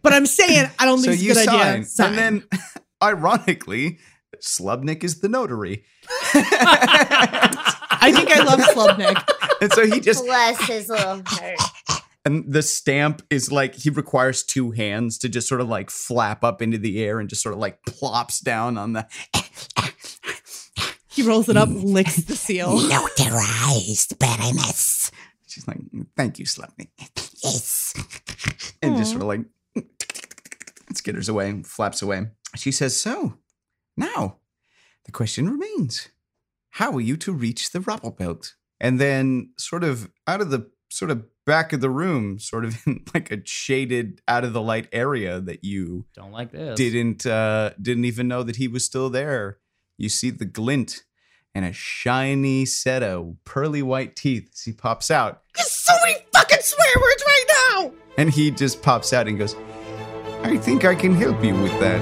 But 0.02 0.14
I'm 0.14 0.26
saying 0.26 0.70
I 0.80 0.86
don't 0.86 1.02
think 1.02 1.06
so 1.06 1.12
it's 1.14 1.22
a 1.22 1.26
you 1.26 1.34
good 1.34 1.45
sign, 1.45 1.60
idea. 1.60 1.86
Sign. 1.86 2.10
and 2.10 2.18
then 2.18 2.43
ironically, 3.04 3.99
Slubnik 4.41 5.04
is 5.04 5.20
the 5.22 5.30
notary. 5.30 5.84
I 6.34 8.12
think 8.14 8.32
I 8.32 8.43
love 8.43 8.60
Slubnik. 8.60 9.24
and 9.62 9.72
so 9.74 9.86
he 9.86 9.99
just 9.99 10.26
Bless 10.26 10.60
his 10.68 10.89
little 10.89 11.22
heart. 11.26 12.02
and 12.26 12.52
the 12.52 12.62
stamp 12.64 13.22
is 13.30 13.52
like 13.52 13.76
he 13.76 13.89
requires 13.89 14.43
two 14.43 14.72
hands 14.72 15.18
to 15.20 15.30
just 15.30 15.47
sort 15.47 15.62
of 15.62 15.70
like 15.70 15.89
flap 15.89 16.43
up 16.43 16.62
into 16.62 16.78
the 16.78 17.04
air 17.04 17.20
and 17.20 17.30
just 17.30 17.41
sort 17.43 17.54
of 17.54 17.60
like 17.60 17.84
plops 17.86 18.39
down 18.39 18.78
on 18.78 18.93
the 18.93 19.08
He 21.14 21.24
rolls 21.24 21.49
it 21.49 21.58
up, 21.58 21.68
mm. 21.70 21.84
licks 21.84 22.16
the 22.24 22.36
seal. 22.36 22.70
Notarized 22.80 24.18
Baroness. 24.18 25.12
she's 25.47 25.68
like 25.68 25.80
thank 26.18 26.39
you 26.39 26.45
Slubnik 26.45 26.88
Yes. 27.43 27.93
and 28.82 28.97
just 28.97 29.12
sort 29.12 29.22
of 29.22 29.28
like 29.28 29.41
skitters 30.96 31.30
away 31.30 31.62
flaps 31.64 32.02
away 32.02 32.28
she 32.56 32.72
says 32.72 33.00
so 33.00 33.38
now 33.98 34.38
the 35.06 35.12
question 35.12 35.50
remains 35.50 36.10
how 36.72 36.92
are 36.94 37.02
you 37.02 37.18
to 37.18 37.32
reach 37.32 37.72
the 37.72 37.82
rubble 37.82 38.12
belt 38.12 38.56
and 38.80 39.00
then 39.00 39.52
sort 39.58 39.84
of 39.84 40.10
out 40.28 40.42
of 40.42 40.50
the 40.50 40.70
sort 40.89 41.12
of 41.12 41.24
back 41.46 41.74
of 41.74 41.82
the 41.82 41.89
room 41.89 42.38
sort 42.39 42.64
of 42.66 42.76
in 42.88 43.04
like 43.14 43.32
a 43.32 43.39
shaded 43.46 44.22
out 44.28 44.44
of 44.44 44.54
the 44.54 44.62
light 44.62 44.88
area 44.92 45.39
that 45.42 45.64
you 45.64 46.06
Don't 46.16 46.32
like 46.32 46.52
this. 46.52 46.78
didn't 46.78 47.26
uh 47.26 47.72
didn't 47.82 48.06
even 48.06 48.28
know 48.28 48.44
that 48.44 48.58
he 48.58 48.68
was 48.68 48.86
still 48.86 49.10
there 49.10 49.58
you 49.98 50.10
see 50.10 50.30
the 50.30 50.46
glint 50.46 51.04
and 51.54 51.66
a 51.66 51.74
shiny 51.74 52.66
set 52.66 53.04
of 53.04 53.36
pearly 53.44 53.82
white 53.84 54.16
teeth 54.16 54.50
as 54.54 54.62
he 54.62 54.72
pops 54.72 55.12
out 55.12 55.42
There's 55.56 55.72
so 55.72 55.94
many 56.06 56.20
fucking 56.34 56.60
swear 56.62 56.88
words 57.02 57.24
right 57.26 57.46
now. 57.76 57.92
and 58.18 58.30
he 58.30 58.52
just 58.52 58.82
pops 58.82 59.12
out 59.12 59.28
and 59.28 59.38
goes 59.38 59.56
i 60.44 60.58
think 60.58 60.86
i 60.86 60.96
can 60.96 61.14
help 61.14 61.44
you 61.44 61.54
with 61.56 61.78
that 61.80 62.02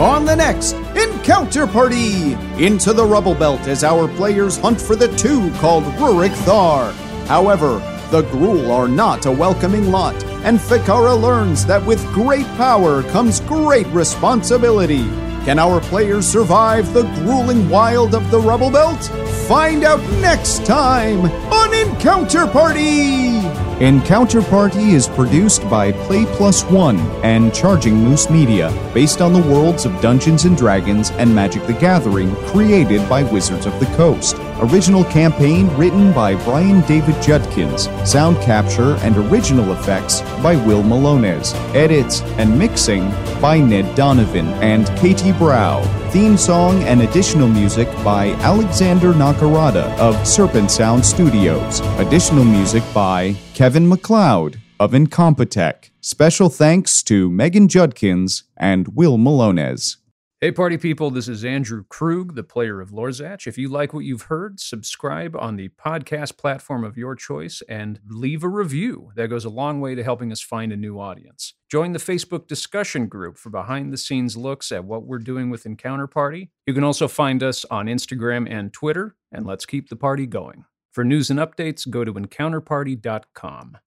On 0.00 0.24
the 0.24 0.34
next 0.34 0.72
Encounter 0.96 1.66
Party! 1.66 2.32
Into 2.58 2.94
the 2.94 3.04
Rubble 3.04 3.34
Belt 3.34 3.60
as 3.68 3.84
our 3.84 4.08
players 4.08 4.56
hunt 4.56 4.80
for 4.80 4.96
the 4.96 5.14
two 5.18 5.50
called 5.56 5.84
Rurik 5.98 6.32
Thar. 6.46 6.92
However, 7.26 7.80
the 8.10 8.22
Gruul 8.22 8.70
are 8.70 8.88
not 8.88 9.26
a 9.26 9.30
welcoming 9.30 9.90
lot, 9.90 10.14
and 10.42 10.58
Fikara 10.58 11.20
learns 11.20 11.66
that 11.66 11.84
with 11.84 12.02
great 12.14 12.46
power 12.56 13.02
comes 13.04 13.40
great 13.40 13.86
responsibility. 13.88 15.04
Can 15.44 15.58
our 15.58 15.80
players 15.82 16.26
survive 16.26 16.92
the 16.94 17.02
grueling 17.16 17.68
wild 17.68 18.14
of 18.14 18.30
the 18.30 18.40
Rubble 18.40 18.70
Belt? 18.70 19.10
Find 19.50 19.82
out 19.82 20.00
next 20.20 20.64
time 20.64 21.24
on 21.24 21.74
Encounter 21.74 22.46
Party! 22.46 23.69
Encounter 23.80 24.42
Party 24.42 24.90
is 24.90 25.08
produced 25.08 25.66
by 25.70 25.90
Play 25.90 26.26
Plus 26.26 26.64
One 26.64 26.98
and 27.24 27.54
Charging 27.54 27.94
Moose 27.94 28.28
Media, 28.28 28.70
based 28.92 29.22
on 29.22 29.32
the 29.32 29.40
worlds 29.40 29.86
of 29.86 30.02
Dungeons 30.02 30.44
and 30.44 30.54
Dragons 30.54 31.12
and 31.12 31.34
Magic 31.34 31.66
the 31.66 31.72
Gathering, 31.72 32.36
created 32.44 33.08
by 33.08 33.22
Wizards 33.22 33.64
of 33.64 33.80
the 33.80 33.86
Coast. 33.96 34.36
Original 34.60 35.02
campaign 35.04 35.66
written 35.78 36.12
by 36.12 36.34
Brian 36.44 36.82
David 36.82 37.22
Judkins. 37.22 37.88
Sound 38.04 38.36
capture 38.42 38.96
and 38.96 39.16
original 39.16 39.72
effects 39.72 40.20
by 40.42 40.56
Will 40.66 40.82
Malones. 40.82 41.54
Edits 41.74 42.20
and 42.36 42.58
mixing 42.58 43.10
by 43.40 43.58
Ned 43.60 43.94
Donovan 43.94 44.48
and 44.62 44.88
Katie 44.98 45.32
Brow. 45.32 45.80
Theme 46.10 46.36
song 46.36 46.82
and 46.82 47.00
additional 47.00 47.48
music 47.48 47.88
by 48.04 48.32
Alexander 48.42 49.14
Nakarada 49.14 49.96
of 49.98 50.28
Serpent 50.28 50.70
Sound 50.70 51.02
Studios. 51.02 51.80
Additional 51.98 52.44
music 52.44 52.82
by 52.92 53.34
Kevin 53.54 53.88
MacLeod 53.88 54.60
of 54.78 54.92
Incompetech. 54.92 55.90
Special 56.00 56.48
thanks 56.48 57.02
to 57.02 57.28
Megan 57.28 57.68
Judkins 57.68 58.44
and 58.56 58.88
Will 58.96 59.18
Malones. 59.18 59.96
Hey, 60.40 60.50
party 60.50 60.78
people, 60.78 61.10
this 61.10 61.28
is 61.28 61.44
Andrew 61.44 61.84
Krug, 61.90 62.34
the 62.34 62.42
player 62.42 62.80
of 62.80 62.92
Lorzach. 62.92 63.46
If 63.46 63.58
you 63.58 63.68
like 63.68 63.92
what 63.92 64.06
you've 64.06 64.22
heard, 64.22 64.58
subscribe 64.58 65.36
on 65.36 65.56
the 65.56 65.68
podcast 65.68 66.38
platform 66.38 66.82
of 66.82 66.96
your 66.96 67.14
choice 67.14 67.60
and 67.68 68.00
leave 68.08 68.42
a 68.42 68.48
review. 68.48 69.10
That 69.16 69.28
goes 69.28 69.44
a 69.44 69.50
long 69.50 69.82
way 69.82 69.94
to 69.94 70.02
helping 70.02 70.32
us 70.32 70.40
find 70.40 70.72
a 70.72 70.78
new 70.78 70.98
audience. 70.98 71.52
Join 71.70 71.92
the 71.92 71.98
Facebook 71.98 72.46
discussion 72.46 73.06
group 73.06 73.36
for 73.36 73.50
behind 73.50 73.92
the 73.92 73.98
scenes 73.98 74.34
looks 74.34 74.72
at 74.72 74.86
what 74.86 75.04
we're 75.04 75.18
doing 75.18 75.50
with 75.50 75.66
Encounter 75.66 76.06
Party. 76.06 76.50
You 76.66 76.72
can 76.72 76.84
also 76.84 77.06
find 77.06 77.42
us 77.42 77.66
on 77.66 77.84
Instagram 77.84 78.50
and 78.50 78.72
Twitter, 78.72 79.16
and 79.30 79.44
let's 79.44 79.66
keep 79.66 79.90
the 79.90 79.96
party 79.96 80.26
going. 80.26 80.64
For 80.90 81.04
news 81.04 81.30
and 81.30 81.38
updates, 81.38 81.88
go 81.88 82.04
to 82.04 82.12
encounterparty.com. 82.14 83.78